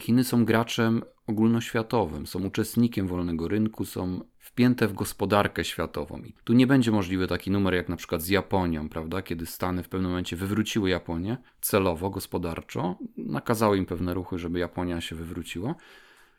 Chiny 0.00 0.24
są 0.24 0.44
graczem 0.44 1.02
ogólnoświatowym, 1.26 2.26
są 2.26 2.44
uczestnikiem 2.44 3.06
wolnego 3.06 3.48
rynku, 3.48 3.84
są 3.84 4.20
wpięte 4.38 4.88
w 4.88 4.92
gospodarkę 4.92 5.64
światową. 5.64 6.18
I 6.18 6.34
tu 6.44 6.52
nie 6.52 6.66
będzie 6.66 6.90
możliwy 6.90 7.26
taki 7.26 7.50
numer 7.50 7.74
jak 7.74 7.88
na 7.88 7.96
przykład 7.96 8.22
z 8.22 8.28
Japonią, 8.28 8.88
prawda? 8.88 9.22
Kiedy 9.22 9.46
Stany 9.46 9.82
w 9.82 9.88
pewnym 9.88 10.10
momencie 10.10 10.36
wywróciły 10.36 10.90
Japonię 10.90 11.36
celowo, 11.60 12.10
gospodarczo, 12.10 12.98
nakazały 13.16 13.78
im 13.78 13.86
pewne 13.86 14.14
ruchy, 14.14 14.38
żeby 14.38 14.58
Japonia 14.58 15.00
się 15.00 15.16
wywróciła. 15.16 15.74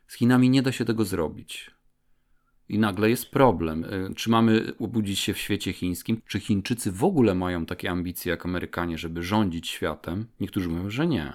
Z 0.08 0.18
Chinami 0.18 0.50
nie 0.50 0.62
da 0.62 0.72
się 0.72 0.86
tego 0.86 1.04
zrobić. 1.04 1.72
I 2.70 2.80
nagle 2.80 3.10
jest 3.10 3.32
problem. 3.32 3.84
Y, 3.84 4.16
czy 4.16 4.30
mamy 4.30 4.52
obudzić 4.80 5.20
się 5.20 5.34
w 5.34 5.38
świecie 5.38 5.74
chińskim? 5.74 6.22
Czy 6.30 6.40
Chińczycy 6.40 6.92
w 6.92 7.04
ogóle 7.04 7.36
mają 7.36 7.66
takie 7.66 7.90
ambicje 7.90 8.30
jak 8.30 8.46
Amerykanie, 8.46 8.98
żeby 8.98 9.24
rządzić 9.24 9.70
światem? 9.70 10.26
Niektórzy 10.40 10.70
mówią, 10.70 10.90
że 10.90 11.08
nie. 11.08 11.34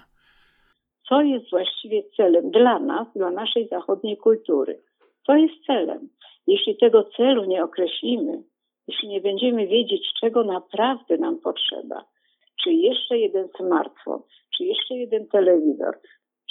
Co 1.08 1.22
jest 1.22 1.50
właściwie 1.50 2.02
celem 2.16 2.50
dla 2.50 2.78
nas, 2.78 3.08
dla 3.16 3.30
naszej 3.30 3.68
zachodniej 3.68 4.16
kultury? 4.16 4.82
Co 5.26 5.36
jest 5.36 5.54
celem? 5.66 6.08
Jeśli 6.46 6.76
tego 6.76 7.04
celu 7.16 7.44
nie 7.44 7.64
określimy, 7.64 8.42
jeśli 8.88 9.08
nie 9.08 9.20
będziemy 9.20 9.66
wiedzieć, 9.66 10.08
czego 10.20 10.44
naprawdę 10.44 11.18
nam 11.18 11.38
potrzeba, 11.38 12.04
czy 12.64 12.72
jeszcze 12.72 13.18
jeden 13.18 13.48
smartfon, 13.56 14.22
czy 14.56 14.64
jeszcze 14.64 14.94
jeden 14.94 15.28
telewizor, 15.28 15.98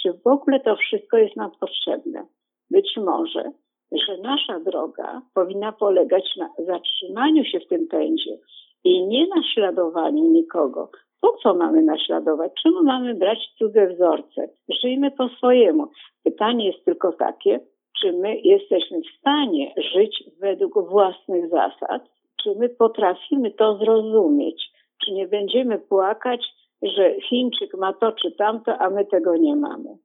czy 0.02 0.12
w 0.12 0.26
ogóle 0.26 0.60
to 0.60 0.76
wszystko 0.76 1.18
jest 1.18 1.36
nam 1.36 1.50
potrzebne. 1.60 2.26
Być 2.70 2.96
może, 2.96 3.52
że 3.92 4.18
nasza 4.18 4.60
droga 4.60 5.22
powinna 5.34 5.72
polegać 5.72 6.36
na 6.36 6.48
zatrzymaniu 6.58 7.44
się 7.44 7.60
w 7.60 7.68
tym 7.68 7.88
pędzie 7.88 8.38
i 8.84 9.06
nie 9.06 9.26
naśladowaniu 9.36 10.24
nikogo. 10.24 10.90
Po 11.20 11.36
co 11.42 11.54
mamy 11.54 11.82
naśladować? 11.82 12.52
Czemu 12.62 12.82
mamy 12.84 13.14
brać 13.14 13.38
cudze 13.58 13.88
wzorce? 13.88 14.48
Żyjmy 14.82 15.10
po 15.10 15.28
swojemu. 15.28 15.88
Pytanie 16.24 16.66
jest 16.66 16.84
tylko 16.84 17.12
takie, 17.12 17.60
czy 18.00 18.12
my 18.12 18.40
jesteśmy 18.40 19.00
w 19.00 19.18
stanie 19.18 19.74
żyć 19.94 20.24
według 20.40 20.90
własnych 20.90 21.48
zasad, 21.48 22.02
czy 22.42 22.54
my 22.54 22.68
potrafimy 22.68 23.50
to 23.50 23.76
zrozumieć, 23.76 24.70
czy 25.04 25.12
nie 25.12 25.28
będziemy 25.28 25.78
płakać, 25.78 26.46
że 26.82 27.14
Chińczyk 27.28 27.74
ma 27.78 27.92
to 27.92 28.12
czy 28.12 28.32
tamto, 28.32 28.78
a 28.78 28.90
my 28.90 29.04
tego 29.04 29.36
nie 29.36 29.56
mamy. 29.56 29.98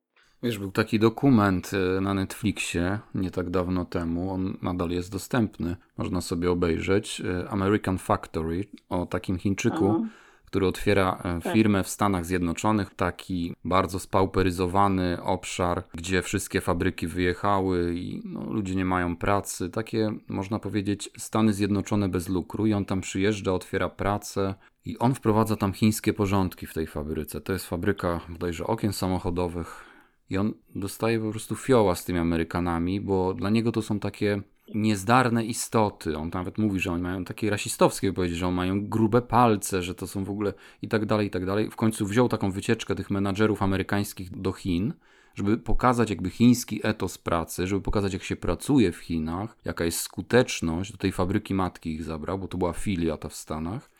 Wiesz, 0.43 0.59
był 0.59 0.71
taki 0.71 0.99
dokument 0.99 1.71
e, 1.73 2.01
na 2.01 2.13
Netflixie 2.13 2.99
nie 3.15 3.31
tak 3.31 3.49
dawno 3.49 3.85
temu, 3.85 4.31
on 4.31 4.57
nadal 4.61 4.89
jest 4.89 5.11
dostępny, 5.11 5.75
można 5.97 6.21
sobie 6.21 6.51
obejrzeć. 6.51 7.21
E, 7.21 7.49
American 7.49 7.97
Factory 7.97 8.63
o 8.89 9.05
takim 9.05 9.37
Chińczyku. 9.37 9.89
Aha 9.89 10.07
który 10.47 10.67
otwiera 10.67 11.21
e, 11.23 11.41
tak. 11.41 11.53
firmę 11.53 11.83
w 11.83 11.87
Stanach 11.87 12.25
Zjednoczonych, 12.25 12.95
taki 12.95 13.53
bardzo 13.65 13.99
spauperyzowany 13.99 15.17
obszar, 15.23 15.83
gdzie 15.93 16.21
wszystkie 16.21 16.61
fabryki 16.61 17.07
wyjechały 17.07 17.93
i 17.95 18.21
no, 18.25 18.53
ludzie 18.53 18.75
nie 18.75 18.85
mają 18.85 19.17
pracy. 19.17 19.69
Takie, 19.69 20.11
można 20.27 20.59
powiedzieć, 20.59 21.09
Stany 21.17 21.53
Zjednoczone 21.53 22.09
bez 22.09 22.29
lukru. 22.29 22.65
I 22.65 22.73
on 22.73 22.85
tam 22.85 23.01
przyjeżdża, 23.01 23.53
otwiera 23.53 23.89
pracę 23.89 24.55
i 24.87 24.97
on 24.99 25.15
wprowadza 25.15 25.55
tam 25.55 25.73
chińskie 25.73 26.13
porządki 26.13 26.67
w 26.67 26.73
tej 26.73 26.87
fabryce. 26.87 27.41
To 27.41 27.53
jest 27.53 27.65
fabryka 27.65 28.19
bodajże 28.29 28.67
okien 28.67 28.93
samochodowych. 28.93 29.85
I 30.29 30.37
on 30.37 30.53
dostaje 30.75 31.19
po 31.19 31.31
prostu 31.31 31.55
fioła 31.55 31.95
z 31.95 32.05
tymi 32.05 32.19
Amerykanami, 32.19 33.01
bo 33.01 33.33
dla 33.33 33.49
niego 33.49 33.71
to 33.71 33.81
są 33.81 33.99
takie 33.99 34.41
niezdarne 34.75 35.45
istoty. 35.45 36.17
On 36.17 36.29
nawet 36.33 36.57
mówi, 36.57 36.79
że 36.79 36.91
oni 36.91 37.03
mają 37.03 37.25
takie 37.25 37.49
rasistowskie 37.49 38.13
powiedzieć, 38.13 38.37
że 38.37 38.47
oni 38.47 38.55
mają 38.55 38.87
grube 38.87 39.21
palce, 39.21 39.83
że 39.83 39.95
to 39.95 40.07
są 40.07 40.23
w 40.23 40.29
ogóle 40.29 40.53
i 40.81 40.87
tak 40.87 41.05
dalej, 41.05 41.27
i 41.27 41.29
tak 41.29 41.45
dalej. 41.45 41.71
W 41.71 41.75
końcu 41.75 42.05
wziął 42.05 42.29
taką 42.29 42.51
wycieczkę 42.51 42.95
tych 42.95 43.09
menadżerów 43.09 43.61
amerykańskich 43.61 44.41
do 44.41 44.51
Chin, 44.51 44.93
żeby 45.35 45.57
pokazać 45.57 46.09
jakby 46.09 46.29
chiński 46.29 46.79
etos 46.83 47.17
pracy, 47.17 47.67
żeby 47.67 47.81
pokazać 47.81 48.13
jak 48.13 48.23
się 48.23 48.35
pracuje 48.35 48.91
w 48.91 48.97
Chinach, 48.97 49.57
jaka 49.65 49.85
jest 49.85 49.99
skuteczność. 49.99 50.91
Do 50.91 50.97
tej 50.97 51.11
fabryki 51.11 51.53
matki 51.53 51.93
ich 51.93 52.03
zabrał, 52.03 52.39
bo 52.39 52.47
to 52.47 52.57
była 52.57 52.73
filia 52.73 53.17
ta 53.17 53.29
w 53.29 53.35
Stanach. 53.35 53.96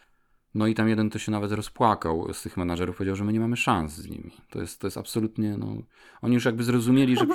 No 0.58 0.68
i 0.68 0.76
tam 0.76 0.90
jeden 0.90 1.10
to 1.10 1.20
się 1.20 1.32
nawet 1.32 1.52
rozpłakał 1.52 2.34
z 2.34 2.42
tych 2.42 2.58
menadżerów, 2.58 2.98
powiedział, 2.98 3.16
że 3.16 3.24
my 3.24 3.34
nie 3.34 3.40
mamy 3.40 3.58
szans 3.58 3.94
z 3.94 4.10
nimi. 4.10 4.32
To 4.50 4.62
jest, 4.62 4.80
to 4.80 4.88
jest 4.88 4.98
absolutnie, 4.98 5.58
no... 5.58 5.68
Oni 6.22 6.34
już 6.34 6.46
jakby 6.46 6.64
zrozumieli, 6.64 7.18
że, 7.18 7.26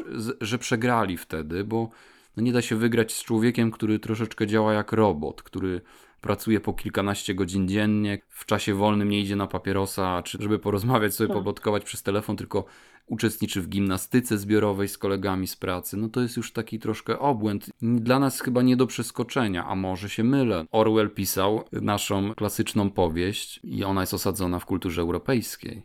że 0.40 0.58
przegrali 0.58 1.16
wtedy, 1.16 1.64
bo 1.64 1.90
no 2.36 2.42
nie 2.42 2.52
da 2.52 2.62
się 2.62 2.76
wygrać 2.76 3.12
z 3.12 3.24
człowiekiem, 3.24 3.70
który 3.70 3.98
troszeczkę 3.98 4.46
działa 4.46 4.72
jak 4.72 4.92
robot, 4.92 5.42
który 5.42 5.80
pracuje 6.20 6.60
po 6.60 6.72
kilkanaście 6.72 7.34
godzin 7.34 7.68
dziennie, 7.68 8.18
w 8.28 8.46
czasie 8.46 8.74
wolnym 8.74 9.08
nie 9.08 9.20
idzie 9.20 9.36
na 9.36 9.46
papierosa, 9.46 10.22
czy 10.22 10.38
żeby 10.40 10.58
porozmawiać 10.58 11.14
sobie, 11.14 11.28
tak. 11.28 11.36
poplotkować 11.36 11.84
przez 11.84 12.02
telefon, 12.02 12.36
tylko 12.36 12.64
uczestniczy 13.06 13.60
w 13.60 13.68
gimnastyce 13.68 14.38
zbiorowej 14.38 14.88
z 14.88 14.98
kolegami 14.98 15.46
z 15.46 15.56
pracy. 15.56 15.96
No 15.96 16.08
to 16.08 16.20
jest 16.20 16.36
już 16.36 16.52
taki 16.52 16.78
troszkę 16.78 17.18
obłęd. 17.18 17.70
Dla 17.82 18.18
nas 18.18 18.40
chyba 18.40 18.62
nie 18.62 18.76
do 18.76 18.86
przeskoczenia, 18.86 19.64
a 19.66 19.74
może 19.74 20.08
się 20.08 20.24
mylę. 20.24 20.64
Orwell 20.72 21.10
pisał 21.10 21.64
naszą 21.72 22.34
klasyczną 22.34 22.90
powieść 22.90 23.60
i 23.64 23.84
ona 23.84 24.00
jest 24.00 24.14
osadzona 24.14 24.58
w 24.58 24.66
kulturze 24.66 25.02
europejskiej. 25.02 25.82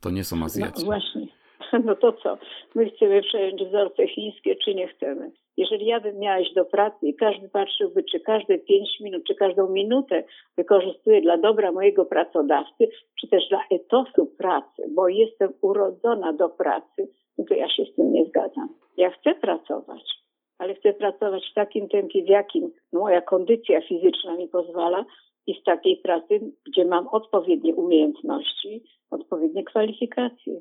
To 0.00 0.10
nie 0.10 0.24
są 0.24 0.44
Azjaci. 0.44 0.80
No 0.80 0.84
właśnie. 0.84 1.26
No 1.84 1.94
to 1.94 2.12
co? 2.12 2.38
My 2.74 2.90
chcemy 2.90 3.22
przejąć 3.22 3.62
wzorce 3.62 4.08
chińskie, 4.08 4.56
czy 4.56 4.74
nie 4.74 4.88
chcemy? 4.88 5.30
Jeżeli 5.56 5.86
ja 5.86 6.00
bym 6.00 6.18
miała 6.18 6.38
iść 6.38 6.54
do 6.54 6.64
pracy 6.64 7.06
i 7.06 7.14
każdy 7.14 7.48
patrzyłby, 7.48 8.02
czy 8.02 8.20
każde 8.20 8.58
pięć 8.58 9.00
minut, 9.00 9.24
czy 9.24 9.34
każdą 9.34 9.68
minutę 9.68 10.24
wykorzystuję 10.56 11.20
dla 11.20 11.38
dobra 11.38 11.72
mojego 11.72 12.04
pracodawcy, 12.04 12.88
czy 13.20 13.28
też 13.28 13.48
dla 13.48 13.60
etosu 13.70 14.26
pracy, 14.26 14.82
bo 14.94 15.08
jestem 15.08 15.52
urodzona 15.60 16.32
do 16.32 16.48
pracy, 16.48 17.08
no 17.38 17.44
to 17.48 17.54
ja 17.54 17.68
się 17.68 17.84
z 17.84 17.94
tym 17.94 18.12
nie 18.12 18.24
zgadzam. 18.24 18.68
Ja 18.96 19.10
chcę 19.10 19.34
pracować, 19.34 20.02
ale 20.58 20.74
chcę 20.74 20.92
pracować 20.92 21.50
w 21.50 21.54
takim 21.54 21.88
tempie, 21.88 22.22
w 22.22 22.28
jakim 22.28 22.72
moja 22.92 23.20
kondycja 23.20 23.80
fizyczna 23.80 24.36
mi 24.36 24.48
pozwala 24.48 25.04
i 25.46 25.54
z 25.60 25.62
takiej 25.62 25.96
pracy, 25.96 26.40
gdzie 26.66 26.84
mam 26.84 27.08
odpowiednie 27.08 27.74
umiejętności, 27.74 28.82
odpowiednie 29.10 29.64
kwalifikacje. 29.64 30.60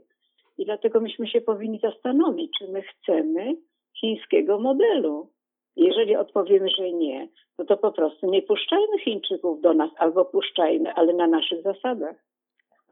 I 0.58 0.66
dlatego 0.66 1.00
myśmy 1.00 1.28
się 1.28 1.42
powinni 1.42 1.80
zastanowić, 1.80 2.52
czy 2.60 2.68
my 2.68 2.82
chcemy 2.82 3.56
chińskiego 4.00 4.60
modelu. 4.60 5.30
Jeżeli 5.76 6.16
odpowiemy, 6.16 6.70
że 6.78 6.92
nie, 6.92 7.28
no 7.60 7.66
to 7.66 7.78
po 7.78 7.92
prostu 7.92 8.32
nie 8.32 8.42
puszczajmy 8.42 9.00
Chińczyków 9.00 9.62
do 9.62 9.74
nas, 9.74 9.92
albo 9.98 10.26
puszczajmy, 10.26 10.94
ale 10.94 11.14
na 11.14 11.28
naszych 11.28 11.62
zasadach. 11.62 12.16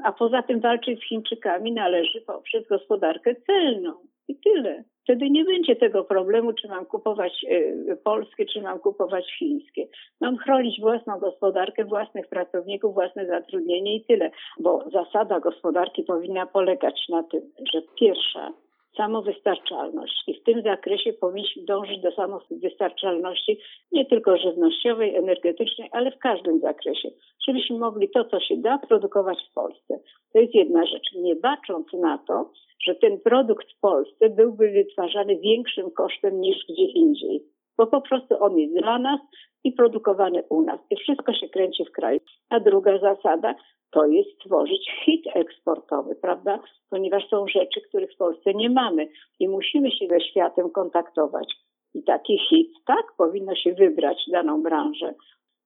A 0.04 0.12
poza 0.12 0.44
tym 0.44 0.60
walczyć 0.60 1.00
z 1.00 1.04
Chińczykami 1.04 1.72
należy 1.72 2.22
poprzez 2.22 2.68
gospodarkę 2.68 3.36
celną. 3.36 3.94
I 4.28 4.36
tyle. 4.36 4.84
Wtedy 5.04 5.30
nie 5.30 5.46
będzie 5.46 5.76
tego 5.76 6.04
problemu, 6.04 6.54
czy 6.54 6.68
mam 6.68 6.86
kupować 6.86 7.46
y, 7.52 7.98
polskie, 8.04 8.46
czy 8.46 8.62
mam 8.62 8.80
kupować 8.80 9.26
chińskie. 9.40 9.88
Mam 10.22 10.38
chronić 10.38 10.82
własną 10.82 11.20
gospodarkę, 11.20 11.86
własnych 11.86 12.28
pracowników, 12.28 12.94
własne 12.94 13.26
zatrudnienie 13.26 13.96
i 13.96 14.06
tyle. 14.06 14.32
Bo 14.60 14.90
zasada 14.92 15.40
gospodarki 15.40 16.04
powinna 16.04 16.46
polegać 16.46 17.10
na 17.10 17.24
tym, 17.24 17.42
że 17.74 17.82
pierwsza 18.00 18.54
samowystarczalność. 18.98 20.24
I 20.28 20.34
w 20.34 20.44
tym 20.44 20.62
zakresie 20.62 21.14
powinniśmy 21.14 21.64
dążyć 21.64 22.02
do 22.02 22.12
samowystarczalności 22.12 23.60
nie 23.92 24.06
tylko 24.06 24.38
żywnościowej, 24.38 25.16
energetycznej, 25.16 25.90
ale 25.92 26.12
w 26.12 26.18
każdym 26.18 26.60
zakresie, 26.60 27.10
żebyśmy 27.48 27.78
mogli 27.78 28.10
to, 28.10 28.26
co 28.26 28.40
się 28.40 28.58
da, 28.58 28.78
produkować 28.78 29.38
w 29.52 29.54
Polsce. 29.54 30.00
To 30.34 30.40
jest 30.40 30.56
jedna 30.56 30.86
rzecz. 30.86 31.14
Nie 31.16 31.36
bacząc 31.36 31.94
na 31.94 32.18
to, 32.18 32.52
że 32.84 32.96
ten 32.96 33.20
produkt 33.20 33.72
w 33.72 33.80
Polsce 33.80 34.30
byłby 34.30 34.72
wytwarzany 34.72 35.40
większym 35.40 35.92
kosztem 35.92 36.42
niż 36.42 36.58
gdzie 36.70 36.86
indziej, 36.86 37.44
bo 37.78 37.88
po 37.88 38.02
prostu 38.02 38.36
on 38.40 38.58
jest 38.58 38.74
dla 38.74 39.00
nas 39.00 39.20
i 39.64 39.72
produkowany 39.72 40.44
u 40.50 40.62
nas. 40.62 40.80
I 40.90 40.96
wszystko 40.96 41.34
się 41.34 41.50
kręci 41.50 41.86
w 41.86 41.92
kraju. 41.92 42.20
A 42.50 42.60
druga 42.60 42.98
zasada 42.98 43.56
to 43.92 44.06
jest 44.06 44.30
stworzyć 44.36 44.92
hit 45.06 45.26
eksportowy, 45.34 46.16
prawda? 46.16 46.60
Ponieważ 46.90 47.30
są 47.30 47.48
rzeczy, 47.48 47.82
których 47.82 48.14
w 48.14 48.18
Polsce 48.18 48.54
nie 48.54 48.70
mamy 48.70 49.08
i 49.40 49.48
musimy 49.48 49.92
się 49.92 50.08
ze 50.08 50.20
światem 50.20 50.70
kontaktować. 50.70 51.54
I 51.94 52.04
taki 52.04 52.40
hit, 52.50 52.72
tak, 52.86 53.06
powinno 53.18 53.56
się 53.56 53.74
wybrać 53.74 54.18
daną 54.32 54.64
branżę. 54.64 55.14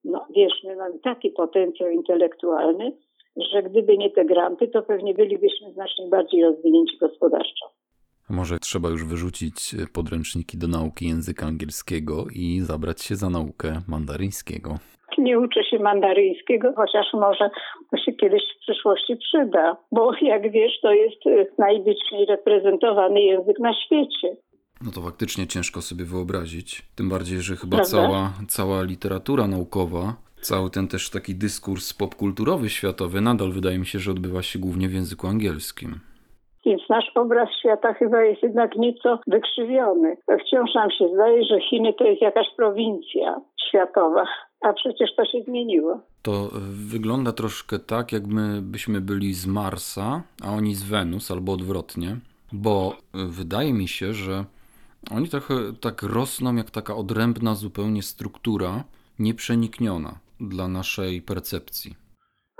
No 0.04 0.26
wiesz, 0.36 0.64
my 0.64 0.76
mamy 0.76 0.98
taki 0.98 1.30
potencjał 1.30 1.90
intelektualny, 1.90 2.92
że 3.52 3.62
gdyby 3.62 3.98
nie 3.98 4.10
te 4.10 4.24
granty, 4.24 4.68
to 4.68 4.82
pewnie 4.82 5.14
bylibyśmy 5.14 5.72
znacznie 5.72 6.06
bardziej 6.08 6.42
rozwinięci 6.42 6.98
gospodarczo. 6.98 7.66
Może 8.30 8.58
trzeba 8.58 8.88
już 8.88 9.04
wyrzucić 9.04 9.74
podręczniki 9.92 10.58
do 10.58 10.68
nauki 10.68 11.08
języka 11.08 11.46
angielskiego 11.46 12.24
i 12.34 12.60
zabrać 12.60 13.02
się 13.02 13.16
za 13.16 13.30
naukę 13.30 13.80
mandaryńskiego. 13.88 14.78
Nie 15.18 15.38
uczę 15.38 15.64
się 15.64 15.78
mandaryńskiego, 15.78 16.72
chociaż 16.76 17.06
może 17.14 17.50
to 17.90 17.96
się 17.96 18.12
kiedyś 18.12 18.42
w 18.56 18.60
przyszłości 18.60 19.16
przyda, 19.16 19.76
bo 19.92 20.12
jak 20.22 20.52
wiesz, 20.52 20.80
to 20.82 20.92
jest 20.92 21.26
y, 21.26 21.46
najliczniej 21.58 22.26
reprezentowany 22.26 23.20
język 23.22 23.58
na 23.58 23.74
świecie. 23.74 24.36
No 24.84 24.92
to 24.92 25.00
faktycznie 25.00 25.46
ciężko 25.46 25.82
sobie 25.82 26.04
wyobrazić. 26.04 26.82
Tym 26.96 27.08
bardziej, 27.08 27.40
że 27.40 27.56
chyba 27.56 27.80
cała, 27.80 28.32
cała 28.48 28.82
literatura 28.82 29.46
naukowa, 29.46 30.16
cały 30.40 30.70
ten 30.70 30.88
też 30.88 31.10
taki 31.10 31.34
dyskurs 31.34 31.94
popkulturowy 31.94 32.70
światowy 32.70 33.20
nadal 33.20 33.52
wydaje 33.52 33.78
mi 33.78 33.86
się, 33.86 33.98
że 33.98 34.10
odbywa 34.10 34.42
się 34.42 34.58
głównie 34.58 34.88
w 34.88 34.94
języku 34.94 35.26
angielskim. 35.26 36.00
Więc 36.66 36.82
nasz 36.88 37.10
obraz 37.14 37.48
świata 37.60 37.94
chyba 37.94 38.22
jest 38.22 38.42
jednak 38.42 38.76
nieco 38.76 39.18
wykrzywiony. 39.26 40.16
Wciąż 40.40 40.74
nam 40.74 40.90
się 40.90 41.08
zdaje, 41.14 41.44
że 41.44 41.60
Chiny 41.60 41.92
to 41.92 42.04
jest 42.04 42.22
jakaś 42.22 42.46
prowincja 42.56 43.40
światowa, 43.68 44.24
a 44.60 44.72
przecież 44.72 45.14
to 45.16 45.24
się 45.24 45.42
zmieniło. 45.42 46.00
To 46.22 46.32
wygląda 46.92 47.32
troszkę 47.32 47.78
tak, 47.78 48.12
jakby 48.12 48.40
byśmy 48.62 49.00
byli 49.00 49.34
z 49.34 49.46
Marsa, 49.46 50.22
a 50.44 50.50
oni 50.50 50.74
z 50.74 50.90
Wenus, 50.90 51.30
albo 51.30 51.52
odwrotnie, 51.52 52.16
bo 52.52 52.92
wydaje 53.14 53.72
mi 53.72 53.88
się, 53.88 54.12
że 54.12 54.44
oni 55.16 55.28
trochę 55.28 55.54
tak 55.80 56.02
rosną 56.02 56.56
jak 56.56 56.70
taka 56.70 56.96
odrębna 56.96 57.54
zupełnie 57.54 58.02
struktura, 58.02 58.84
nieprzenikniona 59.18 60.12
dla 60.40 60.68
naszej 60.68 61.22
percepcji. 61.22 61.94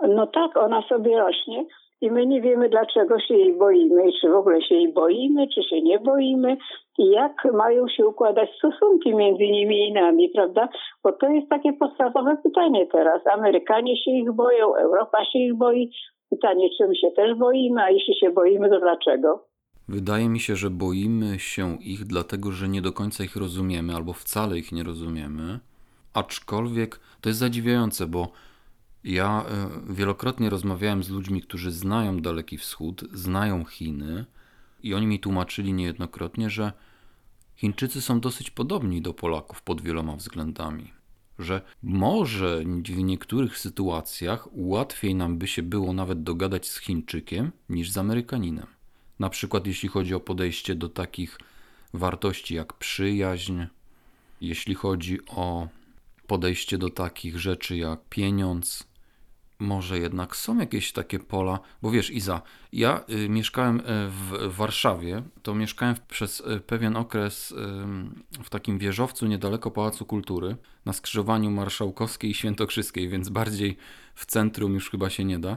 No 0.08 0.26
tak, 0.26 0.56
ona 0.56 0.82
sobie 0.82 1.18
rośnie 1.18 1.66
i 2.00 2.10
my 2.10 2.26
nie 2.26 2.40
wiemy, 2.40 2.68
dlaczego 2.68 3.20
się 3.20 3.34
jej 3.34 3.58
boimy 3.58 4.02
czy 4.20 4.28
w 4.28 4.34
ogóle 4.34 4.62
się 4.62 4.74
jej 4.74 4.92
boimy, 4.92 5.48
czy 5.54 5.62
się 5.62 5.82
nie 5.82 5.98
boimy 5.98 6.56
i 6.98 7.10
jak 7.10 7.32
mają 7.52 7.88
się 7.88 8.06
układać 8.06 8.50
stosunki 8.58 9.14
między 9.14 9.42
nimi 9.42 9.88
i 9.88 9.92
nami, 9.92 10.28
prawda? 10.34 10.68
Bo 11.02 11.12
to 11.12 11.28
jest 11.28 11.48
takie 11.48 11.72
podstawowe 11.72 12.36
pytanie 12.42 12.86
teraz. 12.86 13.26
Amerykanie 13.26 13.96
się 13.96 14.10
ich 14.10 14.32
boją, 14.32 14.74
Europa 14.74 15.24
się 15.24 15.38
ich 15.38 15.54
boi. 15.54 15.90
Pytanie, 16.30 16.68
czy 16.78 16.88
my 16.88 16.96
się 16.96 17.10
też 17.16 17.38
boimy, 17.38 17.82
a 17.82 17.90
jeśli 17.90 18.14
się 18.20 18.30
boimy, 18.30 18.70
to 18.70 18.80
dlaczego? 18.80 19.44
Wydaje 19.88 20.28
mi 20.28 20.40
się, 20.40 20.56
że 20.56 20.70
boimy 20.70 21.38
się 21.38 21.76
ich 21.80 22.04
dlatego, 22.04 22.52
że 22.52 22.68
nie 22.68 22.82
do 22.82 22.92
końca 22.92 23.24
ich 23.24 23.36
rozumiemy 23.36 23.94
albo 23.94 24.12
wcale 24.12 24.58
ich 24.58 24.72
nie 24.72 24.82
rozumiemy. 24.82 25.58
Aczkolwiek 26.14 27.00
to 27.20 27.28
jest 27.28 27.38
zadziwiające, 27.38 28.06
bo 28.06 28.26
ja 29.06 29.44
e, 29.48 29.94
wielokrotnie 29.94 30.50
rozmawiałem 30.50 31.02
z 31.02 31.08
ludźmi, 31.08 31.42
którzy 31.42 31.72
znają 31.72 32.20
Daleki 32.20 32.58
Wschód, 32.58 33.04
znają 33.12 33.64
Chiny 33.64 34.24
i 34.82 34.94
oni 34.94 35.06
mi 35.06 35.20
tłumaczyli 35.20 35.72
niejednokrotnie, 35.72 36.50
że 36.50 36.72
Chińczycy 37.56 38.00
są 38.00 38.20
dosyć 38.20 38.50
podobni 38.50 39.02
do 39.02 39.14
Polaków 39.14 39.62
pod 39.62 39.80
wieloma 39.80 40.16
względami. 40.16 40.92
Że 41.38 41.62
może 41.82 42.62
w 42.84 42.98
niektórych 42.98 43.58
sytuacjach 43.58 44.48
łatwiej 44.52 45.14
nam 45.14 45.38
by 45.38 45.46
się 45.46 45.62
było 45.62 45.92
nawet 45.92 46.22
dogadać 46.22 46.68
z 46.68 46.78
Chińczykiem 46.78 47.52
niż 47.68 47.90
z 47.90 47.98
Amerykaninem. 47.98 48.66
Na 49.18 49.30
przykład 49.30 49.66
jeśli 49.66 49.88
chodzi 49.88 50.14
o 50.14 50.20
podejście 50.20 50.74
do 50.74 50.88
takich 50.88 51.38
wartości 51.94 52.54
jak 52.54 52.72
przyjaźń, 52.72 53.62
jeśli 54.40 54.74
chodzi 54.74 55.26
o 55.26 55.68
podejście 56.26 56.78
do 56.78 56.90
takich 56.90 57.38
rzeczy 57.38 57.76
jak 57.76 58.08
pieniądz, 58.08 58.86
może 59.58 59.98
jednak 59.98 60.36
są 60.36 60.58
jakieś 60.58 60.92
takie 60.92 61.18
pola, 61.18 61.58
bo 61.82 61.90
wiesz, 61.90 62.10
Iza, 62.10 62.42
ja 62.72 63.04
y, 63.24 63.28
mieszkałem 63.28 63.80
y, 63.80 63.82
w 64.08 64.54
Warszawie, 64.56 65.22
to 65.42 65.54
mieszkałem 65.54 65.94
przez 66.08 66.40
y, 66.40 66.60
pewien 66.60 66.96
okres 66.96 67.54
w 68.42 68.50
takim 68.50 68.78
wieżowcu 68.78 69.26
niedaleko 69.26 69.70
Pałacu 69.70 70.04
Kultury, 70.04 70.56
na 70.84 70.92
skrzyżowaniu 70.92 71.50
Marszałkowskiej 71.50 72.30
i 72.30 72.34
Świętokrzyskiej, 72.34 73.08
więc 73.08 73.28
bardziej 73.28 73.76
w 74.14 74.26
centrum 74.26 74.74
już 74.74 74.90
chyba 74.90 75.10
się 75.10 75.24
nie 75.24 75.38
da. 75.38 75.56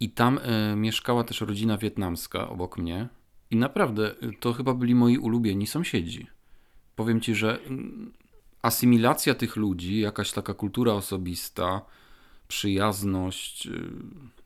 I 0.00 0.10
tam 0.10 0.40
mieszkała 0.76 1.24
też 1.24 1.40
rodzina 1.40 1.78
wietnamska 1.78 2.48
obok 2.48 2.78
mnie. 2.78 3.08
I 3.50 3.56
naprawdę 3.56 4.14
to 4.40 4.52
chyba 4.52 4.74
byli 4.74 4.94
moi 4.94 5.18
ulubieni 5.18 5.66
sąsiedzi. 5.66 6.26
Powiem 6.96 7.20
ci, 7.20 7.34
że 7.34 7.58
asymilacja 8.62 9.34
tych 9.34 9.56
ludzi, 9.56 10.00
jakaś 10.00 10.32
taka 10.32 10.54
kultura 10.54 10.92
osobista, 10.92 11.82
przyjazność 12.48 13.66
y, 13.66 13.70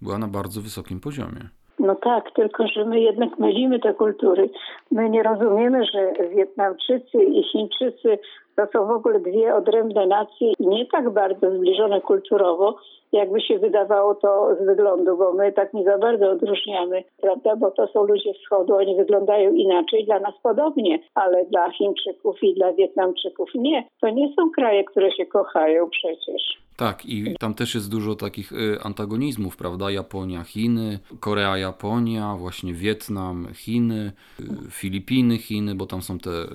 była 0.02 0.18
na 0.18 0.28
bardzo 0.28 0.60
wysokim 0.60 1.00
poziomie. 1.00 1.48
No 1.78 1.94
tak, 1.94 2.30
tylko 2.34 2.66
że 2.66 2.84
my 2.84 3.00
jednak 3.00 3.38
mylimy 3.38 3.80
te 3.80 3.94
kultury. 3.94 4.50
My 4.90 5.10
nie 5.10 5.22
rozumiemy, 5.22 5.84
że 5.84 6.12
Wietnamczycy 6.36 7.24
i 7.24 7.42
Chińczycy 7.44 8.18
to 8.56 8.66
są 8.72 8.86
w 8.86 8.90
ogóle 8.90 9.20
dwie 9.20 9.54
odrębne 9.54 10.06
nacje 10.06 10.52
nie 10.60 10.86
tak 10.86 11.10
bardzo 11.10 11.50
zbliżone 11.50 12.00
kulturowo, 12.00 12.76
jakby 13.12 13.40
się 13.40 13.58
wydawało 13.58 14.14
to 14.14 14.56
z 14.60 14.66
wyglądu, 14.66 15.16
bo 15.16 15.32
my 15.32 15.52
tak 15.52 15.74
nie 15.74 15.84
za 15.84 15.98
bardzo 15.98 16.30
odróżniamy, 16.30 17.04
prawda? 17.20 17.56
Bo 17.56 17.70
to 17.70 17.86
są 17.86 18.04
ludzie 18.04 18.34
wschodu, 18.34 18.76
oni 18.76 18.96
wyglądają 18.96 19.52
inaczej, 19.52 20.04
dla 20.04 20.20
nas 20.20 20.34
podobnie, 20.42 20.98
ale 21.14 21.44
dla 21.44 21.70
Chińczyków 21.70 22.42
i 22.42 22.54
dla 22.54 22.72
Wietnamczyków 22.72 23.50
nie. 23.54 23.84
To 24.00 24.08
nie 24.08 24.32
są 24.36 24.50
kraje, 24.50 24.84
które 24.84 25.12
się 25.12 25.26
kochają 25.26 25.90
przecież. 25.90 26.62
Tak, 26.82 27.06
i 27.06 27.34
tam 27.38 27.54
też 27.54 27.74
jest 27.74 27.88
dużo 27.88 28.14
takich 28.14 28.52
y, 28.52 28.82
antagonizmów, 28.82 29.56
prawda? 29.56 29.90
Japonia, 29.90 30.44
Chiny, 30.44 30.98
Korea, 31.20 31.58
Japonia, 31.58 32.36
właśnie 32.36 32.74
Wietnam, 32.74 33.48
Chiny, 33.54 34.12
y, 34.40 34.70
Filipiny, 34.70 35.38
Chiny, 35.38 35.74
bo 35.74 35.86
tam 35.86 36.02
są 36.02 36.18
te 36.18 36.30
y, 36.30 36.48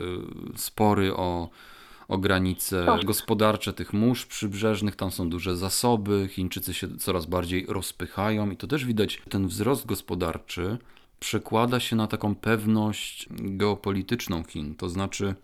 spory 0.55 1.15
o 1.15 1.49
o 2.07 2.17
granice 2.17 2.86
gospodarcze 3.05 3.73
tych 3.73 3.93
mórz 3.93 4.25
przybrzeżnych, 4.25 4.95
tam 4.95 5.11
są 5.11 5.30
duże 5.30 5.57
zasoby, 5.57 6.30
Chińczycy 6.32 6.73
się 6.73 6.97
coraz 6.97 7.25
bardziej 7.25 7.65
rozpychają 7.69 8.51
i 8.51 8.57
to 8.57 8.67
też 8.67 8.86
widać, 8.86 9.21
ten 9.30 9.47
wzrost 9.47 9.86
gospodarczy 9.86 10.78
przekłada 11.19 11.80
się 11.80 11.95
na 11.95 12.07
taką 12.07 12.36
pewność 12.36 13.28
geopolityczną 13.32 14.43
Chin, 14.43 14.75
to 14.75 14.89
znaczy 14.89 15.36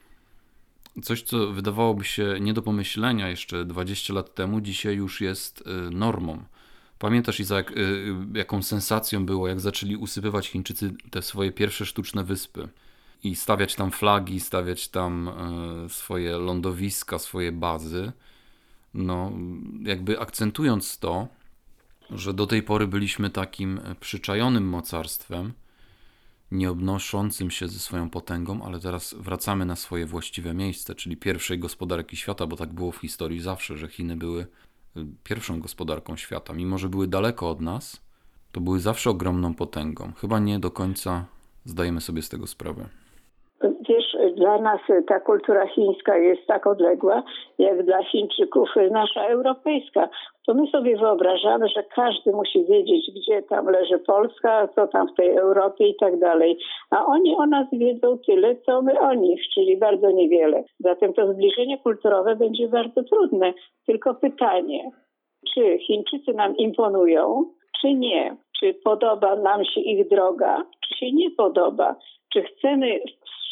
coś, 1.02 1.22
co 1.22 1.48
wydawałoby 1.48 2.04
się 2.04 2.36
nie 2.42 2.54
do 2.54 2.62
pomyślenia 2.62 3.30
jeszcze 3.30 3.66
20 3.66 4.14
lat 4.14 4.36
temu, 4.36 4.62
dzisiaj 4.62 4.96
już 4.96 5.22
jest 5.22 5.62
y, 5.62 5.92
normą. 5.92 6.44
Pamiętasz, 7.00 7.40
Izak, 7.40 7.72
y, 7.72 7.76
y, 7.80 8.16
jaką 8.34 8.64
sensacją 8.64 9.26
było, 9.26 9.48
jak 9.48 9.60
zaczęli 9.60 9.96
usypywać 9.96 10.48
Chińczycy 10.48 10.94
te 11.12 11.22
swoje 11.22 11.52
pierwsze 11.52 11.86
sztuczne 11.86 12.24
wyspy 12.24 12.68
i 13.24 13.36
stawiać 13.36 13.76
tam 13.76 13.92
flagi, 13.92 14.40
stawiać 14.40 14.88
tam 14.88 15.32
swoje 15.90 16.38
lądowiska, 16.38 17.20
swoje 17.20 17.52
bazy, 17.52 18.12
no 18.94 19.32
jakby 19.82 20.20
akcentując 20.20 21.00
to, 21.00 21.28
że 22.10 22.34
do 22.34 22.48
tej 22.48 22.64
pory 22.64 22.88
byliśmy 22.88 23.30
takim 23.30 23.80
przyczajonym 24.00 24.70
mocarstwem, 24.70 25.54
nie 26.54 26.72
obnoszącym 26.72 27.52
się 27.52 27.68
ze 27.68 27.80
swoją 27.80 28.10
potęgą, 28.10 28.64
ale 28.64 28.80
teraz 28.80 29.14
wracamy 29.14 29.66
na 29.66 29.76
swoje 29.76 30.06
właściwe 30.06 30.54
miejsce, 30.54 30.96
czyli 30.96 31.18
pierwszej 31.18 31.60
gospodarki 31.60 32.18
świata, 32.18 32.48
bo 32.48 32.56
tak 32.56 32.74
było 32.74 32.92
w 32.92 32.98
historii 32.98 33.40
zawsze, 33.40 33.78
że 33.78 33.88
Chiny 33.88 34.16
były 34.16 34.42
e, 34.42 35.06
pierwszą 35.24 35.60
gospodarką 35.60 36.16
świata. 36.16 36.54
Mimo, 36.54 36.78
że 36.78 36.90
były 36.90 37.08
daleko 37.08 37.50
od 37.50 37.62
nas, 37.62 38.02
to 38.52 38.62
były 38.62 38.80
zawsze 38.80 39.10
ogromną 39.10 39.54
potęgą. 39.54 40.12
Chyba 40.22 40.40
nie 40.40 40.60
do 40.60 40.72
końca 40.72 41.26
zdajemy 41.66 42.02
sobie 42.02 42.22
z 42.22 42.30
tego 42.30 42.48
sprawę 42.48 42.90
dla 44.32 44.58
nas 44.58 44.82
ta 45.08 45.20
kultura 45.20 45.68
chińska 45.68 46.18
jest 46.18 46.48
tak 46.48 46.68
odległa, 46.68 47.24
jak 47.60 47.86
dla 47.86 48.04
Chińczyków 48.04 48.70
nasza 48.92 49.28
europejska. 49.28 50.10
To 50.48 50.54
my 50.54 50.68
sobie 50.68 50.98
wyobrażamy, 50.98 51.68
że 51.68 51.84
każdy 51.96 52.32
musi 52.32 52.66
wiedzieć, 52.66 53.12
gdzie 53.16 53.42
tam 53.42 53.66
leży 53.66 54.00
Polska, 54.00 54.68
co 54.76 54.88
tam 54.88 55.08
w 55.08 55.16
tej 55.16 55.36
Europie 55.36 55.88
i 55.88 55.96
tak 55.96 56.20
dalej. 56.20 56.58
A 56.92 57.06
oni 57.06 57.36
o 57.36 57.46
nas 57.46 57.68
wiedzą 57.72 58.18
tyle, 58.26 58.56
co 58.56 58.82
my 58.82 59.00
o 59.00 59.14
nich, 59.14 59.42
czyli 59.54 59.78
bardzo 59.78 60.12
niewiele. 60.12 60.64
Zatem 60.80 61.14
to 61.14 61.34
zbliżenie 61.34 61.78
kulturowe 61.78 62.36
będzie 62.36 62.68
bardzo 62.68 63.04
trudne. 63.04 63.54
Tylko 63.86 64.14
pytanie, 64.14 64.92
czy 65.54 65.78
Chińczycy 65.78 66.34
nam 66.34 66.58
imponują, 66.58 67.46
czy 67.82 67.94
nie? 67.94 68.36
Czy 68.60 68.74
podoba 68.74 69.36
nam 69.36 69.66
się 69.66 69.82
ich 69.82 70.08
droga, 70.08 70.64
czy 70.88 70.98
się 70.98 71.12
nie 71.12 71.32
podoba? 71.32 71.96
Czy 72.34 72.44
chcemy 72.44 73.00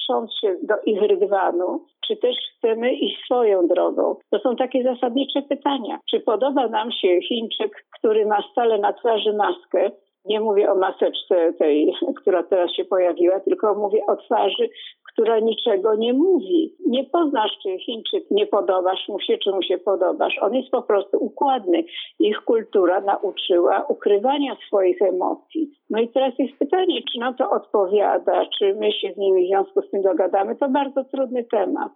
wstrząc 0.01 0.31
się 0.41 0.55
do 0.63 0.75
ich 0.85 1.01
rydwanu, 1.01 1.85
czy 2.07 2.15
też 2.15 2.35
chcemy 2.57 2.93
iść 2.93 3.25
swoją 3.25 3.67
drogą? 3.67 4.15
To 4.29 4.39
są 4.39 4.55
takie 4.55 4.83
zasadnicze 4.83 5.41
pytania. 5.41 5.99
Czy 6.09 6.19
podoba 6.19 6.67
nam 6.67 6.91
się 6.91 7.21
Chińczyk, 7.21 7.85
który 7.97 8.25
ma 8.25 8.41
stale 8.51 8.77
na 8.77 8.93
twarzy 8.93 9.33
maskę, 9.33 9.91
nie 10.25 10.39
mówię 10.39 10.71
o 10.71 10.75
maseczce 10.75 11.53
tej, 11.59 11.93
która 12.15 12.43
teraz 12.43 12.71
się 12.75 12.85
pojawiła, 12.85 13.39
tylko 13.39 13.75
mówię 13.75 14.05
o 14.07 14.15
twarzy, 14.15 14.69
która 15.13 15.39
niczego 15.39 15.95
nie 15.95 16.13
mówi. 16.13 16.75
Nie 16.87 17.03
poznasz, 17.03 17.51
czy 17.63 17.77
Chińczyk 17.79 18.31
nie 18.31 18.47
podobasz 18.47 19.07
mu 19.09 19.19
się, 19.19 19.37
czy 19.37 19.51
mu 19.51 19.63
się 19.63 19.77
podobasz. 19.77 20.39
On 20.41 20.53
jest 20.53 20.69
po 20.69 20.81
prostu 20.81 21.17
układny. 21.17 21.83
Ich 22.19 22.41
kultura 22.41 23.01
nauczyła 23.01 23.85
ukrywania 23.89 24.57
swoich 24.67 25.01
emocji. 25.01 25.71
No 25.89 26.01
i 26.01 26.09
teraz 26.09 26.33
jest 26.39 26.59
pytanie, 26.59 27.01
czy 27.11 27.19
na 27.19 27.33
to 27.33 27.49
odpowiada, 27.49 28.45
czy 28.59 28.75
my 28.75 28.91
się 28.91 29.13
z 29.13 29.17
nimi 29.17 29.45
w 29.45 29.47
związku 29.47 29.81
z 29.81 29.89
tym 29.91 30.01
dogadamy. 30.01 30.55
To 30.55 30.69
bardzo 30.69 31.03
trudny 31.03 31.43
temat. 31.43 31.91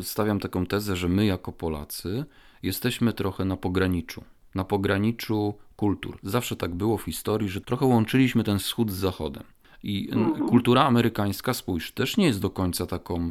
Stawiam 0.00 0.40
taką 0.40 0.66
tezę, 0.66 0.96
że 0.96 1.08
my 1.08 1.26
jako 1.26 1.52
Polacy 1.52 2.24
jesteśmy 2.62 3.12
trochę 3.12 3.44
na 3.44 3.56
pograniczu. 3.56 4.20
Na 4.54 4.64
pograniczu 4.64 5.54
kultur. 5.76 6.18
Zawsze 6.22 6.56
tak 6.56 6.74
było 6.74 6.96
w 6.96 7.02
historii, 7.02 7.48
że 7.48 7.60
trochę 7.60 7.86
łączyliśmy 7.86 8.44
ten 8.44 8.58
wschód 8.58 8.90
z 8.90 8.94
zachodem. 8.94 9.44
I 9.82 10.08
mhm. 10.12 10.48
kultura 10.48 10.82
amerykańska, 10.82 11.54
spójrz, 11.54 11.92
też 11.92 12.16
nie 12.16 12.26
jest 12.26 12.42
do 12.42 12.50
końca 12.50 12.86
taką 12.86 13.16
e, 13.16 13.30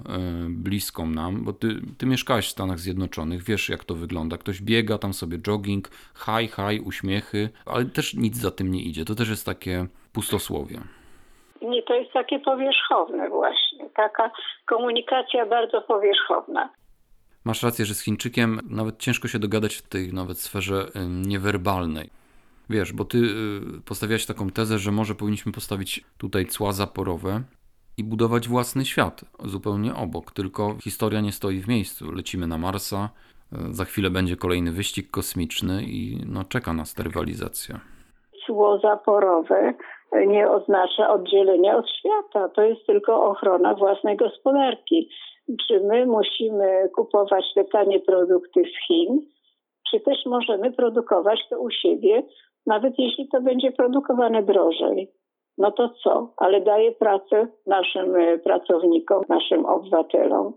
bliską 0.49 1.07
nam, 1.07 1.43
bo 1.43 1.53
ty, 1.53 1.67
ty 1.97 2.05
mieszkałeś 2.05 2.47
w 2.47 2.51
Stanach 2.51 2.79
Zjednoczonych, 2.79 3.43
wiesz 3.43 3.69
jak 3.69 3.83
to 3.83 3.95
wygląda. 3.95 4.37
Ktoś 4.37 4.61
biega 4.61 4.97
tam 4.97 5.13
sobie 5.13 5.37
jogging, 5.37 5.89
haj, 6.13 6.47
haj, 6.47 6.79
uśmiechy, 6.79 7.49
ale 7.65 7.85
też 7.85 8.13
nic 8.13 8.37
za 8.37 8.51
tym 8.51 8.71
nie 8.71 8.81
idzie. 8.81 9.05
To 9.05 9.15
też 9.15 9.29
jest 9.29 9.45
takie 9.45 9.87
pustosłowie. 10.13 10.79
Nie, 11.61 11.83
to 11.83 11.93
jest 11.93 12.13
takie 12.13 12.39
powierzchowne 12.39 13.29
właśnie, 13.29 13.89
taka 13.89 14.31
komunikacja 14.65 15.45
bardzo 15.45 15.81
powierzchowna. 15.81 16.69
Masz 17.47 17.63
rację, 17.63 17.85
że 17.85 17.93
z 17.93 18.01
Chińczykiem 18.01 18.59
nawet 18.69 18.97
ciężko 18.97 19.27
się 19.27 19.39
dogadać 19.39 19.75
w 19.75 19.89
tej 19.89 20.13
nawet 20.13 20.39
sferze 20.39 20.85
e, 20.95 21.05
niewerbalnej. 21.27 22.09
Wiesz, 22.69 22.93
bo 22.93 23.05
ty 23.05 23.17
y, 23.17 23.81
postawiałeś 23.85 24.25
taką 24.25 24.49
tezę, 24.49 24.77
że 24.77 24.91
może 24.91 25.15
powinniśmy 25.15 25.51
postawić 25.51 26.03
tutaj 26.17 26.45
cła 26.45 26.71
zaporowe 26.71 27.41
i 27.97 28.03
budować 28.03 28.47
własny 28.47 28.85
świat 28.85 29.21
zupełnie 29.39 29.95
obok. 29.95 30.31
Tylko 30.31 30.75
historia 30.83 31.21
nie 31.21 31.31
stoi 31.31 31.59
w 31.59 31.67
miejscu. 31.67 32.11
Lecimy 32.11 32.47
na 32.47 32.57
Marsa, 32.57 33.09
y, 33.69 33.73
za 33.73 33.85
chwilę 33.85 34.09
będzie 34.09 34.35
kolejny 34.35 34.71
wyścig 34.71 35.11
kosmiczny 35.11 35.83
i 35.83 36.21
no, 36.25 36.43
czeka 36.43 36.73
nas 36.73 36.93
ta 36.93 37.03
rywalizacja. 37.03 37.79
Cło 38.45 38.79
zaporowe 38.79 39.73
nie 40.27 40.51
oznacza 40.51 41.09
oddzielenia 41.09 41.77
od 41.77 41.85
świata. 41.89 42.49
To 42.49 42.61
jest 42.61 42.85
tylko 42.85 43.23
ochrona 43.23 43.73
własnej 43.73 44.17
gospodarki. 44.17 45.09
Czy 45.67 45.79
my 45.79 46.05
musimy 46.05 46.89
kupować 46.95 47.45
te 47.55 47.65
tanie 47.65 47.99
produkty 47.99 48.61
z 48.63 48.87
Chin, 48.87 49.21
czy 49.91 49.99
też 49.99 50.17
możemy 50.25 50.71
produkować 50.71 51.39
to 51.49 51.59
u 51.59 51.69
siebie 51.69 52.23
nawet 52.67 52.93
jeśli 52.99 53.27
to 53.27 53.41
będzie 53.41 53.71
produkowane 53.71 54.43
drożej. 54.43 55.11
No 55.57 55.71
to 55.71 55.89
co? 56.03 56.33
Ale 56.37 56.61
daje 56.61 56.91
pracę 56.91 57.47
naszym 57.65 58.15
e, 58.15 58.37
pracownikom, 58.37 59.23
naszym 59.29 59.65
obywatelom 59.65 60.53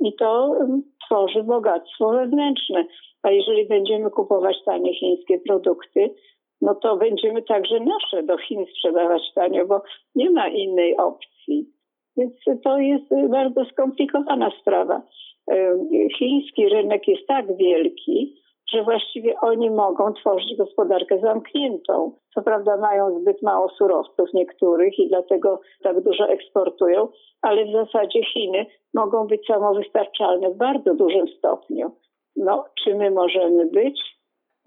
i 0.00 0.16
to 0.16 0.58
tworzy 1.06 1.42
bogactwo 1.42 2.10
wewnętrzne. 2.10 2.84
A 3.22 3.30
jeżeli 3.30 3.68
będziemy 3.68 4.10
kupować 4.10 4.56
tanie 4.64 4.94
chińskie 4.94 5.38
produkty, 5.38 6.14
no 6.60 6.74
to 6.74 6.96
będziemy 6.96 7.42
także 7.42 7.80
nasze 7.80 8.22
do 8.22 8.38
Chin 8.38 8.66
sprzedawać 8.66 9.22
tanio, 9.34 9.66
bo 9.66 9.82
nie 10.14 10.30
ma 10.30 10.48
innej 10.48 10.96
opcji. 10.96 11.72
Więc 12.18 12.62
to 12.64 12.78
jest 12.78 13.30
bardzo 13.30 13.64
skomplikowana 13.64 14.50
sprawa. 14.60 15.02
E, 15.50 15.74
chiński 16.18 16.68
rynek 16.68 17.08
jest 17.08 17.26
tak 17.26 17.56
wielki, 17.56 18.34
że 18.72 18.82
właściwie 18.82 19.34
oni 19.40 19.70
mogą 19.70 20.12
tworzyć 20.12 20.56
gospodarkę 20.56 21.18
zamkniętą. 21.20 22.12
Co 22.34 22.42
prawda 22.42 22.76
mają 22.76 23.20
zbyt 23.20 23.42
mało 23.42 23.68
surowców 23.68 24.28
niektórych 24.34 24.98
i 24.98 25.08
dlatego 25.08 25.60
tak 25.82 26.00
dużo 26.00 26.28
eksportują, 26.28 27.08
ale 27.42 27.64
w 27.64 27.72
zasadzie 27.72 28.24
Chiny 28.24 28.66
mogą 28.94 29.26
być 29.26 29.46
samowystarczalne 29.46 30.50
w 30.50 30.56
bardzo 30.56 30.94
dużym 30.94 31.28
stopniu. 31.28 31.90
No, 32.36 32.64
czy 32.84 32.94
my 32.94 33.10
możemy 33.10 33.66
być? 33.66 34.17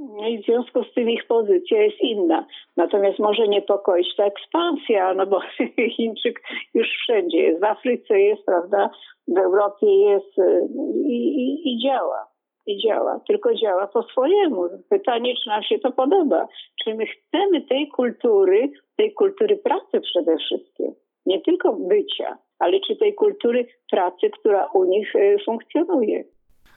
No 0.10 0.28
i 0.28 0.44
w 0.44 0.46
związku 0.46 0.84
z 0.84 0.94
tym 0.94 1.10
ich 1.10 1.28
pozycja 1.28 1.84
jest 1.84 2.02
inna. 2.02 2.46
Natomiast 2.78 3.20
może 3.20 3.48
niepokoić 3.48 4.16
ta 4.16 4.26
ekspansja, 4.26 5.14
no 5.14 5.26
bo 5.26 5.42
Chińczyk 5.96 6.42
już 6.74 6.88
wszędzie 6.88 7.38
jest. 7.38 7.62
W 7.62 7.64
Afryce 7.64 8.20
jest, 8.20 8.46
prawda, 8.46 8.90
w 9.28 9.38
Europie 9.38 9.88
jest 9.88 10.38
y, 10.40 10.68
i, 11.08 11.16
i, 11.16 11.74
i 11.74 11.84
działa 11.84 12.32
i 12.68 12.78
działa, 12.78 13.20
tylko 13.28 13.56
działa 13.56 13.88
po 13.88 14.04
swojemu. 14.04 14.64
Pytanie, 14.90 15.34
czy 15.44 15.50
nam 15.50 15.64
się 15.64 15.80
to 15.80 15.92
podoba. 15.92 16.48
Czy 16.84 16.96
my 16.96 17.06
chcemy 17.06 17.62
tej 17.62 17.88
kultury, 17.88 18.70
tej 18.98 19.14
kultury 19.14 19.58
pracy 19.58 20.02
przede 20.02 20.38
wszystkim, 20.38 20.94
nie 21.26 21.42
tylko 21.42 21.74
bycia, 21.74 22.38
ale 22.60 22.80
czy 22.80 22.96
tej 22.96 23.14
kultury 23.16 23.68
pracy, 23.92 24.30
która 24.30 24.70
u 24.74 24.84
nich 24.84 25.16
y, 25.16 25.38
funkcjonuje. 25.46 26.24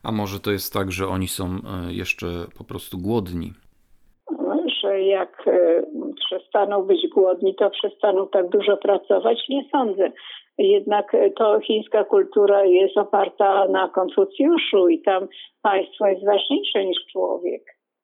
A 0.05 0.12
może 0.12 0.40
to 0.40 0.50
jest 0.50 0.72
tak, 0.72 0.92
że 0.92 1.07
oni 1.07 1.28
są 1.28 1.44
y, 1.44 1.92
jeszcze 1.92 2.26
po 2.59 2.64
prostu 2.64 2.98
głodni? 2.98 3.52
No, 4.30 4.57
że 4.82 5.02
jak 5.02 5.46
y, 5.46 5.82
przestaną 6.26 6.82
być 6.82 7.09
głodni, 7.14 7.55
to 7.55 7.70
przestaną 7.70 8.28
tak 8.28 8.48
dużo 8.48 8.76
pracować? 8.76 9.38
Nie 9.48 9.64
sądzę. 9.72 10.12
Jednak 10.59 11.16
to 11.36 11.61
chińska 11.61 12.05
kultura 12.05 12.64
jest 12.64 12.98
oparta 12.98 13.68
na 13.68 13.88
Konfucjuszu 13.88 14.88
i 14.88 15.02
tam 15.02 15.28
państwo 15.62 16.07
jest 16.07 16.24
ważniejsze 16.24 16.84
niż 16.84 16.98
człowiek. 17.12 17.62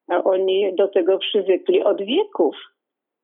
A 0.09 0.25
oni 0.25 0.75
do 0.75 0.89
tego 0.89 1.19
przywykli 1.19 1.83
od 1.83 2.03
wieków. 2.03 2.57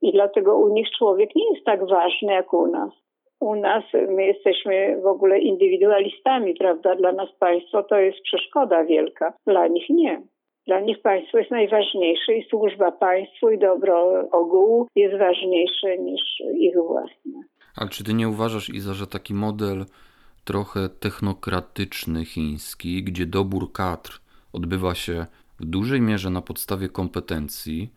I 0.02 0.12
dlatego 0.12 0.56
u 0.56 0.68
nich 0.74 0.90
człowiek 0.98 1.30
nie 1.36 1.54
jest 1.54 1.66
tak 1.66 1.88
ważny 1.88 2.32
jak 2.32 2.54
u 2.54 2.66
nas. 2.66 3.05
U 3.40 3.54
nas 3.54 3.84
my 4.08 4.26
jesteśmy 4.26 5.00
w 5.02 5.06
ogóle 5.06 5.38
indywidualistami, 5.38 6.54
prawda? 6.54 6.94
Dla 6.94 7.12
nas 7.12 7.28
państwo 7.38 7.82
to 7.82 7.96
jest 7.98 8.20
przeszkoda 8.22 8.84
wielka. 8.84 9.32
Dla 9.46 9.66
nich 9.66 9.90
nie. 9.90 10.22
Dla 10.66 10.80
nich 10.80 11.02
państwo 11.02 11.38
jest 11.38 11.50
najważniejsze 11.50 12.34
i 12.34 12.48
służba 12.50 12.92
państwu 12.92 13.50
i 13.50 13.58
dobro 13.58 14.24
ogółu 14.32 14.86
jest 14.96 15.18
ważniejsze 15.18 15.98
niż 15.98 16.22
ich 16.58 16.74
własne. 16.74 17.42
Ale 17.76 17.88
czy 17.90 18.04
ty 18.04 18.14
nie 18.14 18.28
uważasz, 18.28 18.70
Iza, 18.70 18.94
że 18.94 19.06
taki 19.06 19.34
model 19.34 19.84
trochę 20.44 20.88
technokratyczny 21.00 22.24
chiński, 22.24 23.02
gdzie 23.04 23.26
dobór 23.26 23.72
kadr 23.72 24.10
odbywa 24.52 24.94
się 24.94 25.26
w 25.60 25.64
dużej 25.64 26.00
mierze 26.00 26.30
na 26.30 26.42
podstawie 26.42 26.88
kompetencji, 26.88 27.92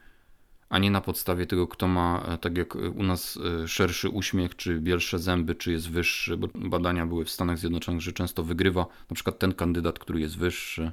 a 0.70 0.80
nie 0.80 0.92
na 0.92 1.02
podstawie 1.02 1.46
tego, 1.46 1.68
kto 1.68 1.88
ma, 1.88 2.24
e, 2.28 2.38
tak 2.38 2.58
jak 2.58 2.76
u 2.76 3.04
nas, 3.04 3.40
e, 3.64 3.68
szerszy 3.68 4.10
uśmiech, 4.10 4.56
czy 4.56 4.80
bielsze 4.80 5.20
zęby, 5.20 5.56
czy 5.56 5.72
jest 5.72 5.90
wyższy, 5.90 6.38
bo 6.38 6.48
badania 6.56 7.06
były 7.06 7.26
w 7.26 7.30
Stanach 7.30 7.58
Zjednoczonych, 7.58 8.02
że 8.02 8.14
często 8.14 8.44
wygrywa 8.44 8.86
na 9.10 9.16
przykład 9.16 9.40
ten 9.40 9.54
kandydat, 9.54 10.00
który 10.00 10.20
jest 10.20 10.38
wyższy. 10.38 10.92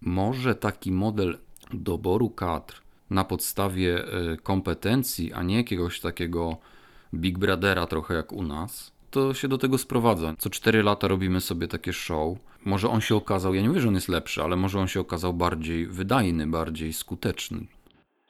Może 0.00 0.54
taki 0.54 0.92
model 0.92 1.38
doboru 1.72 2.30
kadr 2.30 2.74
na 3.10 3.24
podstawie 3.24 4.04
e, 4.04 4.36
kompetencji, 4.36 5.32
a 5.32 5.42
nie 5.42 5.56
jakiegoś 5.56 6.00
takiego 6.00 6.56
Big 7.14 7.38
Brothera 7.38 7.86
trochę 7.86 8.14
jak 8.14 8.32
u 8.32 8.42
nas, 8.42 8.92
to 9.10 9.34
się 9.34 9.48
do 9.48 9.58
tego 9.58 9.78
sprowadza. 9.78 10.34
Co 10.38 10.50
4 10.50 10.82
lata 10.82 11.08
robimy 11.08 11.40
sobie 11.40 11.68
takie 11.68 11.92
show. 11.92 12.38
Może 12.64 12.88
on 12.88 13.00
się 13.00 13.16
okazał, 13.16 13.54
ja 13.54 13.62
nie 13.62 13.68
mówię, 13.68 13.80
że 13.80 13.88
on 13.88 13.94
jest 13.94 14.08
lepszy, 14.08 14.42
ale 14.42 14.56
może 14.56 14.80
on 14.80 14.88
się 14.88 15.00
okazał 15.00 15.34
bardziej 15.34 15.86
wydajny, 15.86 16.46
bardziej 16.46 16.92
skuteczny. 16.92 17.66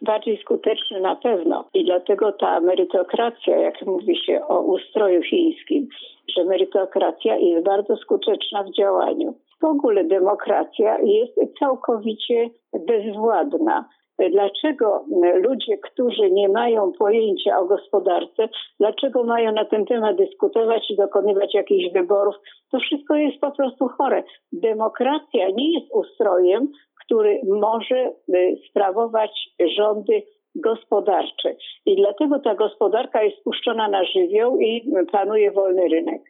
Bardziej 0.04 0.38
skuteczny 0.42 1.00
na 1.00 1.16
pewno. 1.16 1.64
I 1.74 1.84
dlatego 1.84 2.32
ta 2.32 2.60
merytokracja, 2.60 3.56
jak 3.56 3.82
mówi 3.86 4.16
się 4.26 4.40
o 4.48 4.60
ustroju 4.60 5.22
chińskim, 5.22 5.88
że 6.36 6.44
merytokracja 6.44 7.36
jest 7.36 7.64
bardzo 7.64 7.96
skuteczna 7.96 8.62
w 8.62 8.76
działaniu. 8.76 9.34
W 9.60 9.64
ogóle 9.64 10.04
demokracja 10.04 10.98
jest 10.98 11.58
całkowicie 11.58 12.50
bezwładna 12.86 13.84
dlaczego 14.18 15.04
ludzie, 15.34 15.78
którzy 15.78 16.30
nie 16.30 16.48
mają 16.48 16.92
pojęcia 16.92 17.58
o 17.58 17.64
gospodarce, 17.64 18.48
dlaczego 18.80 19.24
mają 19.24 19.52
na 19.52 19.64
ten 19.64 19.86
temat 19.86 20.16
dyskutować 20.16 20.90
i 20.90 20.96
dokonywać 20.96 21.54
jakichś 21.54 21.92
wyborów. 21.92 22.34
To 22.70 22.78
wszystko 22.78 23.14
jest 23.14 23.40
po 23.40 23.50
prostu 23.50 23.88
chore. 23.88 24.22
Demokracja 24.52 25.48
nie 25.50 25.72
jest 25.72 25.94
ustrojem, 25.94 26.72
który 27.04 27.40
może 27.44 28.12
y, 28.34 28.56
sprawować 28.70 29.30
rządy 29.76 30.22
gospodarcze. 30.54 31.56
I 31.86 31.96
dlatego 31.96 32.38
ta 32.38 32.54
gospodarka 32.54 33.22
jest 33.22 33.44
puszczona 33.44 33.88
na 33.88 34.04
żywioł 34.04 34.58
i 34.58 34.92
panuje 35.12 35.50
wolny 35.50 35.88
rynek. 35.88 36.22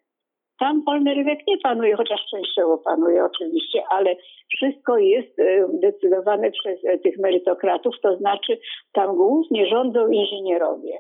Tam 0.58 0.84
wolny 0.84 1.14
rynek 1.14 1.38
nie 1.48 1.58
panuje, 1.58 1.96
chociaż 1.96 2.20
częściowo 2.30 2.78
panuje 2.78 3.24
oczywiście, 3.24 3.82
ale 3.90 4.16
wszystko 4.56 4.98
jest 4.98 5.38
y, 5.38 5.66
decydowane 5.72 6.50
przez 6.50 6.84
y, 6.84 6.98
tych 6.98 7.18
merytokratów, 7.18 7.94
to 8.02 8.16
znaczy 8.16 8.58
tam 8.92 9.16
głównie 9.16 9.66
rządzą 9.66 10.08
inżynierowie. 10.08 10.98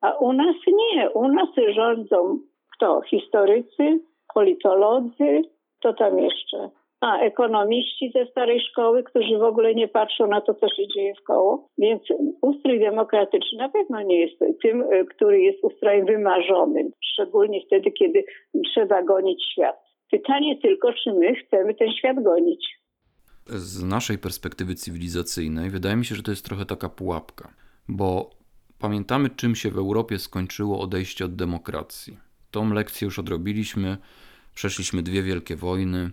A 0.00 0.12
u 0.12 0.32
nas 0.32 0.56
nie. 0.66 1.10
U 1.10 1.28
nas 1.28 1.48
rządzą 1.74 2.38
kto? 2.76 3.00
Historycy, 3.00 4.00
politolodzy, 4.34 5.42
to 5.80 5.92
tam 5.92 6.18
jeszcze? 6.18 6.70
A 7.00 7.18
ekonomiści 7.20 8.12
ze 8.14 8.26
starej 8.26 8.60
szkoły, 8.60 9.02
którzy 9.02 9.38
w 9.38 9.42
ogóle 9.42 9.74
nie 9.74 9.88
patrzą 9.88 10.26
na 10.26 10.40
to, 10.40 10.54
co 10.54 10.68
się 10.68 10.88
dzieje 10.94 11.14
w 11.14 11.22
koło. 11.22 11.68
Więc 11.78 12.02
ustrój 12.40 12.80
demokratyczny 12.80 13.58
na 13.58 13.68
pewno 13.68 14.02
nie 14.02 14.20
jest 14.20 14.38
tym, 14.62 14.82
e, 14.82 15.04
który 15.04 15.40
jest 15.40 15.58
ustrojem 15.64 16.06
wymarzonym, 16.06 16.90
szczególnie 17.12 17.60
wtedy, 17.66 17.90
kiedy 17.90 18.24
trzeba 18.64 19.02
gonić 19.02 19.44
świat. 19.52 19.76
Pytanie 20.10 20.58
tylko, 20.58 20.92
czy 20.92 21.12
my 21.12 21.34
chcemy 21.34 21.74
ten 21.74 21.92
świat 21.92 22.22
gonić. 22.22 22.80
Z 23.46 23.84
naszej 23.84 24.18
perspektywy 24.18 24.74
cywilizacyjnej 24.74 25.70
wydaje 25.70 25.96
mi 25.96 26.04
się, 26.04 26.14
że 26.14 26.22
to 26.22 26.30
jest 26.30 26.44
trochę 26.44 26.64
taka 26.64 26.88
pułapka, 26.88 27.54
bo 27.88 28.30
pamiętamy, 28.80 29.30
czym 29.36 29.54
się 29.54 29.70
w 29.70 29.78
Europie 29.78 30.18
skończyło 30.18 30.80
odejście 30.80 31.24
od 31.24 31.34
demokracji. 31.34 32.16
Tą 32.50 32.74
lekcję 32.74 33.04
już 33.04 33.18
odrobiliśmy, 33.18 33.96
przeszliśmy 34.54 35.02
dwie 35.02 35.22
wielkie 35.22 35.56
wojny, 35.56 36.10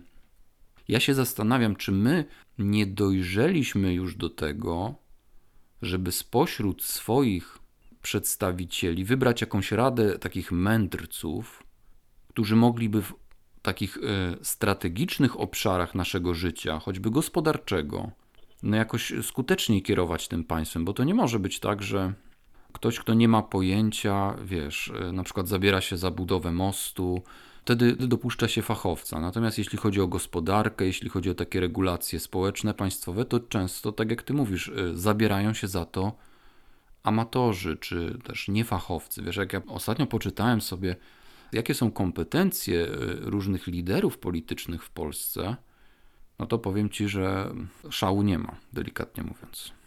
ja 0.88 1.00
się 1.00 1.14
zastanawiam, 1.14 1.76
czy 1.76 1.92
my 1.92 2.24
nie 2.58 2.86
dojrzeliśmy 2.86 3.94
już 3.94 4.16
do 4.16 4.30
tego, 4.30 4.94
żeby 5.82 6.12
spośród 6.12 6.82
swoich 6.82 7.58
przedstawicieli 8.02 9.04
wybrać 9.04 9.40
jakąś 9.40 9.72
radę 9.72 10.18
takich 10.18 10.52
mędrców, 10.52 11.62
którzy 12.28 12.56
mogliby 12.56 13.02
w 13.02 13.14
takich 13.62 13.96
y, 13.96 14.00
strategicznych 14.42 15.40
obszarach 15.40 15.94
naszego 15.94 16.34
życia, 16.34 16.78
choćby 16.78 17.10
gospodarczego, 17.10 18.10
no 18.62 18.76
jakoś 18.76 19.12
skuteczniej 19.22 19.82
kierować 19.82 20.28
tym 20.28 20.44
państwem, 20.44 20.84
bo 20.84 20.92
to 20.92 21.04
nie 21.04 21.14
może 21.14 21.38
być 21.38 21.60
tak, 21.60 21.82
że 21.82 22.12
ktoś, 22.72 22.98
kto 22.98 23.14
nie 23.14 23.28
ma 23.28 23.42
pojęcia, 23.42 24.36
wiesz, 24.44 24.92
y, 25.08 25.12
na 25.12 25.22
przykład 25.22 25.48
zabiera 25.48 25.80
się 25.80 25.96
za 25.96 26.10
budowę 26.10 26.52
mostu, 26.52 27.22
wtedy 27.68 27.96
dopuszcza 27.96 28.48
się 28.48 28.62
fachowca. 28.62 29.20
Natomiast 29.20 29.58
jeśli 29.58 29.78
chodzi 29.78 30.00
o 30.00 30.06
gospodarkę, 30.06 30.84
jeśli 30.84 31.08
chodzi 31.08 31.30
o 31.30 31.34
takie 31.34 31.60
regulacje 31.60 32.20
społeczne, 32.20 32.74
państwowe, 32.74 33.24
to 33.24 33.40
często, 33.40 33.92
tak 33.92 34.10
jak 34.10 34.22
ty 34.22 34.34
mówisz, 34.34 34.68
y, 34.68 34.98
zabierają 34.98 35.54
się 35.54 35.68
za 35.68 35.84
to 35.84 36.12
amatorzy, 37.02 37.76
czy 37.76 38.18
też 38.24 38.48
niefachowcy. 38.48 39.22
Wiesz, 39.22 39.36
jak 39.36 39.52
ja 39.52 39.62
ostatnio 39.66 40.06
poczytałem 40.06 40.60
sobie, 40.60 40.96
jakie 41.52 41.74
są 41.74 41.90
kompetencje 41.90 42.86
y, 42.86 42.90
różnych 43.20 43.66
liderów 43.66 44.18
politycznych 44.18 44.84
w 44.84 44.90
Polsce, 44.90 45.56
no 46.38 46.46
to 46.46 46.58
powiem 46.58 46.90
ci, 46.90 47.08
że 47.08 47.54
szału 47.90 48.22
nie 48.22 48.38
ma, 48.38 48.56
delikatnie 48.72 49.22
mówiąc 49.22 49.77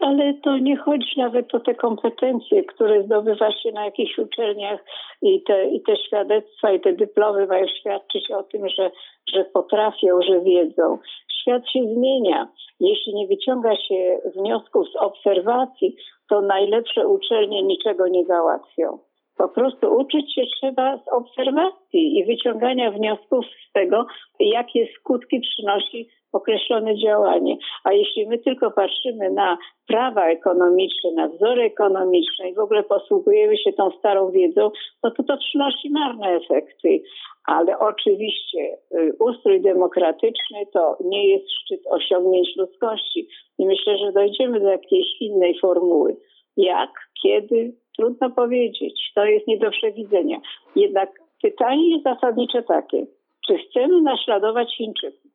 ale 0.00 0.34
to 0.34 0.58
nie 0.58 0.76
chodzi 0.76 1.12
nawet 1.16 1.54
o 1.54 1.60
te 1.60 1.74
kompetencje, 1.74 2.64
które 2.64 3.02
zdobywa 3.02 3.52
się 3.52 3.72
na 3.72 3.84
jakichś 3.84 4.18
uczelniach 4.18 4.84
i 5.22 5.42
te, 5.42 5.66
i 5.68 5.82
te 5.82 5.96
świadectwa 5.96 6.72
i 6.72 6.80
te 6.80 6.92
dyplomy 6.92 7.46
mają 7.46 7.66
świadczyć 7.66 8.30
o 8.30 8.42
tym, 8.42 8.68
że, 8.68 8.90
że 9.34 9.44
potrafią, 9.44 10.22
że 10.22 10.40
wiedzą. 10.40 10.98
Świat 11.40 11.70
się 11.70 11.80
zmienia. 11.94 12.48
Jeśli 12.80 13.14
nie 13.14 13.26
wyciąga 13.26 13.76
się 13.76 14.18
wniosków 14.36 14.88
z 14.88 14.96
obserwacji, 14.96 15.96
to 16.28 16.40
najlepsze 16.40 17.08
uczelnie 17.08 17.62
niczego 17.62 18.08
nie 18.08 18.24
załatwią. 18.24 18.98
Po 19.36 19.48
prostu 19.48 19.96
uczyć 19.96 20.34
się 20.34 20.42
trzeba 20.60 20.98
z 20.98 21.08
obserwacji 21.08 22.18
i 22.18 22.24
wyciągania 22.24 22.90
wniosków 22.90 23.44
z 23.68 23.72
tego, 23.72 24.06
jakie 24.40 24.88
skutki 24.98 25.40
przynosi 25.40 26.08
określone 26.34 26.98
działanie. 26.98 27.56
A 27.84 27.92
jeśli 27.92 28.26
my 28.28 28.38
tylko 28.38 28.70
patrzymy 28.70 29.30
na 29.30 29.58
prawa 29.86 30.26
ekonomiczne, 30.26 31.12
na 31.12 31.28
wzory 31.28 31.62
ekonomiczne 31.62 32.48
i 32.50 32.54
w 32.54 32.58
ogóle 32.58 32.82
posługujemy 32.82 33.56
się 33.58 33.72
tą 33.72 33.90
starą 33.90 34.30
wiedzą, 34.30 34.70
no 35.02 35.10
to 35.10 35.22
to 35.22 35.36
przynosi 35.36 35.90
marne 35.90 36.28
efekty. 36.28 37.02
Ale 37.46 37.78
oczywiście 37.78 38.78
y, 38.94 39.12
ustrój 39.20 39.60
demokratyczny 39.60 40.66
to 40.72 40.96
nie 41.04 41.28
jest 41.28 41.50
szczyt 41.50 41.80
osiągnięć 41.90 42.56
ludzkości. 42.56 43.28
I 43.58 43.66
myślę, 43.66 43.98
że 43.98 44.12
dojdziemy 44.12 44.60
do 44.60 44.68
jakiejś 44.68 45.06
innej 45.20 45.58
formuły. 45.60 46.16
Jak, 46.56 46.90
kiedy, 47.22 47.72
trudno 47.96 48.30
powiedzieć. 48.30 49.12
To 49.14 49.24
jest 49.24 49.46
nie 49.46 49.58
do 49.58 49.70
przewidzenia. 49.70 50.40
Jednak 50.76 51.10
pytanie 51.42 51.90
jest 51.90 52.04
zasadnicze 52.04 52.62
takie. 52.62 53.06
Czy 53.46 53.58
chcemy 53.58 54.02
naśladować 54.02 54.76
Chińczyków? 54.76 55.30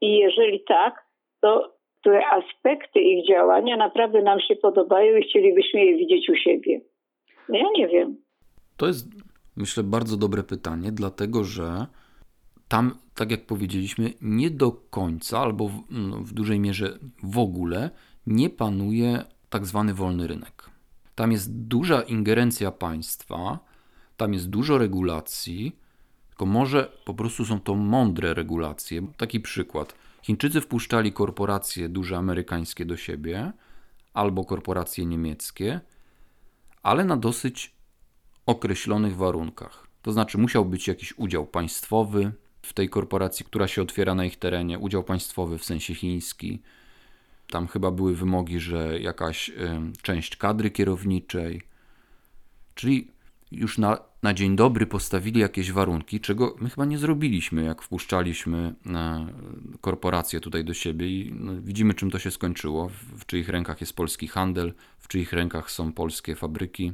I 0.00 0.18
jeżeli 0.18 0.60
tak, 0.68 1.06
to 1.40 1.76
które 2.06 2.20
aspekty 2.26 3.00
ich 3.00 3.28
działania 3.28 3.76
naprawdę 3.76 4.22
nam 4.22 4.40
się 4.40 4.56
podobają 4.56 5.16
i 5.16 5.22
chcielibyśmy 5.22 5.84
je 5.84 5.96
widzieć 5.96 6.28
u 6.30 6.34
siebie? 6.34 6.80
No 7.48 7.58
ja 7.58 7.64
nie 7.76 7.88
wiem. 7.88 8.16
To 8.76 8.86
jest, 8.86 9.08
myślę, 9.56 9.82
bardzo 9.82 10.16
dobre 10.16 10.42
pytanie, 10.42 10.92
dlatego 10.92 11.44
że 11.44 11.86
tam, 12.68 12.90
tak 13.14 13.30
jak 13.30 13.46
powiedzieliśmy, 13.46 14.10
nie 14.22 14.50
do 14.50 14.72
końca 14.90 15.38
albo 15.38 15.68
w, 15.68 15.82
no, 15.90 16.16
w 16.16 16.32
dużej 16.32 16.60
mierze 16.60 16.86
w 17.22 17.38
ogóle 17.38 17.90
nie 18.26 18.50
panuje 18.50 19.18
tak 19.50 19.66
zwany 19.66 19.94
wolny 19.94 20.26
rynek. 20.26 20.70
Tam 21.16 21.32
jest 21.32 21.52
duża 21.52 22.02
ingerencja 22.02 22.70
państwa, 22.70 23.58
tam 24.16 24.32
jest 24.32 24.48
dużo 24.48 24.78
regulacji, 24.78 25.76
tylko 26.28 26.46
może 26.46 26.92
po 27.04 27.14
prostu 27.14 27.44
są 27.44 27.60
to 27.60 27.74
mądre 27.74 28.34
regulacje. 28.34 29.06
Taki 29.16 29.40
przykład. 29.40 29.94
Chińczycy 30.22 30.60
wpuszczali 30.60 31.12
korporacje 31.12 31.88
duże 31.88 32.16
amerykańskie 32.16 32.84
do 32.84 32.96
siebie 32.96 33.52
albo 34.14 34.44
korporacje 34.44 35.06
niemieckie, 35.06 35.80
ale 36.82 37.04
na 37.04 37.16
dosyć 37.16 37.74
określonych 38.46 39.16
warunkach. 39.16 39.86
To 40.02 40.12
znaczy, 40.12 40.38
musiał 40.38 40.64
być 40.64 40.88
jakiś 40.88 41.18
udział 41.18 41.46
państwowy 41.46 42.32
w 42.62 42.72
tej 42.72 42.88
korporacji, 42.88 43.46
która 43.46 43.68
się 43.68 43.82
otwiera 43.82 44.14
na 44.14 44.24
ich 44.24 44.36
terenie, 44.36 44.78
udział 44.78 45.02
państwowy 45.02 45.58
w 45.58 45.64
sensie 45.64 45.94
chiński. 45.94 46.62
Tam 47.50 47.66
chyba 47.66 47.90
były 47.90 48.14
wymogi, 48.16 48.60
że 48.60 49.00
jakaś 49.00 49.48
y, 49.48 49.52
część 50.02 50.36
kadry 50.36 50.70
kierowniczej. 50.70 51.62
Czyli 52.74 53.16
już 53.52 53.78
na, 53.78 53.98
na 54.22 54.34
dzień 54.34 54.56
dobry 54.56 54.86
postawili 54.86 55.40
jakieś 55.40 55.72
warunki, 55.72 56.20
czego 56.20 56.56
my 56.60 56.70
chyba 56.70 56.84
nie 56.84 56.98
zrobiliśmy, 56.98 57.64
jak 57.64 57.82
wpuszczaliśmy 57.82 58.74
e, 58.86 59.26
korporacje 59.80 60.40
tutaj 60.40 60.64
do 60.64 60.74
siebie 60.74 61.08
i 61.08 61.32
no, 61.34 61.52
widzimy, 61.62 61.94
czym 61.94 62.10
to 62.10 62.18
się 62.18 62.30
skończyło, 62.30 62.88
w, 62.88 63.26
czyich 63.26 63.48
rękach 63.48 63.80
jest 63.80 63.96
polski 63.96 64.28
handel, 64.28 64.74
w 64.98 65.08
czyich 65.08 65.32
rękach 65.32 65.70
są 65.70 65.92
polskie 65.92 66.34
fabryki. 66.34 66.92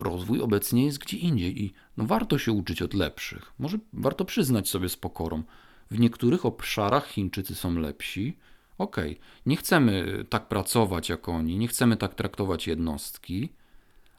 Rozwój 0.00 0.40
obecnie 0.40 0.84
jest 0.84 0.98
gdzie 0.98 1.16
indziej 1.16 1.62
i 1.62 1.72
no, 1.96 2.06
warto 2.06 2.38
się 2.38 2.52
uczyć 2.52 2.82
od 2.82 2.94
lepszych. 2.94 3.52
Może 3.58 3.78
warto 3.92 4.24
przyznać 4.24 4.68
sobie 4.68 4.88
z 4.88 4.96
pokorą. 4.96 5.42
W 5.90 5.98
niektórych 5.98 6.46
obszarach 6.46 7.06
Chińczycy 7.06 7.54
są 7.54 7.78
lepsi. 7.78 8.36
Okej, 8.78 9.10
okay. 9.10 9.24
nie 9.46 9.56
chcemy 9.56 10.04
tak 10.30 10.48
pracować 10.48 11.08
jak 11.08 11.28
oni, 11.28 11.58
nie 11.58 11.68
chcemy 11.68 11.96
tak 11.96 12.14
traktować 12.14 12.66
jednostki, 12.66 13.48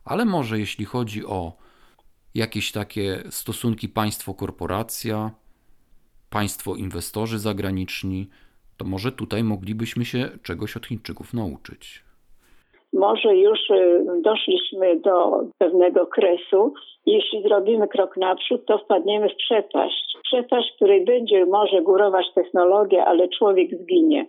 ale 0.06 0.26
może 0.26 0.60
jeśli 0.60 0.86
chodzi 0.86 1.26
o 1.26 1.54
jakieś 2.36 2.72
takie 2.72 3.24
stosunki 3.30 3.90
państwo-korporacja, 3.90 5.32
państwo-inwestorzy 6.30 7.40
zagraniczni, 7.40 8.28
to 8.78 8.86
może 8.86 9.12
tutaj 9.12 9.44
moglibyśmy 9.44 10.06
się 10.06 10.30
czegoś 10.44 10.78
od 10.78 10.86
Chińczyków 10.86 11.34
nauczyć. 11.34 12.04
Może 12.94 13.36
już 13.36 13.70
y, 13.70 14.06
doszliśmy 14.22 15.00
do 15.00 15.44
pewnego 15.58 16.08
kresu. 16.08 16.74
Jeśli 17.06 17.44
zrobimy 17.44 17.88
krok 17.88 18.18
naprzód, 18.18 18.66
to 18.66 18.78
wpadniemy 18.78 19.30
w 19.30 19.36
przepaść. 19.36 20.18
Przepaść, 20.24 20.72
w 20.72 20.76
której 20.76 21.06
będzie 21.06 21.46
może 21.46 21.82
górować 21.82 22.26
technologia, 22.36 23.06
ale 23.06 23.30
człowiek 23.30 23.70
zginie. 23.82 24.26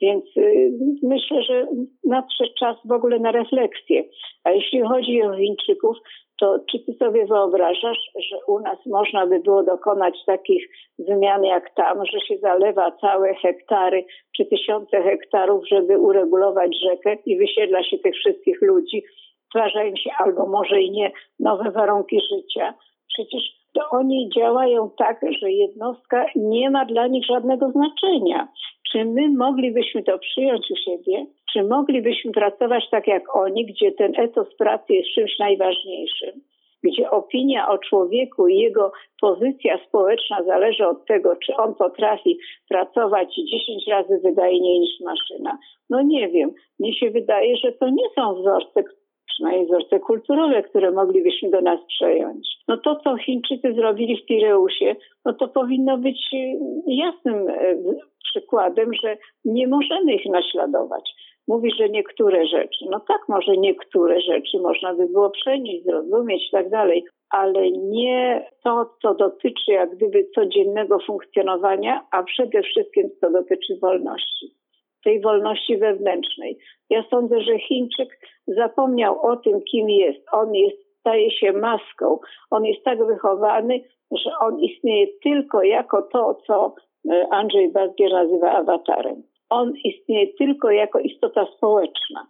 Więc 0.00 0.24
y, 0.36 0.72
myślę, 1.02 1.42
że 1.42 1.66
nadszedł 2.04 2.50
czas 2.58 2.76
w 2.84 2.92
ogóle 2.92 3.18
na 3.18 3.32
refleksję. 3.32 4.04
A 4.44 4.50
jeśli 4.50 4.80
chodzi 4.80 5.22
o 5.22 5.36
Chińczyków, 5.36 5.96
to 6.40 6.58
czy 6.70 6.78
ty 6.78 6.92
sobie 6.92 7.26
wyobrażasz, 7.26 8.10
że 8.30 8.36
u 8.48 8.60
nas 8.60 8.78
można 8.86 9.26
by 9.26 9.40
było 9.40 9.62
dokonać 9.62 10.14
takich 10.26 10.68
zmian 10.98 11.44
jak 11.44 11.74
tam, 11.74 12.06
że 12.06 12.20
się 12.20 12.38
zalewa 12.38 12.92
całe 13.00 13.34
hektary 13.34 14.04
czy 14.36 14.44
tysiące 14.46 15.02
hektarów, 15.02 15.68
żeby 15.68 15.98
uregulować 15.98 16.70
rzekę 16.82 17.16
i 17.26 17.38
wysiedla 17.38 17.84
się 17.84 17.98
tych 17.98 18.14
wszystkich 18.14 18.62
ludzi, 18.62 19.04
stwarzają 19.46 19.96
się 19.96 20.10
albo 20.18 20.46
może 20.46 20.80
i 20.80 20.90
nie 20.90 21.12
nowe 21.40 21.70
warunki 21.70 22.20
życia. 22.20 22.74
Przecież 23.08 23.42
to 23.74 23.80
oni 23.90 24.28
działają 24.36 24.90
tak, 24.98 25.20
że 25.40 25.50
jednostka 25.50 26.26
nie 26.36 26.70
ma 26.70 26.84
dla 26.84 27.06
nich 27.06 27.26
żadnego 27.26 27.70
znaczenia. 27.70 28.48
Czy 28.94 29.04
my 29.04 29.28
moglibyśmy 29.28 30.02
to 30.02 30.18
przyjąć 30.18 30.70
u 30.70 30.76
siebie? 30.76 31.26
Czy 31.52 31.62
moglibyśmy 31.62 32.32
pracować 32.32 32.84
tak 32.90 33.06
jak 33.06 33.36
oni, 33.36 33.66
gdzie 33.66 33.92
ten 33.92 34.12
etos 34.16 34.56
pracy 34.58 34.92
jest 34.92 35.08
czymś 35.14 35.38
najważniejszym? 35.38 36.40
Gdzie 36.82 37.10
opinia 37.10 37.68
o 37.68 37.78
człowieku 37.78 38.48
i 38.48 38.58
jego 38.58 38.92
pozycja 39.20 39.78
społeczna 39.88 40.42
zależy 40.42 40.86
od 40.86 41.06
tego, 41.06 41.36
czy 41.36 41.56
on 41.56 41.74
potrafi 41.74 42.38
pracować 42.68 43.34
10 43.34 43.86
razy 43.90 44.20
wydajniej 44.24 44.80
niż 44.80 45.00
maszyna. 45.00 45.58
No 45.90 46.02
nie 46.02 46.28
wiem. 46.28 46.50
Mnie 46.80 46.94
się 46.94 47.10
wydaje, 47.10 47.56
że 47.56 47.72
to 47.72 47.88
nie 47.88 48.08
są 48.14 48.34
wzorce, 48.34 48.82
przynajmniej 49.26 49.66
wzorce 49.66 50.00
kulturowe, 50.00 50.62
które 50.62 50.90
moglibyśmy 50.90 51.50
do 51.50 51.60
nas 51.60 51.80
przejąć. 51.88 52.48
No 52.68 52.76
to, 52.76 52.96
co 53.04 53.16
Chińczycy 53.16 53.74
zrobili 53.74 54.16
w 54.16 54.26
Pireusie, 54.26 54.96
no 55.24 55.32
to 55.32 55.48
powinno 55.48 55.98
być 55.98 56.30
y, 56.34 56.58
jasnym 56.86 57.48
y, 57.48 57.76
przykładem, 58.34 58.90
że 59.02 59.16
nie 59.44 59.68
możemy 59.68 60.14
ich 60.14 60.26
naśladować. 60.26 61.10
Mówi, 61.48 61.70
że 61.78 61.88
niektóre 61.88 62.46
rzeczy, 62.46 62.84
no 62.90 63.00
tak, 63.00 63.20
może 63.28 63.56
niektóre 63.56 64.20
rzeczy 64.20 64.60
można 64.62 64.94
by 64.94 65.06
było 65.06 65.30
przenieść, 65.30 65.84
zrozumieć 65.84 66.48
i 66.48 66.50
tak 66.50 66.70
dalej, 66.70 67.04
ale 67.30 67.70
nie 67.70 68.46
to, 68.64 68.90
co 69.02 69.14
dotyczy 69.14 69.72
jak 69.72 69.96
gdyby 69.96 70.26
codziennego 70.34 70.98
funkcjonowania, 71.06 72.06
a 72.10 72.22
przede 72.22 72.62
wszystkim 72.62 73.10
co 73.20 73.30
dotyczy 73.30 73.78
wolności 73.82 74.54
tej 75.04 75.20
wolności 75.20 75.76
wewnętrznej. 75.76 76.58
Ja 76.90 77.04
sądzę, 77.10 77.40
że 77.40 77.58
Chińczyk 77.58 78.08
zapomniał 78.46 79.20
o 79.20 79.36
tym, 79.36 79.60
kim 79.62 79.90
jest. 79.90 80.20
On 80.32 80.54
jest, 80.54 80.76
staje 81.00 81.30
się 81.30 81.52
maską. 81.52 82.18
On 82.50 82.64
jest 82.64 82.84
tak 82.84 83.06
wychowany, 83.06 83.80
że 84.10 84.30
on 84.40 84.60
istnieje 84.60 85.06
tylko 85.22 85.62
jako 85.62 86.02
to, 86.02 86.34
co 86.46 86.74
Andrzej 87.30 87.72
Bazgier 87.72 88.12
nazywa 88.12 88.52
awatarem. 88.52 89.22
On 89.50 89.72
istnieje 89.84 90.26
tylko 90.38 90.70
jako 90.70 90.98
istota 90.98 91.46
społeczna 91.56 92.26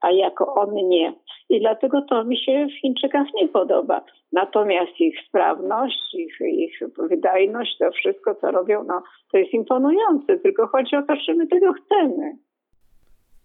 a 0.00 0.10
jako 0.10 0.54
on 0.54 0.74
nie. 0.74 1.14
I 1.48 1.60
dlatego 1.60 2.02
to 2.02 2.24
mi 2.24 2.36
się 2.36 2.66
w 2.66 2.80
Chińczykach 2.80 3.26
nie 3.34 3.48
podoba. 3.48 4.04
Natomiast 4.32 5.00
ich 5.00 5.14
sprawność, 5.28 6.14
ich, 6.14 6.40
ich 6.40 6.80
wydajność, 7.10 7.78
to 7.78 7.90
wszystko, 7.90 8.34
co 8.34 8.50
robią, 8.50 8.84
no, 8.84 9.02
to 9.32 9.38
jest 9.38 9.52
imponujące. 9.52 10.38
Tylko 10.38 10.66
chodzi 10.66 10.96
o 10.96 11.02
to, 11.02 11.16
czy 11.26 11.34
my 11.34 11.46
tego 11.46 11.72
chcemy. 11.72 12.38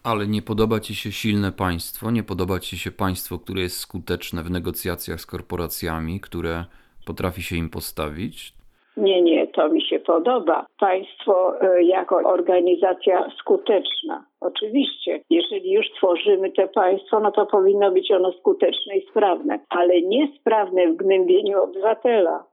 Ale 0.04 0.28
nie 0.28 0.42
podoba 0.42 0.80
Ci 0.80 0.96
się 0.96 1.12
silne 1.12 1.52
państwo, 1.52 2.12
nie 2.12 2.24
podoba 2.24 2.60
Ci 2.60 2.78
się 2.78 2.92
państwo, 2.92 3.40
które 3.40 3.62
jest 3.62 3.78
skuteczne 3.78 4.44
w 4.44 4.52
negocjacjach 4.52 5.22
z 5.22 5.26
korporacjami, 5.26 6.20
które 6.20 6.66
potrafi 7.06 7.42
się 7.42 7.56
im 7.56 7.70
postawić? 7.70 8.54
Nie, 8.98 9.22
nie, 9.22 9.48
to 9.48 9.70
mi 9.70 9.82
się 9.82 10.00
podoba. 10.00 10.66
Państwo 10.80 11.62
e, 11.62 11.84
jako 11.84 12.16
organizacja 12.16 13.30
skuteczna. 13.40 14.26
Oczywiście, 14.42 15.20
jeżeli 15.30 15.72
już 15.72 15.86
tworzymy 15.98 16.52
te 16.52 16.68
państwo, 16.68 17.20
no 17.20 17.32
to 17.32 17.46
powinno 17.46 17.92
być 17.92 18.12
ono 18.12 18.32
skuteczne 18.32 18.98
i 18.98 19.08
sprawne, 19.10 19.60
ale 19.70 20.02
nie 20.02 20.28
sprawne 20.40 20.88
w 20.88 20.96
gnębieniu 20.96 21.64
obywatela, 21.64 22.44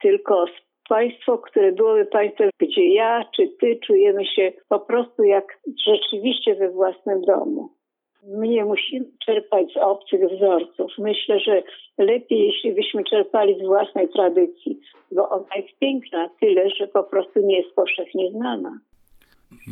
tylko 0.00 0.44
państwo, 0.88 1.38
które 1.38 1.72
byłoby 1.72 2.06
państwem, 2.06 2.50
gdzie 2.58 2.94
ja 2.94 3.24
czy 3.36 3.48
ty 3.60 3.78
czujemy 3.86 4.26
się 4.26 4.52
po 4.68 4.80
prostu 4.80 5.22
jak 5.22 5.58
rzeczywiście 5.86 6.54
we 6.54 6.70
własnym 6.70 7.20
domu. 7.20 7.77
My 8.26 8.48
nie 8.48 8.64
musimy 8.64 9.04
czerpać 9.26 9.72
z 9.72 9.76
obcych 9.76 10.20
wzorców. 10.36 10.92
Myślę, 10.98 11.40
że 11.40 11.62
lepiej, 11.98 12.46
jeśli 12.46 12.72
byśmy 12.72 13.04
czerpali 13.04 13.58
z 13.58 13.66
własnej 13.66 14.08
tradycji, 14.08 14.80
bo 15.12 15.28
ona 15.28 15.56
jest 15.56 15.78
piękna, 15.78 16.30
tyle, 16.40 16.70
że 16.70 16.86
po 16.86 17.04
prostu 17.04 17.46
nie 17.46 17.56
jest 17.56 17.74
powszechnie 17.74 18.30
znana. 18.30 18.78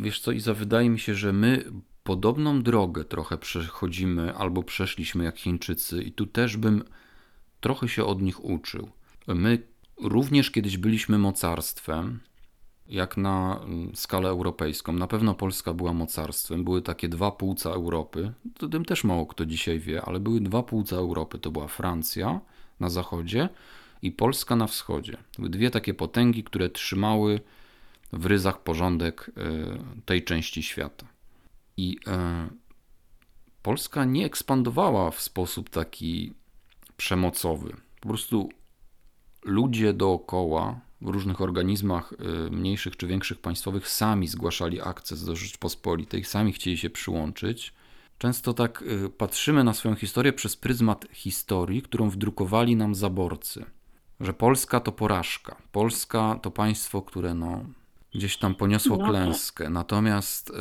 Wiesz 0.01 0.19
co, 0.19 0.31
Iza, 0.31 0.53
wydaje 0.53 0.89
mi 0.89 0.99
się, 0.99 1.13
że 1.13 1.33
my 1.33 1.57
podobną 2.03 2.61
drogę 2.61 3.03
trochę 3.03 3.37
przechodzimy 3.37 4.33
albo 4.37 4.63
przeszliśmy 4.63 5.23
jak 5.23 5.37
Chińczycy 5.37 6.03
i 6.03 6.11
tu 6.11 6.25
też 6.25 6.57
bym 6.57 6.83
trochę 7.61 7.87
się 7.87 8.05
od 8.05 8.21
nich 8.21 8.45
uczył. 8.45 8.89
My 9.27 9.57
również 10.03 10.51
kiedyś 10.51 10.77
byliśmy 10.77 11.17
mocarstwem, 11.17 12.19
jak 12.89 13.17
na 13.17 13.59
mm, 13.63 13.95
skalę 13.95 14.29
europejską. 14.29 14.93
Na 14.93 15.07
pewno 15.07 15.35
Polska 15.35 15.73
była 15.73 15.93
mocarstwem. 15.93 16.63
Były 16.63 16.81
takie 16.81 17.09
dwa 17.09 17.31
płuca 17.31 17.69
Europy. 17.69 18.33
O 18.61 18.67
tym 18.67 18.85
też 18.85 19.03
mało 19.03 19.25
kto 19.25 19.45
dzisiaj 19.45 19.79
wie, 19.79 20.01
ale 20.01 20.19
były 20.19 20.41
dwa 20.41 20.63
płuca 20.63 20.95
Europy. 20.95 21.39
To 21.39 21.51
była 21.51 21.67
Francja 21.67 22.41
na 22.79 22.89
zachodzie 22.89 23.49
i 24.01 24.11
Polska 24.11 24.55
na 24.55 24.67
wschodzie. 24.67 25.17
Były 25.37 25.49
dwie 25.49 25.71
takie 25.71 25.93
potęgi, 25.93 26.43
które 26.43 26.69
trzymały 26.69 27.39
w 28.13 28.25
ryzach 28.25 28.63
porządek 28.63 29.31
e, 29.37 29.43
tej 30.05 30.23
części 30.23 30.63
świata. 30.63 31.05
I 31.77 31.97
e, 32.07 32.49
Polska 33.61 34.05
nie 34.05 34.25
ekspandowała 34.25 35.11
w 35.11 35.21
sposób 35.21 35.69
taki 35.69 36.33
przemocowy. 36.97 37.75
Po 38.01 38.07
prostu 38.07 38.49
ludzie 39.43 39.93
dookoła 39.93 40.79
różnych 41.01 41.41
organizmach 41.41 42.13
y, 42.47 42.51
mniejszych 42.51 42.97
czy 42.97 43.07
większych 43.07 43.39
państwowych 43.39 43.87
sami 43.87 44.27
zgłaszali 44.27 44.81
akces 44.81 45.25
do 45.25 45.35
Rzeczpospolitej, 45.35 46.23
sami 46.23 46.53
chcieli 46.53 46.77
się 46.77 46.89
przyłączyć. 46.89 47.73
Często 48.17 48.53
tak 48.53 48.81
y, 48.81 49.09
patrzymy 49.09 49.63
na 49.63 49.73
swoją 49.73 49.95
historię 49.95 50.33
przez 50.33 50.55
pryzmat 50.55 51.05
historii, 51.11 51.81
którą 51.81 52.09
wdrukowali 52.09 52.75
nam 52.75 52.95
zaborcy. 52.95 53.65
Że 54.19 54.33
Polska 54.33 54.79
to 54.79 54.91
porażka. 54.91 55.55
Polska 55.71 56.39
to 56.41 56.51
państwo, 56.51 57.01
które 57.01 57.33
no, 57.33 57.65
gdzieś 58.15 58.37
tam 58.37 58.55
poniosło 58.55 58.97
no 58.97 59.03
tak. 59.03 59.11
klęskę. 59.11 59.69
Natomiast 59.69 60.49
y, 60.49 60.53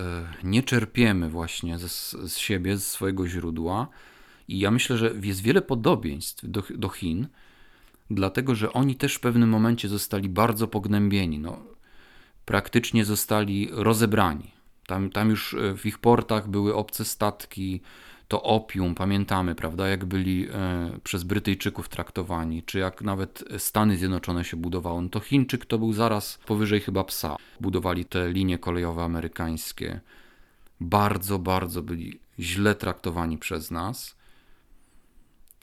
nie 0.44 0.62
czerpiemy 0.62 1.30
właśnie 1.30 1.78
z, 1.78 2.10
z 2.10 2.36
siebie, 2.36 2.76
z 2.76 2.86
swojego 2.86 3.28
źródła. 3.28 3.88
I 4.48 4.58
ja 4.58 4.70
myślę, 4.70 4.96
że 4.96 5.14
jest 5.22 5.42
wiele 5.42 5.62
podobieństw 5.62 6.50
do, 6.50 6.62
do 6.70 6.88
Chin, 6.88 7.28
dlatego 8.10 8.54
że 8.54 8.72
oni 8.72 8.96
też 8.96 9.14
w 9.14 9.20
pewnym 9.20 9.48
momencie 9.48 9.88
zostali 9.88 10.28
bardzo 10.28 10.68
pognębieni. 10.68 11.38
No, 11.38 11.58
praktycznie 12.44 13.04
zostali 13.04 13.68
rozebrani. 13.72 14.50
Tam, 14.86 15.10
tam 15.10 15.30
już 15.30 15.54
e, 15.54 15.76
w 15.76 15.86
ich 15.86 15.98
portach 15.98 16.48
były 16.48 16.74
obce 16.74 17.04
statki, 17.04 17.80
to 18.28 18.42
opium, 18.42 18.94
pamiętamy, 18.94 19.54
prawda, 19.54 19.88
jak 19.88 20.04
byli 20.04 20.48
e, 20.52 20.98
przez 21.04 21.24
Brytyjczyków 21.24 21.88
traktowani, 21.88 22.62
czy 22.62 22.78
jak 22.78 23.02
nawet 23.02 23.44
Stany 23.58 23.96
Zjednoczone 23.96 24.44
się 24.44 24.56
budowały. 24.56 25.02
No 25.02 25.08
to 25.08 25.20
Chińczyk 25.20 25.66
to 25.66 25.78
był 25.78 25.92
zaraz 25.92 26.38
powyżej 26.46 26.80
chyba 26.80 27.04
psa. 27.04 27.36
Budowali 27.60 28.04
te 28.04 28.32
linie 28.32 28.58
kolejowe 28.58 29.02
amerykańskie. 29.02 30.00
Bardzo, 30.80 31.38
bardzo 31.38 31.82
byli 31.82 32.20
źle 32.38 32.74
traktowani 32.74 33.38
przez 33.38 33.70
nas 33.70 34.15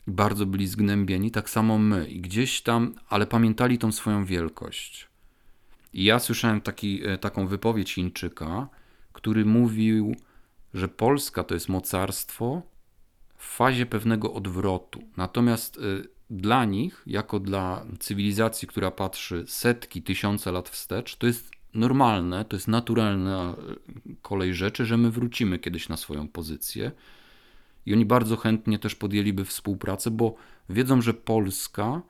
bardzo 0.06 0.46
byli 0.46 0.66
zgnębieni, 0.66 1.30
tak 1.30 1.50
samo 1.50 1.78
my. 1.78 2.06
I 2.08 2.20
gdzieś 2.20 2.60
tam, 2.60 2.94
ale 3.08 3.26
pamiętali 3.26 3.78
tą 3.78 3.92
swoją 3.92 4.24
wielkość. 4.24 5.08
I 5.92 6.04
ja 6.04 6.18
słyszałem 6.18 6.60
taki, 6.60 7.06
e, 7.06 7.18
taką 7.18 7.46
wypowiedź 7.46 7.94
Chińczyka, 7.94 8.68
który 9.12 9.44
mówił, 9.44 10.16
że 10.74 10.88
Polska 10.88 11.44
to 11.44 11.54
jest 11.54 11.68
mocarstwo 11.68 12.62
w 13.36 13.56
fazie 13.56 13.86
pewnego 13.86 14.32
odwrotu. 14.32 15.02
Natomiast 15.16 15.76
y, 15.76 16.08
dla 16.30 16.64
nich, 16.64 17.02
jako 17.06 17.40
dla 17.40 17.86
cywilizacji, 17.98 18.68
która 18.68 18.90
patrzy 18.90 19.44
setki, 19.48 20.02
tysiące 20.02 20.52
lat 20.52 20.68
wstecz, 20.68 21.16
to 21.16 21.26
jest 21.26 21.50
normalne, 21.74 22.44
to 22.44 22.56
jest 22.56 22.68
naturalna 22.68 23.56
kolej 24.22 24.54
rzeczy, 24.54 24.86
że 24.86 24.96
my 24.96 25.10
wrócimy 25.10 25.58
kiedyś 25.58 25.88
na 25.88 25.96
swoją 25.96 26.28
pozycję 26.28 26.92
i 27.86 27.92
oni 27.92 28.04
bardzo 28.04 28.36
chętnie 28.36 28.78
też 28.78 28.94
podjęliby 28.94 29.44
współpracę, 29.44 30.10
bo 30.10 30.34
wiedzą, 30.68 31.02
że 31.02 31.14
Polska 31.14 32.02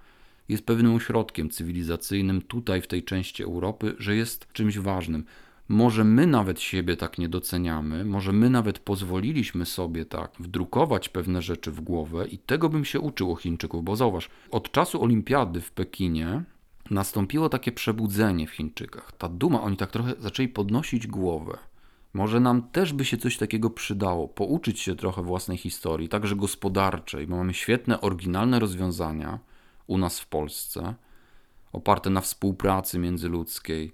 jest 0.48 0.66
pewnym 0.66 0.94
ośrodkiem 0.94 1.50
cywilizacyjnym 1.50 2.42
tutaj, 2.42 2.82
w 2.82 2.86
tej 2.86 3.02
części 3.02 3.42
Europy, 3.42 3.94
że 3.98 4.16
jest 4.16 4.52
czymś 4.52 4.78
ważnym. 4.78 5.24
Może 5.68 6.04
my 6.04 6.26
nawet 6.26 6.60
siebie 6.60 6.96
tak 6.96 7.18
nie 7.18 7.28
doceniamy, 7.28 8.04
może 8.04 8.32
my 8.32 8.50
nawet 8.50 8.78
pozwoliliśmy 8.78 9.66
sobie 9.66 10.04
tak 10.04 10.32
wdrukować 10.38 11.08
pewne 11.08 11.42
rzeczy 11.42 11.70
w 11.70 11.80
głowę, 11.80 12.26
i 12.28 12.38
tego 12.38 12.68
bym 12.68 12.84
się 12.84 13.00
uczył 13.00 13.32
o 13.32 13.36
Chińczyków, 13.36 13.84
bo 13.84 13.96
zauważ, 13.96 14.30
od 14.50 14.72
czasu 14.72 15.02
Olimpiady 15.02 15.60
w 15.60 15.72
Pekinie 15.72 16.42
nastąpiło 16.90 17.48
takie 17.48 17.72
przebudzenie 17.72 18.46
w 18.46 18.50
Chińczykach. 18.50 19.12
Ta 19.12 19.28
duma, 19.28 19.62
oni 19.62 19.76
tak 19.76 19.90
trochę 19.90 20.14
zaczęli 20.18 20.48
podnosić 20.48 21.06
głowę. 21.06 21.58
Może 22.14 22.40
nam 22.40 22.62
też 22.62 22.92
by 22.92 23.04
się 23.04 23.16
coś 23.16 23.36
takiego 23.36 23.70
przydało, 23.70 24.28
pouczyć 24.28 24.80
się 24.80 24.96
trochę 24.96 25.22
własnej 25.22 25.58
historii, 25.58 26.08
także 26.08 26.36
gospodarczej, 26.36 27.26
bo 27.26 27.36
mamy 27.36 27.54
świetne, 27.54 28.00
oryginalne 28.00 28.58
rozwiązania 28.58 29.38
u 29.86 29.98
nas 29.98 30.20
w 30.20 30.26
Polsce, 30.26 30.94
oparte 31.72 32.10
na 32.10 32.20
współpracy 32.20 32.98
międzyludzkiej. 32.98 33.92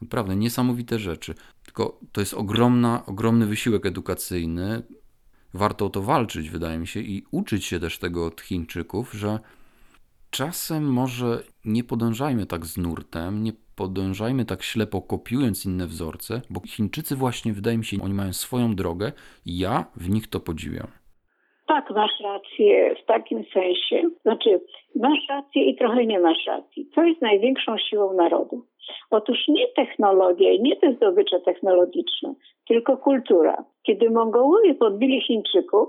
Naprawdę 0.00 0.36
niesamowite 0.36 0.98
rzeczy. 0.98 1.34
Tylko 1.64 2.00
to 2.12 2.20
jest 2.20 2.34
ogromna, 2.34 3.06
ogromny 3.06 3.46
wysiłek 3.46 3.86
edukacyjny. 3.86 4.82
Warto 5.54 5.86
o 5.86 5.90
to 5.90 6.02
walczyć, 6.02 6.50
wydaje 6.50 6.78
mi 6.78 6.86
się, 6.86 7.00
i 7.00 7.24
uczyć 7.30 7.64
się 7.64 7.80
też 7.80 7.98
tego 7.98 8.26
od 8.26 8.40
Chińczyków, 8.40 9.12
że 9.12 9.40
czasem 10.30 10.92
może 10.92 11.44
nie 11.64 11.84
podążajmy 11.84 12.46
tak 12.46 12.66
z 12.66 12.76
nurtem, 12.76 13.42
nie 13.42 13.52
podążajmy 13.76 14.44
tak 14.44 14.62
ślepo 14.62 15.02
kopiując 15.02 15.66
inne 15.66 15.86
wzorce, 15.86 16.40
bo 16.50 16.60
Chińczycy 16.66 17.16
właśnie, 17.16 17.52
wydaje 17.52 17.78
mi 17.78 17.84
się, 17.84 17.96
oni 18.04 18.14
mają 18.14 18.32
swoją 18.32 18.74
drogę 18.74 19.12
i 19.46 19.58
ja 19.58 19.84
w 19.96 20.10
nich 20.10 20.26
to 20.28 20.40
podziwiam. 20.40 20.88
Tak, 21.66 21.90
masz 21.90 22.20
rację 22.20 22.94
w 23.02 23.06
takim 23.06 23.44
sensie. 23.52 24.10
Znaczy, 24.22 24.60
masz 24.96 25.18
rację 25.28 25.64
i 25.64 25.76
trochę 25.76 26.06
nie 26.06 26.20
masz 26.20 26.46
racji. 26.46 26.88
Co 26.94 27.02
jest 27.04 27.22
największą 27.22 27.78
siłą 27.78 28.12
narodu? 28.12 28.66
Otóż 29.10 29.38
nie 29.48 29.68
technologia 29.68 30.52
i 30.52 30.62
nie 30.62 30.76
te 30.76 30.92
zdobycze 30.92 31.40
technologiczne, 31.40 32.34
tylko 32.68 32.96
kultura. 32.96 33.64
Kiedy 33.82 34.10
Mongołowie 34.10 34.74
podbili 34.74 35.20
Chińczyków, 35.20 35.88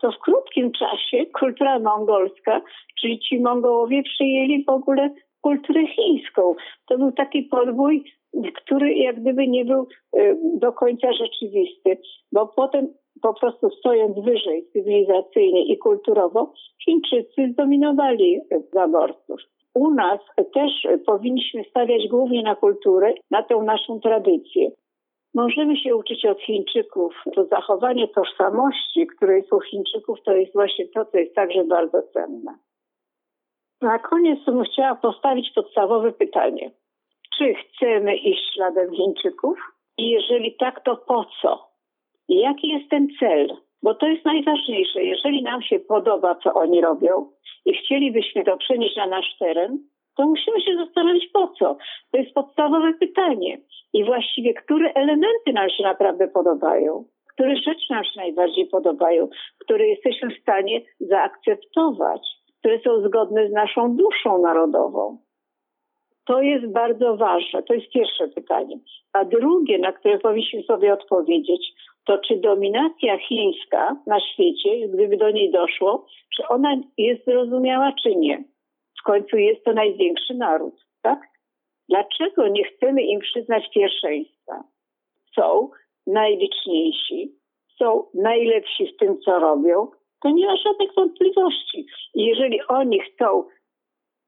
to 0.00 0.12
w 0.12 0.18
krótkim 0.18 0.72
czasie 0.72 1.26
kultura 1.26 1.78
mongolska, 1.78 2.62
czyli 3.00 3.20
ci 3.20 3.40
Mongołowie 3.40 4.02
przyjęli 4.02 4.64
w 4.64 4.68
ogóle 4.68 5.14
kulturę 5.44 5.86
chińską. 5.86 6.54
To 6.88 6.98
był 6.98 7.12
taki 7.12 7.42
podbój, 7.42 8.04
który 8.56 8.94
jak 8.94 9.20
gdyby 9.20 9.48
nie 9.48 9.64
był 9.64 9.86
y, 10.16 10.36
do 10.54 10.72
końca 10.72 11.12
rzeczywisty, 11.12 11.98
bo 12.32 12.46
potem 12.46 12.88
po 13.22 13.34
prostu 13.34 13.70
stojąc 13.70 14.18
wyżej 14.18 14.66
cywilizacyjnie 14.72 15.64
i 15.64 15.78
kulturowo, 15.78 16.52
Chińczycy 16.84 17.52
zdominowali 17.52 18.40
zaborców. 18.72 19.40
U 19.74 19.90
nas 19.90 20.20
też 20.54 20.72
powinniśmy 21.06 21.64
stawiać 21.70 22.08
głównie 22.08 22.42
na 22.42 22.54
kulturę, 22.54 23.14
na 23.30 23.42
tę 23.42 23.56
naszą 23.56 24.00
tradycję. 24.00 24.70
Możemy 25.34 25.76
się 25.76 25.96
uczyć 25.96 26.26
od 26.26 26.40
Chińczyków. 26.40 27.14
To 27.34 27.44
zachowanie 27.44 28.08
tożsamości, 28.08 29.06
które 29.06 29.36
jest 29.36 29.52
u 29.52 29.60
Chińczyków, 29.60 30.18
to 30.24 30.32
jest 30.32 30.52
właśnie 30.52 30.88
to, 30.88 31.04
co 31.04 31.18
jest 31.18 31.34
także 31.34 31.64
bardzo 31.64 32.02
cenne. 32.02 32.54
Na 33.82 33.98
koniec 33.98 34.44
bym 34.44 34.64
chciała 34.64 34.94
postawić 34.94 35.50
podstawowe 35.54 36.12
pytanie. 36.12 36.70
Czy 37.38 37.54
chcemy 37.54 38.16
iść 38.16 38.54
śladem 38.54 38.94
Chińczyków? 38.94 39.58
I 39.98 40.10
jeżeli 40.10 40.56
tak, 40.56 40.84
to 40.84 40.96
po 40.96 41.26
co? 41.42 41.68
Jaki 42.28 42.68
jest 42.68 42.90
ten 42.90 43.08
cel? 43.20 43.56
Bo 43.82 43.94
to 43.94 44.06
jest 44.06 44.24
najważniejsze. 44.24 45.02
Jeżeli 45.02 45.42
nam 45.42 45.62
się 45.62 45.78
podoba, 45.78 46.34
co 46.34 46.54
oni 46.54 46.80
robią 46.80 47.30
i 47.66 47.74
chcielibyśmy 47.74 48.44
to 48.44 48.56
przenieść 48.56 48.96
na 48.96 49.06
nasz 49.06 49.38
teren, 49.38 49.78
to 50.16 50.26
musimy 50.26 50.60
się 50.60 50.76
zastanowić 50.76 51.28
po 51.32 51.48
co. 51.48 51.76
To 52.12 52.18
jest 52.18 52.34
podstawowe 52.34 52.92
pytanie. 53.00 53.58
I 53.92 54.04
właściwie, 54.04 54.54
które 54.54 54.92
elementy 54.92 55.52
nam 55.52 55.70
się 55.70 55.82
naprawdę 55.82 56.28
podobają, 56.28 57.04
które 57.34 57.56
rzeczy 57.56 57.86
nam 57.90 58.04
się 58.04 58.20
najbardziej 58.20 58.66
podobają, 58.66 59.28
które 59.58 59.86
jesteśmy 59.88 60.30
w 60.30 60.42
stanie 60.42 60.80
zaakceptować, 61.00 62.20
które 62.64 62.80
są 62.80 63.08
zgodne 63.08 63.48
z 63.48 63.52
naszą 63.52 63.96
duszą 63.96 64.38
narodową. 64.38 65.18
To 66.26 66.42
jest 66.42 66.72
bardzo 66.72 67.16
ważne. 67.16 67.62
To 67.62 67.74
jest 67.74 67.92
pierwsze 67.92 68.28
pytanie. 68.28 68.76
A 69.12 69.24
drugie, 69.24 69.78
na 69.78 69.92
które 69.92 70.18
powinniśmy 70.18 70.62
sobie 70.62 70.92
odpowiedzieć, 70.92 71.72
to 72.04 72.18
czy 72.18 72.36
dominacja 72.36 73.18
chińska 73.18 73.96
na 74.06 74.20
świecie, 74.20 74.88
gdyby 74.88 75.16
do 75.16 75.30
niej 75.30 75.50
doszło, 75.50 76.06
czy 76.36 76.48
ona 76.48 76.76
jest 76.98 77.24
zrozumiała, 77.24 77.92
czy 78.02 78.16
nie. 78.16 78.44
W 79.00 79.02
końcu 79.02 79.36
jest 79.36 79.64
to 79.64 79.72
największy 79.72 80.34
naród, 80.34 80.74
tak? 81.02 81.20
Dlaczego 81.88 82.48
nie 82.48 82.64
chcemy 82.64 83.02
im 83.02 83.20
przyznać 83.20 83.70
pierwszeństwa? 83.74 84.64
Są 85.34 85.70
najliczniejsi, 86.06 87.32
są 87.78 88.04
najlepsi 88.14 88.86
w 88.86 88.96
tym, 88.96 89.20
co 89.20 89.38
robią, 89.38 89.86
to 90.24 90.30
nie 90.30 90.46
ma 90.46 90.56
żadnych 90.56 90.94
wątpliwości. 90.94 91.86
Jeżeli 92.14 92.58
oni 92.68 93.00
chcą 93.00 93.44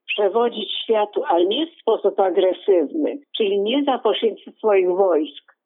przewodzić 0.07 0.69
światu, 0.85 1.23
ale 1.25 1.45
nie 1.45 1.67
w 1.67 1.81
sposób 1.81 2.21
agresywny, 2.21 3.19
czyli 3.37 3.61
nie 3.61 3.85
za 3.85 3.99
pośrednictwem 3.99 4.55
swoich 4.55 4.89
wojsk, 4.89 5.57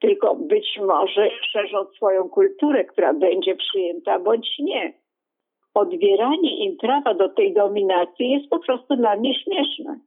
tylko 0.00 0.34
być 0.34 0.80
może 0.86 1.30
szerząc 1.52 1.96
swoją 1.96 2.28
kulturę, 2.28 2.84
która 2.84 3.14
będzie 3.14 3.56
przyjęta 3.56 4.18
bądź 4.18 4.58
nie. 4.58 4.92
Odbieranie 5.74 6.64
im 6.64 6.76
prawa 6.76 7.14
do 7.14 7.28
tej 7.28 7.54
dominacji 7.54 8.30
jest 8.30 8.48
po 8.50 8.58
prostu 8.58 8.96
dla 8.96 9.16
mnie 9.16 9.34
śmieszne. 9.34 10.00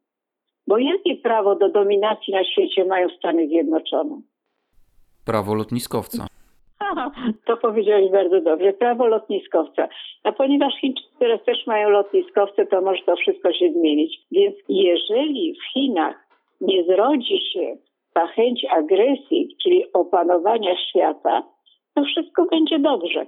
Bo 0.68 0.78
jakie 0.78 1.16
prawo 1.16 1.56
do 1.56 1.70
dominacji 1.70 2.34
na 2.34 2.44
świecie 2.44 2.86
mają 2.86 3.10
Stany 3.10 3.48
Zjednoczone? 3.48 4.22
Prawo 5.26 5.56
lotniskowca. 5.56 6.28
To 7.46 7.58
powiedziałeś 7.58 8.12
bardzo 8.12 8.42
dobrze. 8.42 8.74
Prawo 8.74 9.08
lotniskowca. 9.08 9.88
A 10.24 10.32
ponieważ 10.32 10.74
Chińczycy 10.82 11.10
teraz 11.20 11.44
też 11.44 11.68
mają 11.68 11.90
lotniskowce, 11.90 12.66
to 12.66 12.82
może 12.82 13.04
to 13.06 13.16
wszystko 13.16 13.54
się 13.54 13.72
zmienić. 13.72 14.20
Więc 14.32 14.56
jeżeli 14.70 15.54
w 15.54 15.74
Chinach 15.74 16.16
nie 16.62 16.84
zrodzi 16.84 17.40
się 17.54 17.78
ta 18.14 18.28
chęć 18.28 18.66
agresji, 18.72 19.56
czyli 19.64 19.94
opanowania 19.94 20.76
świata, 20.90 21.44
to 21.96 22.04
wszystko 22.04 22.46
będzie 22.46 22.80
dobrze. 22.80 23.26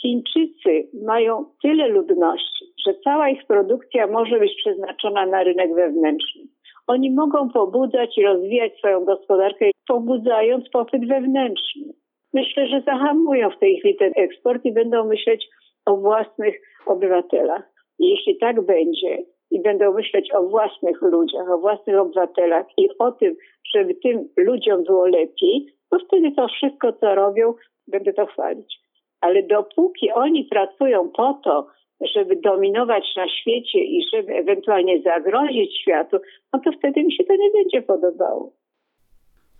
Chińczycy 0.00 0.88
mają 1.06 1.44
tyle 1.62 1.88
ludności, 1.88 2.64
że 2.86 2.94
cała 3.04 3.28
ich 3.28 3.46
produkcja 3.46 4.06
może 4.06 4.38
być 4.38 4.52
przeznaczona 4.56 5.26
na 5.26 5.42
rynek 5.42 5.74
wewnętrzny. 5.74 6.42
Oni 6.86 7.10
mogą 7.10 7.50
pobudzać 7.50 8.18
i 8.18 8.22
rozwijać 8.22 8.78
swoją 8.78 9.04
gospodarkę, 9.04 9.70
pobudzając 9.88 10.70
popyt 10.70 11.08
wewnętrzny. 11.08 11.92
Myślę, 12.34 12.66
że 12.66 12.80
zahamują 12.80 13.50
w 13.50 13.58
tej 13.58 13.78
chwili 13.78 13.96
ten 13.96 14.12
eksport 14.16 14.64
i 14.64 14.72
będą 14.72 15.04
myśleć 15.04 15.48
o 15.86 15.96
własnych 15.96 16.54
obywatelach. 16.86 17.62
I 17.98 18.10
jeśli 18.10 18.38
tak 18.38 18.60
będzie, 18.60 19.18
i 19.50 19.62
będą 19.62 19.92
myśleć 19.92 20.32
o 20.34 20.42
własnych 20.42 21.02
ludziach, 21.02 21.50
o 21.50 21.58
własnych 21.58 21.98
obywatelach 21.98 22.66
i 22.76 22.88
o 22.98 23.12
tym, 23.12 23.36
żeby 23.74 23.94
tym 23.94 24.28
ludziom 24.36 24.84
było 24.84 25.06
lepiej, 25.06 25.66
to 25.90 25.98
wtedy 25.98 26.32
to 26.32 26.48
wszystko, 26.48 26.92
co 26.92 27.14
robią, 27.14 27.54
będę 27.86 28.12
to 28.12 28.26
chwalić. 28.26 28.78
Ale 29.20 29.42
dopóki 29.42 30.12
oni 30.12 30.44
pracują 30.44 31.08
po 31.08 31.40
to, 31.44 31.66
żeby 32.14 32.36
dominować 32.36 33.04
na 33.16 33.28
świecie 33.28 33.78
i 33.78 34.04
żeby 34.14 34.34
ewentualnie 34.34 35.02
zagrozić 35.02 35.80
światu, 35.80 36.16
no 36.52 36.60
to 36.64 36.72
wtedy 36.72 37.04
mi 37.04 37.12
się 37.12 37.24
to 37.24 37.36
nie 37.36 37.50
będzie 37.50 37.82
podobało. 37.82 38.52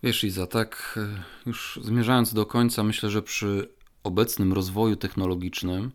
Wiesz, 0.03 0.24
Iza, 0.24 0.46
tak 0.46 0.99
e, 1.03 1.22
już 1.46 1.80
zmierzając 1.82 2.34
do 2.34 2.46
końca, 2.46 2.82
myślę, 2.84 3.11
że 3.11 3.22
przy 3.22 3.68
obecnym 4.03 4.53
rozwoju 4.53 4.96
technologicznym 4.96 5.90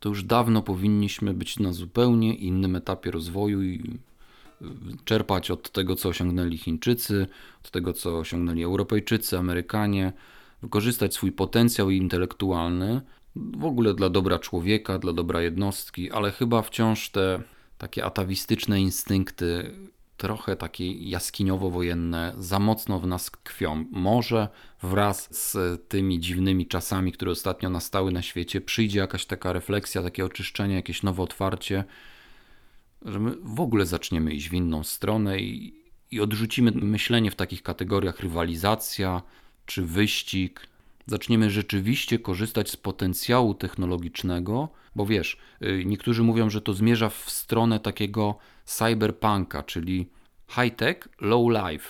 to 0.00 0.08
już 0.08 0.24
dawno 0.24 0.62
powinniśmy 0.62 1.34
być 1.34 1.58
na 1.58 1.72
zupełnie 1.72 2.34
innym 2.34 2.76
etapie 2.76 3.10
rozwoju 3.10 3.62
i 3.62 3.98
y, 4.62 4.66
czerpać 5.04 5.50
od 5.50 5.70
tego, 5.70 5.96
co 5.96 6.08
osiągnęli 6.08 6.58
Chińczycy, 6.58 7.26
od 7.64 7.70
tego, 7.70 7.92
co 7.92 8.18
osiągnęli 8.18 8.62
Europejczycy, 8.62 9.38
Amerykanie, 9.38 10.12
wykorzystać 10.62 11.14
swój 11.14 11.32
potencjał 11.32 11.90
intelektualny 11.90 13.00
w 13.36 13.64
ogóle 13.64 13.94
dla 13.94 14.10
dobra 14.10 14.38
człowieka, 14.38 14.98
dla 14.98 15.12
dobra 15.12 15.42
jednostki, 15.42 16.10
ale 16.10 16.30
chyba 16.30 16.62
wciąż 16.62 17.10
te 17.10 17.42
takie 17.78 18.04
atawistyczne 18.04 18.80
instynkty 18.80 19.72
trochę 20.16 20.56
takie 20.56 20.92
jaskiniowo-wojenne 21.10 22.32
za 22.38 22.58
mocno 22.58 23.00
w 23.00 23.06
nas 23.06 23.24
tkwią. 23.24 23.84
Może 23.90 24.48
wraz 24.82 25.28
z 25.30 25.82
tymi 25.88 26.20
dziwnymi 26.20 26.66
czasami, 26.66 27.12
które 27.12 27.30
ostatnio 27.30 27.70
nastały 27.70 28.12
na 28.12 28.22
świecie, 28.22 28.60
przyjdzie 28.60 28.98
jakaś 28.98 29.26
taka 29.26 29.52
refleksja, 29.52 30.02
takie 30.02 30.24
oczyszczenie, 30.24 30.74
jakieś 30.74 31.02
nowe 31.02 31.22
otwarcie, 31.22 31.84
że 33.02 33.20
my 33.20 33.36
w 33.42 33.60
ogóle 33.60 33.86
zaczniemy 33.86 34.32
iść 34.32 34.48
w 34.48 34.54
inną 34.54 34.84
stronę 34.84 35.38
i, 35.38 35.74
i 36.10 36.20
odrzucimy 36.20 36.70
myślenie 36.70 37.30
w 37.30 37.36
takich 37.36 37.62
kategoriach 37.62 38.20
rywalizacja 38.20 39.22
czy 39.66 39.82
wyścig. 39.82 40.66
Zaczniemy 41.06 41.50
rzeczywiście 41.50 42.18
korzystać 42.18 42.70
z 42.70 42.76
potencjału 42.76 43.54
technologicznego, 43.54 44.68
bo 44.94 45.06
wiesz, 45.06 45.36
y, 45.62 45.82
niektórzy 45.86 46.22
mówią, 46.22 46.50
że 46.50 46.60
to 46.60 46.72
zmierza 46.72 47.08
w 47.08 47.30
stronę 47.30 47.80
takiego 47.80 48.38
cyberpunka, 48.64 49.62
czyli 49.62 50.06
high-tech, 50.48 51.08
low-life. 51.20 51.88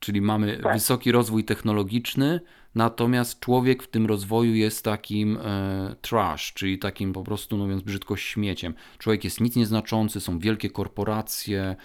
Czyli 0.00 0.20
mamy 0.20 0.58
tak. 0.62 0.74
wysoki 0.74 1.12
rozwój 1.12 1.44
technologiczny, 1.44 2.40
natomiast 2.74 3.40
człowiek 3.40 3.82
w 3.82 3.88
tym 3.88 4.06
rozwoju 4.06 4.54
jest 4.54 4.84
takim 4.84 5.36
e, 5.36 5.96
trash, 6.00 6.52
czyli 6.52 6.78
takim 6.78 7.12
po 7.12 7.24
prostu, 7.24 7.56
mówiąc 7.56 7.82
brzydko, 7.82 8.16
śmieciem. 8.16 8.74
Człowiek 8.98 9.24
jest 9.24 9.40
nic 9.40 9.56
nieznaczący, 9.56 10.20
są 10.20 10.38
wielkie 10.38 10.70
korporacje, 10.70 11.76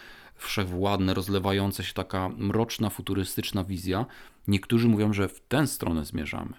wszechwładne, 0.44 1.14
rozlewające 1.14 1.84
się 1.84 1.94
taka 1.94 2.30
mroczna, 2.38 2.90
futurystyczna 2.90 3.64
wizja. 3.64 4.06
Niektórzy 4.48 4.88
mówią, 4.88 5.14
że 5.14 5.28
w 5.28 5.40
tę 5.48 5.68
stronę 5.68 6.06
zmierzamy. 6.06 6.54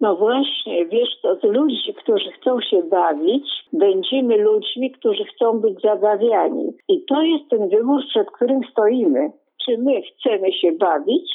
No 0.00 0.16
właśnie, 0.16 0.86
wiesz, 0.86 1.08
to 1.22 1.36
z 1.36 1.42
ludzi, 1.42 1.94
którzy 2.02 2.30
chcą 2.40 2.60
się 2.60 2.82
bawić, 2.90 3.44
będziemy 3.72 4.36
ludźmi, 4.36 4.90
którzy 4.90 5.24
chcą 5.24 5.60
być 5.60 5.80
zabawiani. 5.82 6.72
I 6.88 7.04
to 7.08 7.22
jest 7.22 7.44
ten 7.50 7.68
wybór, 7.68 8.02
przed 8.08 8.30
którym 8.30 8.60
stoimy. 8.70 9.30
Czy 9.64 9.78
my 9.78 10.02
chcemy 10.02 10.52
się 10.52 10.72
bawić, 10.72 11.30